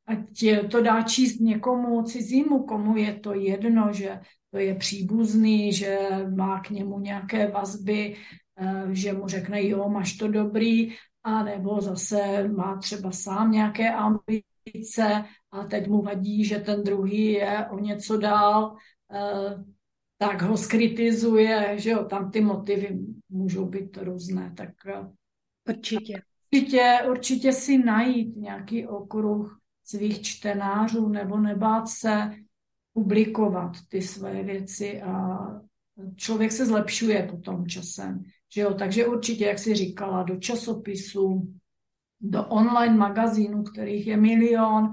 ať 0.07 0.45
to 0.70 0.83
dá 0.83 1.03
číst 1.03 1.41
někomu 1.41 2.03
cizímu, 2.03 2.62
komu 2.62 2.97
je 2.97 3.14
to 3.14 3.35
jedno, 3.35 3.93
že 3.93 4.20
to 4.51 4.59
je 4.59 4.74
příbuzný, 4.74 5.72
že 5.72 5.99
má 6.37 6.61
k 6.61 6.70
němu 6.70 6.99
nějaké 6.99 7.49
vazby, 7.49 8.16
eh, 8.61 8.85
že 8.91 9.12
mu 9.12 9.29
řekne, 9.29 9.66
jo, 9.66 9.89
máš 9.89 10.12
to 10.12 10.29
dobrý, 10.29 10.93
a 11.24 11.43
nebo 11.43 11.81
zase 11.81 12.49
má 12.49 12.76
třeba 12.76 13.11
sám 13.11 13.51
nějaké 13.51 13.95
ambice 13.95 15.24
a 15.51 15.64
teď 15.64 15.88
mu 15.88 16.03
vadí, 16.03 16.44
že 16.44 16.59
ten 16.59 16.82
druhý 16.82 17.32
je 17.32 17.66
o 17.70 17.78
něco 17.78 18.16
dál, 18.16 18.76
eh, 19.12 19.64
tak 20.18 20.42
ho 20.42 20.57
skritizuje, 20.57 21.74
že 21.78 21.90
jo, 21.90 22.05
tam 22.05 22.30
ty 22.30 22.40
motivy 22.40 22.99
můžou 23.28 23.66
být 23.66 23.96
různé, 23.96 24.55
tak 24.57 24.70
eh, 24.86 25.09
určitě. 25.68 26.22
Určitě, 26.53 26.99
určitě 27.11 27.53
si 27.53 27.78
najít 27.78 28.36
nějaký 28.36 28.86
okruh 28.86 29.59
svých 29.84 30.22
čtenářů 30.22 31.09
nebo 31.09 31.38
nebát 31.38 31.88
se 31.88 32.30
publikovat 32.92 33.72
ty 33.88 34.03
své 34.03 34.42
věci 34.42 35.03
a 35.03 35.38
člověk 36.16 36.53
se 36.53 36.66
zlepšuje 36.66 37.28
potom 37.30 37.66
časem. 37.66 38.24
Že 38.55 38.61
jo? 38.61 38.74
Takže 38.74 39.07
určitě, 39.07 39.44
jak 39.44 39.59
jsi 39.59 39.74
říkala, 39.74 40.22
do 40.22 40.36
časopisu, 40.36 41.55
do 42.20 42.44
online 42.44 42.96
magazínu, 42.96 43.62
kterých 43.62 44.07
je 44.07 44.16
milion, 44.16 44.90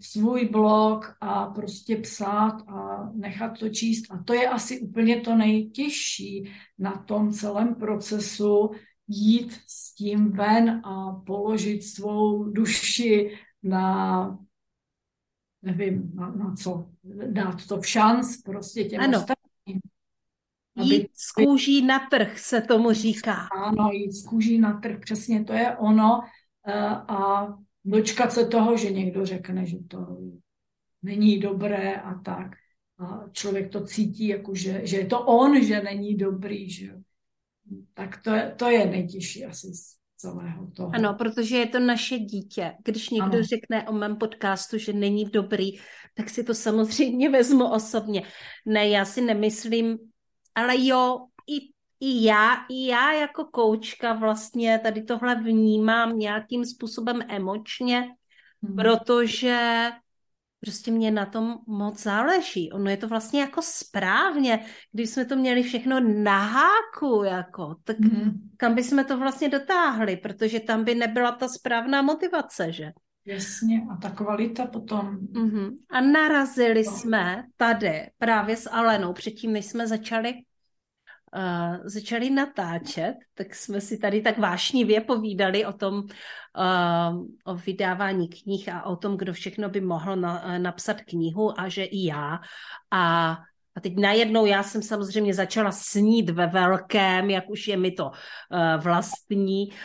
svůj 0.00 0.48
blog 0.48 1.16
a 1.20 1.46
prostě 1.46 1.96
psát 1.96 2.62
a 2.68 3.10
nechat 3.14 3.58
to 3.58 3.68
číst. 3.68 4.10
A 4.10 4.22
to 4.22 4.34
je 4.34 4.48
asi 4.48 4.80
úplně 4.80 5.20
to 5.20 5.34
nejtěžší 5.34 6.50
na 6.78 6.92
tom 6.96 7.32
celém 7.32 7.74
procesu, 7.74 8.70
jít 9.08 9.52
s 9.66 9.94
tím 9.94 10.30
ven 10.32 10.82
a 10.84 11.12
položit 11.26 11.82
svou 11.82 12.44
duši 12.44 13.38
na 13.62 14.38
nevím, 15.62 16.10
na, 16.14 16.30
na 16.30 16.54
co, 16.54 16.90
dát 17.26 17.66
to 17.66 17.80
v 17.80 17.86
šanc 17.86 18.42
prostě 18.42 18.84
těm 18.84 19.00
ano. 19.00 19.18
ostatním. 19.18 19.80
Jít 20.82 21.08
z 21.14 21.32
kůží 21.32 21.86
na 21.86 21.98
trh 22.10 22.38
se 22.38 22.60
tomu 22.60 22.92
říká. 22.92 23.48
Ano, 23.66 23.90
jít 23.92 24.12
z 24.12 24.26
kůží 24.26 24.58
na 24.58 24.80
trh, 24.80 25.00
přesně 25.00 25.44
to 25.44 25.52
je 25.52 25.76
ono 25.76 26.20
eh, 26.66 26.88
a 27.08 27.46
dočkat 27.86 28.32
se 28.32 28.46
toho, 28.46 28.76
že 28.76 28.90
někdo 28.90 29.26
řekne, 29.26 29.66
že 29.66 29.76
to 29.88 30.18
není 31.02 31.38
dobré 31.38 31.94
a 31.94 32.14
tak. 32.14 32.50
A 32.98 33.28
člověk 33.32 33.72
to 33.72 33.84
cítí, 33.84 34.28
jako 34.28 34.54
že, 34.54 34.80
že 34.86 34.96
je 34.96 35.06
to 35.06 35.20
on, 35.20 35.62
že 35.62 35.80
není 35.80 36.16
dobrý, 36.16 36.70
že 36.70 36.92
tak 37.94 38.22
to 38.22 38.30
je, 38.30 38.54
to 38.58 38.70
je 38.70 38.86
nejtěžší 38.86 39.44
asi 39.44 39.72
celého 40.16 40.70
toho. 40.70 40.90
Ano, 40.94 41.14
protože 41.14 41.56
je 41.56 41.66
to 41.66 41.80
naše 41.80 42.18
dítě. 42.18 42.72
Když 42.84 43.10
někdo 43.10 43.36
ano. 43.36 43.42
řekne 43.42 43.88
o 43.88 43.92
mém 43.92 44.16
podcastu, 44.16 44.78
že 44.78 44.92
není 44.92 45.24
dobrý, 45.24 45.70
tak 46.14 46.30
si 46.30 46.44
to 46.44 46.54
samozřejmě 46.54 47.30
vezmu 47.36 47.70
osobně. 47.72 48.22
Ne, 48.66 48.88
já 48.88 49.04
si 49.04 49.20
nemyslím, 49.20 49.98
ale 50.54 50.74
jo, 50.86 51.26
i, 52.00 52.24
já, 52.24 52.54
i 52.70 52.86
já 52.86 53.12
jako 53.12 53.44
koučka 53.44 54.12
vlastně 54.12 54.78
tady 54.78 55.02
tohle 55.02 55.34
vnímám 55.34 56.18
nějakým 56.18 56.64
způsobem 56.64 57.22
emočně, 57.28 58.08
hmm. 58.62 58.76
protože 58.76 59.90
prostě 60.60 60.90
mě 60.90 61.10
na 61.10 61.26
tom 61.26 61.58
moc 61.66 62.02
záleží. 62.02 62.72
Ono 62.72 62.90
je 62.90 62.96
to 62.96 63.08
vlastně 63.08 63.40
jako 63.40 63.62
správně, 63.62 64.66
když 64.92 65.10
jsme 65.10 65.24
to 65.24 65.36
měli 65.36 65.62
všechno 65.62 66.00
na 66.00 66.38
háku, 66.38 67.22
jako, 67.24 67.76
tak 67.84 67.98
mm. 67.98 68.32
kam 68.56 68.74
by 68.74 68.82
jsme 68.82 69.04
to 69.04 69.18
vlastně 69.18 69.48
dotáhli, 69.48 70.16
protože 70.16 70.60
tam 70.60 70.84
by 70.84 70.94
nebyla 70.94 71.32
ta 71.32 71.48
správná 71.48 72.02
motivace, 72.02 72.72
že? 72.72 72.92
Jasně, 73.26 73.82
a 73.92 73.96
ta 73.96 74.10
kvalita 74.10 74.66
potom. 74.66 75.16
Mm-hmm. 75.16 75.76
A 75.90 76.00
narazili 76.00 76.84
to... 76.84 76.90
jsme 76.90 77.44
tady 77.56 78.10
právě 78.18 78.56
s 78.56 78.70
Alenou, 78.70 79.12
předtím, 79.12 79.52
než 79.52 79.66
jsme 79.66 79.86
začali 79.86 80.34
uh, 81.36 81.76
začali 81.84 82.30
natáčet, 82.30 83.14
tak 83.34 83.54
jsme 83.54 83.80
si 83.80 83.98
tady 83.98 84.20
tak 84.20 84.38
vášnivě 84.38 85.00
povídali 85.00 85.66
o 85.66 85.72
tom, 85.72 85.94
uh, 85.94 87.24
o 87.44 87.54
vydávání 87.54 88.28
knih 88.28 88.68
a 88.68 88.82
o 88.82 88.96
tom, 88.96 89.16
kdo 89.16 89.32
všechno 89.32 89.68
by 89.68 89.80
mohl 89.80 90.16
na, 90.16 90.44
uh, 90.44 90.58
napsat 90.58 91.00
knihu 91.00 91.60
a 91.60 91.68
že 91.68 91.84
i 91.84 92.06
já. 92.06 92.38
A, 92.90 93.32
a 93.74 93.80
teď 93.80 93.96
najednou 93.96 94.46
já 94.46 94.62
jsem 94.62 94.82
samozřejmě 94.82 95.34
začala 95.34 95.72
snít 95.72 96.30
ve 96.30 96.46
velkém, 96.46 97.30
jak 97.30 97.50
už 97.50 97.68
je 97.68 97.76
mi 97.76 97.90
to 97.90 98.06
uh, 98.06 98.82
vlastní, 98.82 99.68
uh, 99.68 99.76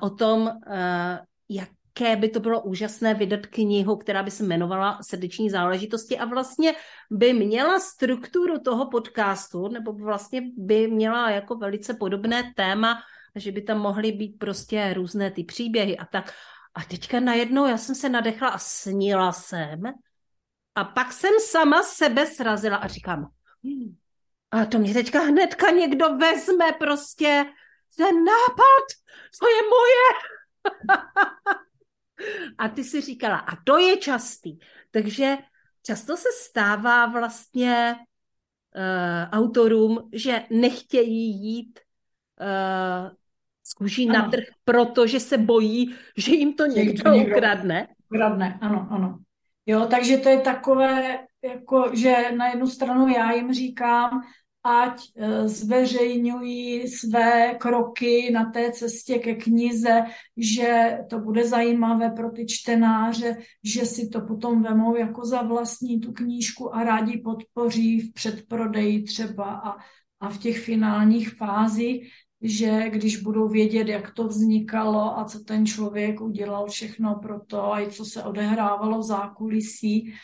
o 0.00 0.10
tom, 0.10 0.40
uh, 0.42 1.18
jak 1.48 1.68
jaké 2.00 2.16
by 2.16 2.28
to 2.28 2.40
bylo 2.40 2.62
úžasné 2.62 3.14
vydat 3.14 3.46
knihu, 3.46 3.96
která 3.96 4.22
by 4.22 4.30
se 4.30 4.44
jmenovala 4.44 4.98
Srdeční 5.02 5.50
záležitosti 5.50 6.18
a 6.18 6.24
vlastně 6.24 6.74
by 7.10 7.32
měla 7.32 7.80
strukturu 7.80 8.58
toho 8.58 8.90
podcastu, 8.90 9.68
nebo 9.68 9.92
vlastně 9.92 10.42
by 10.56 10.88
měla 10.88 11.30
jako 11.30 11.54
velice 11.54 11.94
podobné 11.94 12.52
téma, 12.56 12.98
že 13.34 13.52
by 13.52 13.62
tam 13.62 13.78
mohly 13.78 14.12
být 14.12 14.38
prostě 14.38 14.94
různé 14.94 15.30
ty 15.30 15.44
příběhy 15.44 15.98
a 15.98 16.04
tak. 16.04 16.32
A 16.74 16.84
teďka 16.84 17.20
najednou 17.20 17.66
já 17.66 17.76
jsem 17.76 17.94
se 17.94 18.08
nadechla 18.08 18.48
a 18.48 18.58
snila 18.58 19.32
jsem. 19.32 19.82
A 20.74 20.84
pak 20.84 21.12
jsem 21.12 21.32
sama 21.40 21.82
sebe 21.82 22.26
srazila 22.26 22.76
a 22.76 22.86
říkám, 22.86 23.26
hm, 23.64 23.96
a 24.50 24.64
to 24.64 24.78
mě 24.78 24.94
teďka 24.94 25.20
hnedka 25.20 25.70
někdo 25.70 26.16
vezme 26.16 26.72
prostě 26.78 27.44
ten 27.96 28.24
nápad, 28.24 28.86
to 29.40 29.46
je 29.48 29.62
moje. 29.62 30.08
a 32.58 32.68
ty 32.68 32.84
si 32.84 33.00
říkala, 33.00 33.36
a 33.36 33.56
to 33.64 33.78
je 33.78 33.96
častý. 33.96 34.58
Takže 34.90 35.36
často 35.82 36.16
se 36.16 36.28
stává 36.42 37.06
vlastně 37.06 37.96
uh, 37.96 39.38
autorům, 39.38 40.10
že 40.12 40.42
nechtějí 40.50 41.42
jít 41.42 41.80
uh, 42.40 43.10
z 43.62 43.74
kůží 43.74 44.06
na 44.06 44.28
trh, 44.28 44.44
protože 44.64 45.20
se 45.20 45.38
bojí, 45.38 45.94
že 46.16 46.34
jim 46.34 46.54
to 46.54 46.66
někdo, 46.66 47.10
někdo 47.10 47.32
ukradne. 47.32 47.88
Ukradne, 48.10 48.58
ano, 48.60 48.88
ano. 48.90 49.18
Jo, 49.66 49.86
takže 49.90 50.16
to 50.16 50.28
je 50.28 50.40
takové, 50.40 51.18
jako, 51.42 51.90
že 51.92 52.32
na 52.36 52.48
jednu 52.48 52.66
stranu 52.66 53.08
já 53.08 53.32
jim 53.32 53.52
říkám, 53.52 54.22
ať 54.64 55.00
eh, 55.16 55.48
zveřejňují 55.48 56.88
své 56.88 57.54
kroky 57.54 58.30
na 58.32 58.50
té 58.50 58.72
cestě 58.72 59.18
ke 59.18 59.34
knize, 59.34 60.02
že 60.36 60.98
to 61.10 61.18
bude 61.18 61.48
zajímavé 61.48 62.10
pro 62.10 62.30
ty 62.30 62.46
čtenáře, 62.46 63.36
že 63.64 63.86
si 63.86 64.08
to 64.08 64.20
potom 64.20 64.62
vemou 64.62 64.96
jako 64.96 65.24
za 65.24 65.42
vlastní 65.42 66.00
tu 66.00 66.12
knížku 66.12 66.74
a 66.74 66.84
rádi 66.84 67.18
podpoří 67.18 68.00
v 68.00 68.12
předprodeji 68.12 69.02
třeba 69.02 69.44
a, 69.44 69.76
a 70.20 70.28
v 70.28 70.38
těch 70.38 70.58
finálních 70.64 71.34
fázích, 71.34 72.12
že 72.40 72.90
když 72.90 73.16
budou 73.16 73.48
vědět, 73.48 73.88
jak 73.88 74.10
to 74.14 74.28
vznikalo 74.28 75.18
a 75.18 75.24
co 75.24 75.40
ten 75.40 75.66
člověk 75.66 76.20
udělal 76.20 76.66
všechno 76.66 77.14
pro 77.14 77.40
to 77.40 77.72
a 77.72 77.80
i 77.80 77.90
co 77.90 78.04
se 78.04 78.22
odehrávalo 78.22 78.98
v 78.98 79.06
zákulisí, 79.06 80.14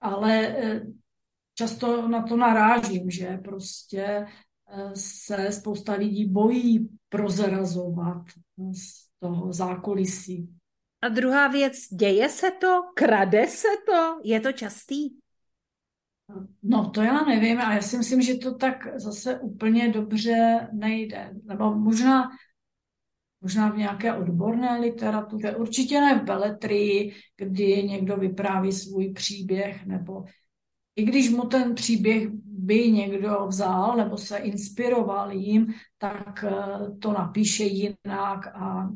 ale 0.00 0.46
eh, 0.46 0.82
často 1.58 2.08
na 2.08 2.22
to 2.22 2.36
narážím, 2.36 3.10
že 3.10 3.38
prostě 3.44 4.04
eh, 4.04 4.90
se 4.94 5.52
spousta 5.52 5.92
lidí 5.92 6.24
bojí 6.24 6.88
prozrazovat 7.08 8.22
z 8.72 9.06
toho 9.18 9.52
zákulisí. 9.52 10.48
A 11.02 11.08
druhá 11.08 11.48
věc, 11.48 11.74
děje 11.92 12.28
se 12.28 12.50
to? 12.50 12.82
Krade 12.94 13.46
se 13.46 13.68
to? 13.86 14.20
Je 14.24 14.40
to 14.40 14.52
častý? 14.52 15.10
No, 16.62 16.90
to 16.90 17.02
já 17.02 17.24
nevím 17.24 17.60
a 17.60 17.74
já 17.74 17.82
si 17.82 17.98
myslím, 17.98 18.22
že 18.22 18.34
to 18.34 18.54
tak 18.54 19.00
zase 19.00 19.40
úplně 19.40 19.88
dobře 19.92 20.68
nejde. 20.72 21.30
Nebo 21.44 21.74
možná, 21.74 22.30
možná 23.40 23.70
v 23.70 23.76
nějaké 23.76 24.14
odborné 24.14 24.78
literatuře, 24.80 25.56
určitě 25.56 26.00
ne 26.00 26.18
v 26.18 26.24
beletrii, 26.24 27.14
kdy 27.36 27.82
někdo 27.82 28.16
vypráví 28.16 28.72
svůj 28.72 29.12
příběh, 29.12 29.86
nebo 29.86 30.24
i 30.96 31.04
když 31.04 31.30
mu 31.30 31.46
ten 31.46 31.74
příběh 31.74 32.28
by 32.44 32.90
někdo 32.90 33.46
vzal 33.46 33.96
nebo 33.96 34.18
se 34.18 34.38
inspiroval 34.38 35.32
jim, 35.32 35.74
tak 35.98 36.44
eh, 36.44 36.90
to 37.02 37.12
napíše 37.12 37.64
jinak 37.64 38.46
a 38.46 38.88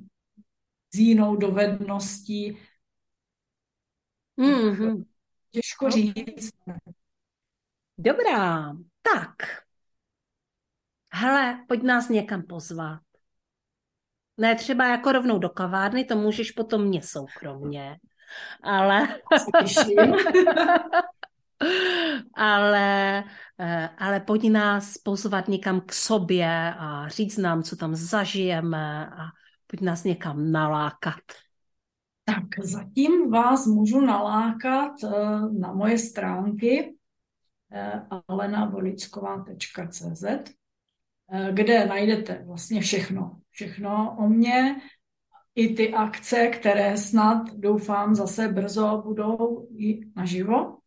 s 0.94 0.98
jinou 0.98 1.36
dovedností. 1.36 2.58
Mm-hmm. 4.38 5.04
Těžko 5.50 5.90
říct. 5.90 6.54
Dobrá, 7.98 8.72
tak. 9.02 9.34
Hele, 11.12 11.64
pojď 11.68 11.82
nás 11.82 12.08
někam 12.08 12.42
pozvat. 12.42 13.00
Ne 14.36 14.54
třeba 14.54 14.88
jako 14.88 15.12
rovnou 15.12 15.38
do 15.38 15.48
kavárny, 15.48 16.04
to 16.04 16.16
můžeš 16.16 16.50
potom 16.50 16.84
mě 16.84 17.02
soukromně. 17.02 17.96
Ale... 18.62 19.08
ale, 22.34 23.24
eh, 23.58 23.88
ale 23.98 24.20
pojď 24.20 24.50
nás 24.50 24.98
pozvat 24.98 25.48
někam 25.48 25.80
k 25.80 25.92
sobě 25.92 26.74
a 26.78 27.08
říct 27.08 27.36
nám, 27.36 27.62
co 27.62 27.76
tam 27.76 27.94
zažijeme 27.94 29.06
a 29.06 29.26
pojď 29.66 29.80
nás 29.80 30.04
někam 30.04 30.52
nalákat. 30.52 31.22
Tak 32.24 32.64
zatím 32.64 33.30
vás 33.30 33.66
můžu 33.66 34.00
nalákat 34.00 34.92
eh, 35.04 35.08
na 35.58 35.72
moje 35.72 35.98
stránky 35.98 36.94
Eh, 37.72 38.02
alenavolicková.cz, 38.28 40.24
eh, 40.24 40.44
kde 41.52 41.86
najdete 41.86 42.42
vlastně 42.46 42.80
všechno. 42.80 43.40
Všechno 43.50 44.16
o 44.18 44.28
mně, 44.28 44.80
i 45.54 45.74
ty 45.74 45.94
akce, 45.94 46.46
které 46.46 46.96
snad 46.96 47.50
doufám 47.54 48.14
zase 48.14 48.48
brzo 48.48 49.02
budou 49.06 49.68
i 49.76 50.00
naživo. 50.16 50.78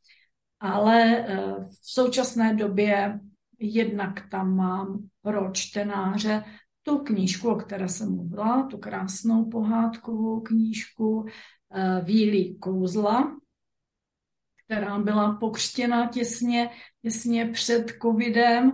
Ale 0.64 1.18
eh, 1.18 1.54
v 1.66 1.92
současné 1.92 2.56
době 2.56 3.20
jednak 3.60 4.30
tam 4.30 4.56
mám 4.56 5.00
pro 5.22 5.52
čtenáře 5.52 6.44
tu 6.84 6.98
knížku, 6.98 7.50
o 7.50 7.56
které 7.56 7.90
jsem 7.90 8.16
mluvila, 8.16 8.68
tu 8.72 8.78
krásnou 8.78 9.46
pohádkovou 9.46 10.42
knížku 10.42 11.26
Vílí 12.04 12.58
kouzla, 12.60 13.36
která 14.66 15.00
byla 15.00 15.36
pokřtěna 15.36 16.08
těsně, 16.08 16.70
těsně 17.02 17.46
před 17.46 17.92
covidem 18.02 18.72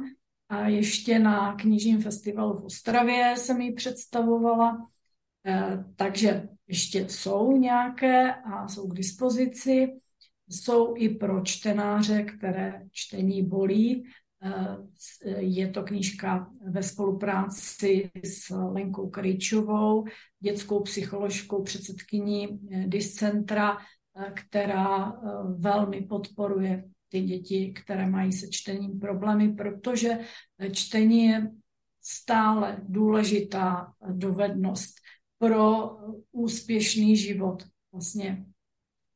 a 0.50 0.68
ještě 0.68 1.20
na 1.20 1.56
knižním 1.56 2.02
festivalu 2.02 2.54
v 2.54 2.66
Ostravě 2.66 3.34
jsem 3.38 3.62
ji 3.62 3.74
představovala. 3.74 4.90
Eh, 5.46 5.86
takže 5.96 6.50
ještě 6.68 7.10
jsou 7.10 7.58
nějaké 7.58 8.34
a 8.34 8.68
jsou 8.68 8.88
k 8.88 8.96
dispozici. 8.96 10.00
Jsou 10.50 10.96
i 10.98 11.10
pro 11.10 11.42
čtenáře, 11.42 12.24
které 12.24 12.86
čtení 12.92 13.46
bolí. 13.46 14.04
Eh, 14.42 14.78
je 15.40 15.68
to 15.68 15.84
knížka 15.84 16.52
ve 16.62 16.84
spolupráci 16.84 18.12
s 18.24 18.50
Lenkou 18.50 19.10
Kryčovou, 19.10 20.06
dětskou 20.40 20.80
psycholožkou 20.80 21.64
předsedkyní 21.64 22.48
eh, 22.72 22.84
Discentra 22.88 23.78
která 24.34 25.12
eh, 25.12 25.18
velmi 25.58 26.02
podporuje 26.02 26.84
ty 27.10 27.22
děti, 27.22 27.74
které 27.74 28.10
mají 28.10 28.32
se 28.32 28.48
čtením 28.48 29.00
problémy, 29.00 29.54
protože 29.54 30.20
čtení 30.72 31.26
je 31.26 31.52
stále 32.02 32.78
důležitá 32.84 33.94
dovednost 34.12 34.96
pro 35.38 35.90
úspěšný 36.32 37.18
život. 37.18 37.64
Vlastně 37.92 38.46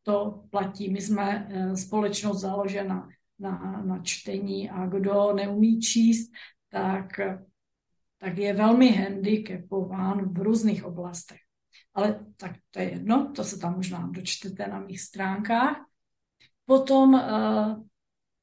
to 0.04 0.44
platí. 0.50 0.90
My 0.90 1.02
jsme 1.02 1.48
eh, 1.50 1.78
společnost 1.78 2.42
založena 2.42 3.10
na, 3.40 3.84
na 3.86 4.00
čtení 4.04 4.70
a 4.70 4.86
kdo 4.86 5.34
neumí 5.34 5.80
číst, 5.80 6.32
tak, 6.70 7.20
tak 8.18 8.38
je 8.38 8.54
velmi 8.54 8.90
handicapován 8.92 10.34
v 10.34 10.42
různých 10.42 10.86
oblastech 10.86 11.44
ale 11.94 12.26
tak 12.38 12.52
to 12.72 12.80
je 12.80 12.92
jedno, 12.92 13.32
to 13.36 13.44
se 13.44 13.58
tam 13.58 13.76
možná 13.76 14.10
dočtete 14.12 14.68
na 14.68 14.80
mých 14.80 15.02
stránkách. 15.02 15.86
Potom 16.66 17.14
uh, 17.14 17.84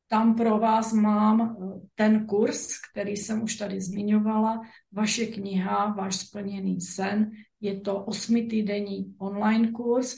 tam 0.09 0.35
pro 0.35 0.59
vás 0.59 0.93
mám 0.93 1.41
uh, 1.41 1.81
ten 1.95 2.27
kurz, 2.27 2.79
který 2.93 3.17
jsem 3.17 3.43
už 3.43 3.57
tady 3.57 3.81
zmiňovala, 3.81 4.61
vaše 4.93 5.27
kniha, 5.27 5.95
váš 5.99 6.17
splněný 6.17 6.81
sen. 6.81 7.31
Je 7.61 7.81
to 7.81 8.05
osmitýdenní 8.05 9.15
online 9.19 9.73
kurz, 9.73 10.17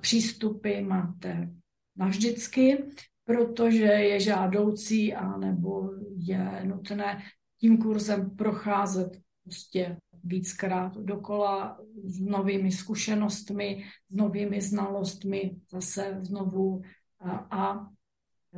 přístupy 0.00 0.80
máte 0.80 1.50
navždycky, 1.96 2.84
protože 3.24 3.84
je 3.84 4.20
žádoucí 4.20 5.14
a 5.14 5.36
nebo 5.36 5.90
je 6.16 6.62
nutné 6.64 7.22
tím 7.60 7.78
kurzem 7.78 8.30
procházet 8.36 9.18
prostě 9.44 9.96
víckrát 10.24 10.96
dokola 10.96 11.80
s 12.04 12.20
novými 12.20 12.72
zkušenostmi, 12.72 13.84
s 14.10 14.14
novými 14.14 14.60
znalostmi, 14.60 15.56
zase 15.72 16.18
znovu 16.22 16.82
a, 17.20 17.30
a 17.30 17.88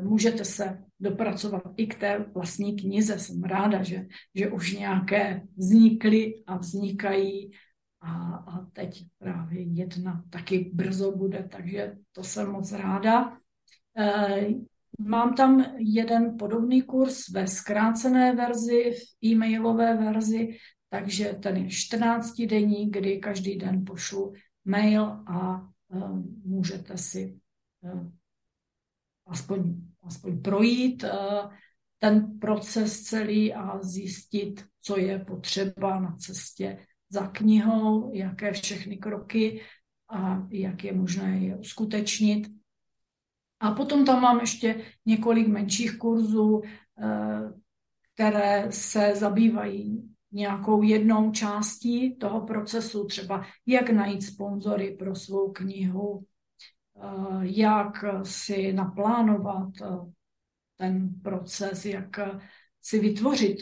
můžete 0.02 0.44
se 0.44 0.84
dopracovat 1.00 1.62
i 1.76 1.86
k 1.86 2.00
té 2.00 2.18
vlastní 2.34 2.76
knize. 2.76 3.18
Jsem 3.18 3.42
ráda, 3.42 3.82
že, 3.82 4.06
že 4.34 4.50
už 4.50 4.72
nějaké 4.72 5.42
vznikly 5.56 6.42
a 6.46 6.56
vznikají 6.56 7.50
a, 8.06 8.34
a 8.36 8.66
teď 8.72 9.06
právě 9.18 9.62
jedna 9.62 10.24
taky 10.30 10.70
brzo 10.74 11.16
bude, 11.16 11.48
takže 11.52 11.96
to 12.12 12.24
jsem 12.24 12.50
moc 12.50 12.72
ráda. 12.72 13.38
E, 13.98 14.46
mám 14.98 15.34
tam 15.34 15.74
jeden 15.78 16.38
podobný 16.38 16.82
kurz 16.82 17.28
ve 17.28 17.46
zkrácené 17.46 18.34
verzi, 18.34 18.90
v 18.90 19.26
e-mailové 19.26 19.96
verzi, 19.96 20.56
takže 20.88 21.38
ten 21.42 21.56
je 21.56 21.70
14 21.70 22.40
denní, 22.40 22.90
kdy 22.90 23.18
každý 23.18 23.56
den 23.56 23.84
pošlu 23.84 24.32
mail 24.64 25.02
a 25.26 25.68
uh, 25.88 26.22
můžete 26.44 26.98
si 26.98 27.38
uh, 27.80 28.10
aspoň, 29.26 29.74
aspoň 30.02 30.42
projít 30.42 31.04
uh, 31.04 31.52
ten 31.98 32.38
proces 32.38 33.02
celý 33.02 33.54
a 33.54 33.82
zjistit, 33.82 34.64
co 34.82 34.98
je 34.98 35.18
potřeba 35.18 36.00
na 36.00 36.16
cestě 36.16 36.86
za 37.08 37.26
knihou, 37.26 38.10
jaké 38.14 38.52
všechny 38.52 38.96
kroky 38.96 39.62
a 40.10 40.46
jak 40.50 40.84
je 40.84 40.92
možné 40.92 41.38
je 41.38 41.56
uskutečnit. 41.56 42.48
A 43.60 43.70
potom 43.70 44.04
tam 44.04 44.22
mám 44.22 44.40
ještě 44.40 44.84
několik 45.06 45.48
menších 45.48 45.98
kurzů, 45.98 46.62
které 48.14 48.66
se 48.72 49.12
zabývají 49.14 50.16
nějakou 50.32 50.82
jednou 50.82 51.30
částí 51.30 52.16
toho 52.16 52.40
procesu, 52.40 53.04
třeba 53.04 53.46
jak 53.66 53.90
najít 53.90 54.22
sponzory 54.22 54.96
pro 54.98 55.14
svou 55.14 55.52
knihu, 55.52 56.24
eh, 56.96 57.40
jak 57.40 58.04
si 58.22 58.72
naplánovat 58.72 59.68
eh, 59.82 60.12
ten 60.76 61.20
proces, 61.22 61.84
jak 61.86 62.18
si 62.82 62.98
vytvořit 62.98 63.58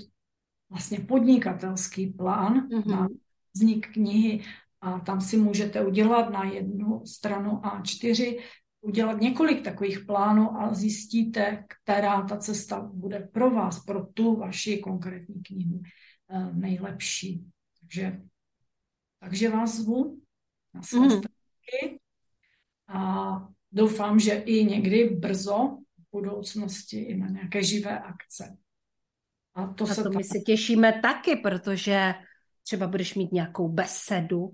vlastně 0.70 0.98
podnikatelský 1.00 2.06
plán 2.06 2.68
mm-hmm. 2.68 2.86
na 2.86 3.08
vznik 3.54 3.92
knihy 3.92 4.44
a 4.80 5.00
tam 5.00 5.20
si 5.20 5.36
můžete 5.36 5.86
udělat 5.86 6.30
na 6.30 6.44
jednu 6.44 7.06
stranu 7.06 7.50
A4 7.50 8.38
udělat 8.84 9.20
několik 9.20 9.64
takových 9.64 10.00
plánů 10.00 10.56
a 10.56 10.74
zjistíte, 10.74 11.64
která 11.68 12.22
ta 12.22 12.36
cesta 12.36 12.80
bude 12.80 13.20
pro 13.32 13.50
vás, 13.50 13.84
pro 13.84 14.06
tu 14.06 14.36
vaši 14.36 14.78
konkrétní 14.78 15.42
knihu 15.42 15.82
eh, 16.30 16.52
nejlepší. 16.52 17.44
Takže, 17.80 18.20
takže 19.20 19.48
vás 19.48 19.76
zvu 19.76 20.20
na 20.74 20.82
své 20.82 21.00
mm. 21.00 21.20
a 22.88 23.48
doufám, 23.72 24.20
že 24.20 24.32
i 24.32 24.64
někdy 24.64 25.04
brzo 25.04 25.78
v 25.98 26.10
budoucnosti 26.12 26.98
i 26.98 27.16
na 27.16 27.28
nějaké 27.28 27.62
živé 27.62 27.98
akce. 27.98 28.56
A 29.54 29.66
to, 29.66 29.84
a 29.84 29.86
se 29.86 30.02
to 30.02 30.10
my 30.10 30.24
se 30.24 30.38
těšíme 30.38 31.00
taky, 31.02 31.36
protože 31.36 32.14
třeba 32.64 32.86
budeš 32.86 33.14
mít 33.14 33.32
nějakou 33.32 33.68
besedu. 33.68 34.50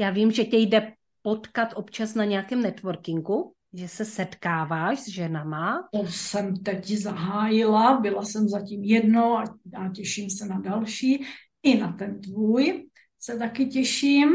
Já 0.00 0.10
vím, 0.10 0.32
že 0.32 0.44
tě 0.44 0.56
jde 0.56 0.92
potkat 1.22 1.68
občas 1.74 2.14
na 2.14 2.24
nějakém 2.24 2.62
networkingu, 2.62 3.54
že 3.72 3.88
se 3.88 4.04
setkáváš 4.04 5.00
s 5.00 5.08
ženama? 5.08 5.88
To 5.92 6.06
jsem 6.06 6.56
teď 6.56 6.88
zahájila, 6.90 8.00
byla 8.00 8.24
jsem 8.24 8.48
zatím 8.48 8.84
jedno 8.84 9.38
a, 9.38 9.44
a 9.76 9.88
těším 9.88 10.30
se 10.30 10.46
na 10.46 10.60
další. 10.60 11.24
I 11.62 11.78
na 11.78 11.92
ten 11.92 12.20
tvůj 12.20 12.88
se 13.18 13.38
taky 13.38 13.66
těším. 13.66 14.30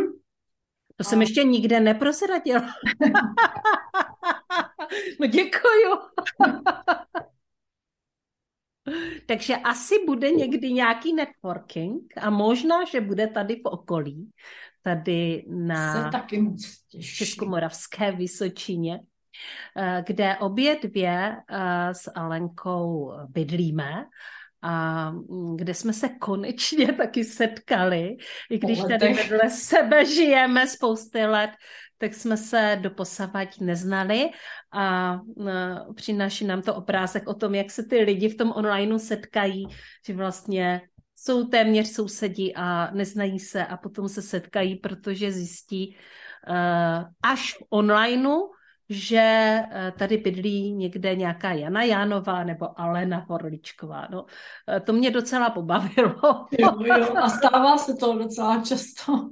To 0.96 1.02
a... 1.02 1.04
jsem 1.04 1.22
ještě 1.22 1.44
nikde 1.44 1.80
neprozradila. 1.80 2.62
no 5.20 5.28
děkuju. 5.28 5.98
Takže 9.26 9.56
asi 9.56 9.96
bude 10.06 10.32
někdy 10.32 10.74
nějaký 10.74 11.14
networking 11.14 12.14
a 12.18 12.30
možná, 12.30 12.86
že 12.86 13.02
bude 13.02 13.28
tady 13.28 13.56
v 13.56 13.66
okolí, 13.66 14.30
tady 14.82 15.46
na 15.48 16.12
Českomoravské 17.02 18.12
Vysočině. 18.12 19.00
Eh, 19.78 20.04
kde 20.08 20.38
obě 20.38 20.78
dvě 20.82 21.38
eh, 21.50 21.94
s 21.94 22.12
Alenkou 22.16 23.14
bydlíme 23.30 24.06
a 24.62 25.12
mm, 25.12 25.58
kde 25.58 25.74
jsme 25.74 25.94
se 25.94 26.10
konečně 26.10 26.94
taky 26.98 27.24
setkali, 27.24 28.18
i 28.50 28.58
když 28.58 28.80
tady 28.80 29.14
vedle 29.14 29.50
sebe 29.50 30.06
žijeme 30.06 30.68
spousty 30.68 31.26
let, 31.26 31.52
tak 31.98 32.14
jsme 32.14 32.38
se 32.38 32.80
doposavať 32.82 33.60
neznali 33.60 34.30
a 34.74 35.20
eh, 35.48 35.94
přináší 35.96 36.46
nám 36.46 36.62
to 36.62 36.76
obrázek 36.76 37.28
o 37.28 37.34
tom, 37.34 37.56
jak 37.56 37.72
se 37.72 37.84
ty 37.84 37.98
lidi 37.98 38.30
v 38.30 38.38
tom 38.38 38.52
onlineu 38.52 39.00
setkají, 39.00 39.68
že 40.08 40.14
vlastně 40.14 40.82
jsou 41.16 41.48
téměř 41.48 41.88
sousedí 41.88 42.56
a 42.56 42.92
neznají 42.92 43.40
se 43.40 43.66
a 43.66 43.78
potom 43.78 44.10
se 44.10 44.22
setkají, 44.22 44.76
protože 44.76 45.32
zjistí 45.32 45.98
až 47.24 47.54
v 47.54 47.64
onlineu, 47.70 48.50
že 48.90 49.20
eh, 49.72 49.94
tady 50.00 50.18
bydlí 50.18 50.72
někde 50.74 51.16
nějaká 51.16 51.52
Jana 51.52 51.84
Jánová 51.84 52.44
nebo 52.44 52.80
Alena 52.80 53.26
Horličková. 53.30 54.08
No, 54.12 54.26
to 54.86 54.94
mě 54.94 55.12
docela 55.12 55.50
pobavilo. 55.50 56.48
Jo, 56.60 56.72
jo, 56.84 57.16
a 57.16 57.30
stává 57.30 57.78
se 57.78 57.94
to 57.94 58.18
docela 58.18 58.64
často. 58.64 59.30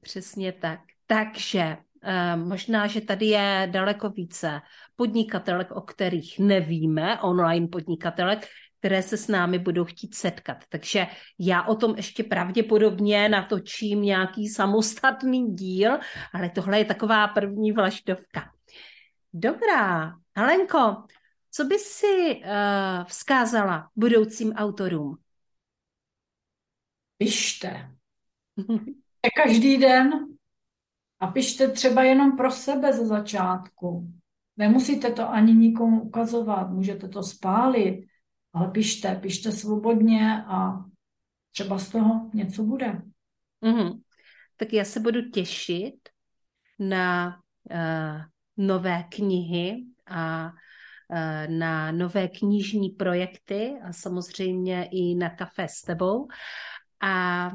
Přesně 0.00 0.52
tak. 0.52 0.80
Takže 1.06 1.76
eh, 2.02 2.36
možná, 2.36 2.86
že 2.86 3.00
tady 3.00 3.26
je 3.26 3.68
daleko 3.70 4.10
více 4.10 4.60
podnikatelek, 4.96 5.70
o 5.70 5.80
kterých 5.80 6.38
nevíme, 6.38 7.20
online 7.20 7.68
podnikatelek, 7.68 8.46
které 8.78 9.02
se 9.02 9.16
s 9.16 9.28
námi 9.28 9.58
budou 9.58 9.84
chtít 9.84 10.14
setkat. 10.14 10.64
Takže 10.68 11.06
já 11.38 11.62
o 11.62 11.74
tom 11.74 11.94
ještě 11.96 12.24
pravděpodobně 12.24 13.28
natočím 13.28 14.02
nějaký 14.02 14.48
samostatný 14.48 15.54
díl, 15.54 15.98
ale 16.32 16.50
tohle 16.50 16.78
je 16.78 16.84
taková 16.84 17.28
první 17.28 17.72
vlaštovka. 17.72 18.50
Dobrá, 19.32 20.12
Helenko, 20.36 21.04
co 21.50 21.64
by 21.64 21.78
si 21.78 22.42
uh, 22.44 23.04
vzkázala 23.04 23.90
budoucím 23.96 24.52
autorům? 24.52 25.18
Pište. 27.18 27.90
Každý 29.36 29.78
den 29.78 30.35
a 31.20 31.26
pište 31.26 31.68
třeba 31.68 32.02
jenom 32.02 32.36
pro 32.36 32.50
sebe 32.50 32.92
ze 32.92 33.06
začátku. 33.06 34.12
Nemusíte 34.56 35.10
to 35.10 35.30
ani 35.30 35.54
nikomu 35.54 36.02
ukazovat, 36.02 36.70
můžete 36.70 37.08
to 37.08 37.22
spálit, 37.22 38.06
ale 38.52 38.70
pište, 38.70 39.14
pište 39.14 39.52
svobodně 39.52 40.44
a 40.46 40.84
třeba 41.52 41.78
z 41.78 41.88
toho 41.88 42.30
něco 42.34 42.62
bude. 42.62 43.02
Mm-hmm. 43.62 44.00
Tak 44.56 44.72
já 44.72 44.84
se 44.84 45.00
budu 45.00 45.30
těšit 45.30 46.08
na 46.78 47.40
uh, 47.70 48.22
nové 48.56 49.02
knihy 49.02 49.84
a 50.06 50.44
uh, 50.44 51.56
na 51.58 51.92
nové 51.92 52.28
knižní 52.28 52.90
projekty 52.90 53.76
a 53.84 53.92
samozřejmě 53.92 54.88
i 54.92 55.14
na 55.14 55.30
kafe 55.30 55.66
s 55.68 55.82
tebou. 55.82 56.28
A 57.00 57.50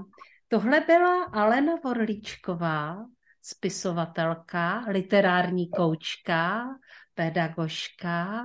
tohle 0.47 0.79
byla 0.79 1.23
Alena 1.23 1.73
Vorlíčková, 1.83 3.05
spisovatelka, 3.41 4.85
literární 4.87 5.69
koučka, 5.69 6.65
pedagožka 7.13 8.41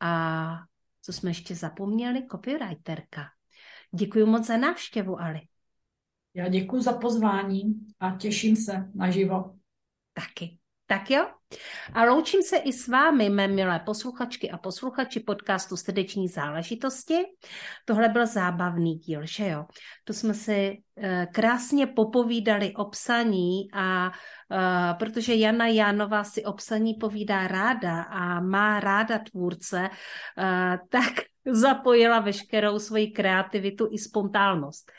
a 0.00 0.56
co 1.02 1.12
jsme 1.12 1.30
ještě 1.30 1.54
zapomněli? 1.54 2.26
Copywriterka. 2.30 3.24
Děkuji 3.94 4.26
moc 4.26 4.46
za 4.46 4.56
návštěvu, 4.56 5.20
Ali. 5.20 5.40
Já 6.34 6.48
děkuji 6.48 6.82
za 6.82 6.92
pozvání 6.92 7.62
a 8.00 8.16
těším 8.16 8.56
se 8.56 8.90
na 8.94 9.10
živo. 9.10 9.54
Taky. 10.12 10.58
Tak 10.86 11.10
jo? 11.10 11.33
A 11.92 12.04
loučím 12.04 12.42
se 12.42 12.56
i 12.56 12.72
s 12.72 12.88
vámi, 12.88 13.30
mé 13.30 13.48
milé 13.48 13.78
posluchačky 13.78 14.50
a 14.50 14.58
posluchači 14.58 15.20
podcastu 15.20 15.76
Srdeční 15.76 16.28
záležitosti. 16.28 17.14
Tohle 17.84 18.08
byl 18.08 18.26
zábavný 18.26 18.94
díl, 18.94 19.20
že 19.24 19.48
jo? 19.48 19.64
To 20.04 20.12
jsme 20.12 20.34
si 20.34 20.78
uh, 20.94 21.04
krásně 21.32 21.86
popovídali 21.86 22.74
o 22.74 22.84
psaní 22.84 23.70
a 23.72 24.06
uh, 24.06 24.98
protože 24.98 25.34
Jana 25.34 25.66
Jánová 25.66 26.24
si 26.24 26.44
o 26.44 26.52
psaní 26.52 26.94
povídá 26.94 27.48
ráda 27.48 28.02
a 28.02 28.40
má 28.40 28.80
ráda 28.80 29.18
tvůrce, 29.18 29.90
uh, 29.90 30.76
tak 30.88 31.12
zapojila 31.46 32.20
veškerou 32.20 32.78
svoji 32.78 33.06
kreativitu 33.06 33.88
i 33.92 33.98
spontánnost. 33.98 34.92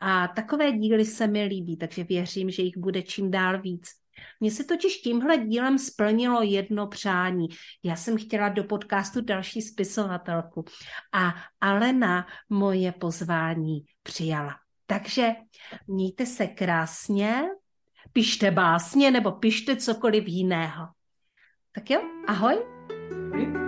A 0.00 0.28
takové 0.28 0.72
díly 0.72 1.04
se 1.04 1.26
mi 1.26 1.44
líbí, 1.44 1.76
takže 1.76 2.04
věřím, 2.04 2.50
že 2.50 2.62
jich 2.62 2.78
bude 2.78 3.02
čím 3.02 3.30
dál 3.30 3.60
víc. 3.60 4.01
Mně 4.40 4.50
se 4.50 4.64
totiž 4.64 4.96
tímhle 4.96 5.38
dílem 5.38 5.78
splnilo 5.78 6.42
jedno 6.42 6.86
přání. 6.86 7.48
Já 7.84 7.96
jsem 7.96 8.18
chtěla 8.18 8.48
do 8.48 8.64
podcastu 8.64 9.20
další 9.20 9.62
spisovatelku 9.62 10.64
a 11.12 11.34
Alena 11.60 12.26
moje 12.48 12.92
pozvání 12.92 13.84
přijala. 14.02 14.54
Takže 14.86 15.28
mějte 15.86 16.26
se 16.26 16.46
krásně, 16.46 17.42
pište 18.12 18.50
básně 18.50 19.10
nebo 19.10 19.32
pište 19.32 19.76
cokoliv 19.76 20.24
jiného. 20.26 20.86
Tak 21.72 21.90
jo, 21.90 22.00
ahoj. 22.26 22.54
ahoj. 23.34 23.61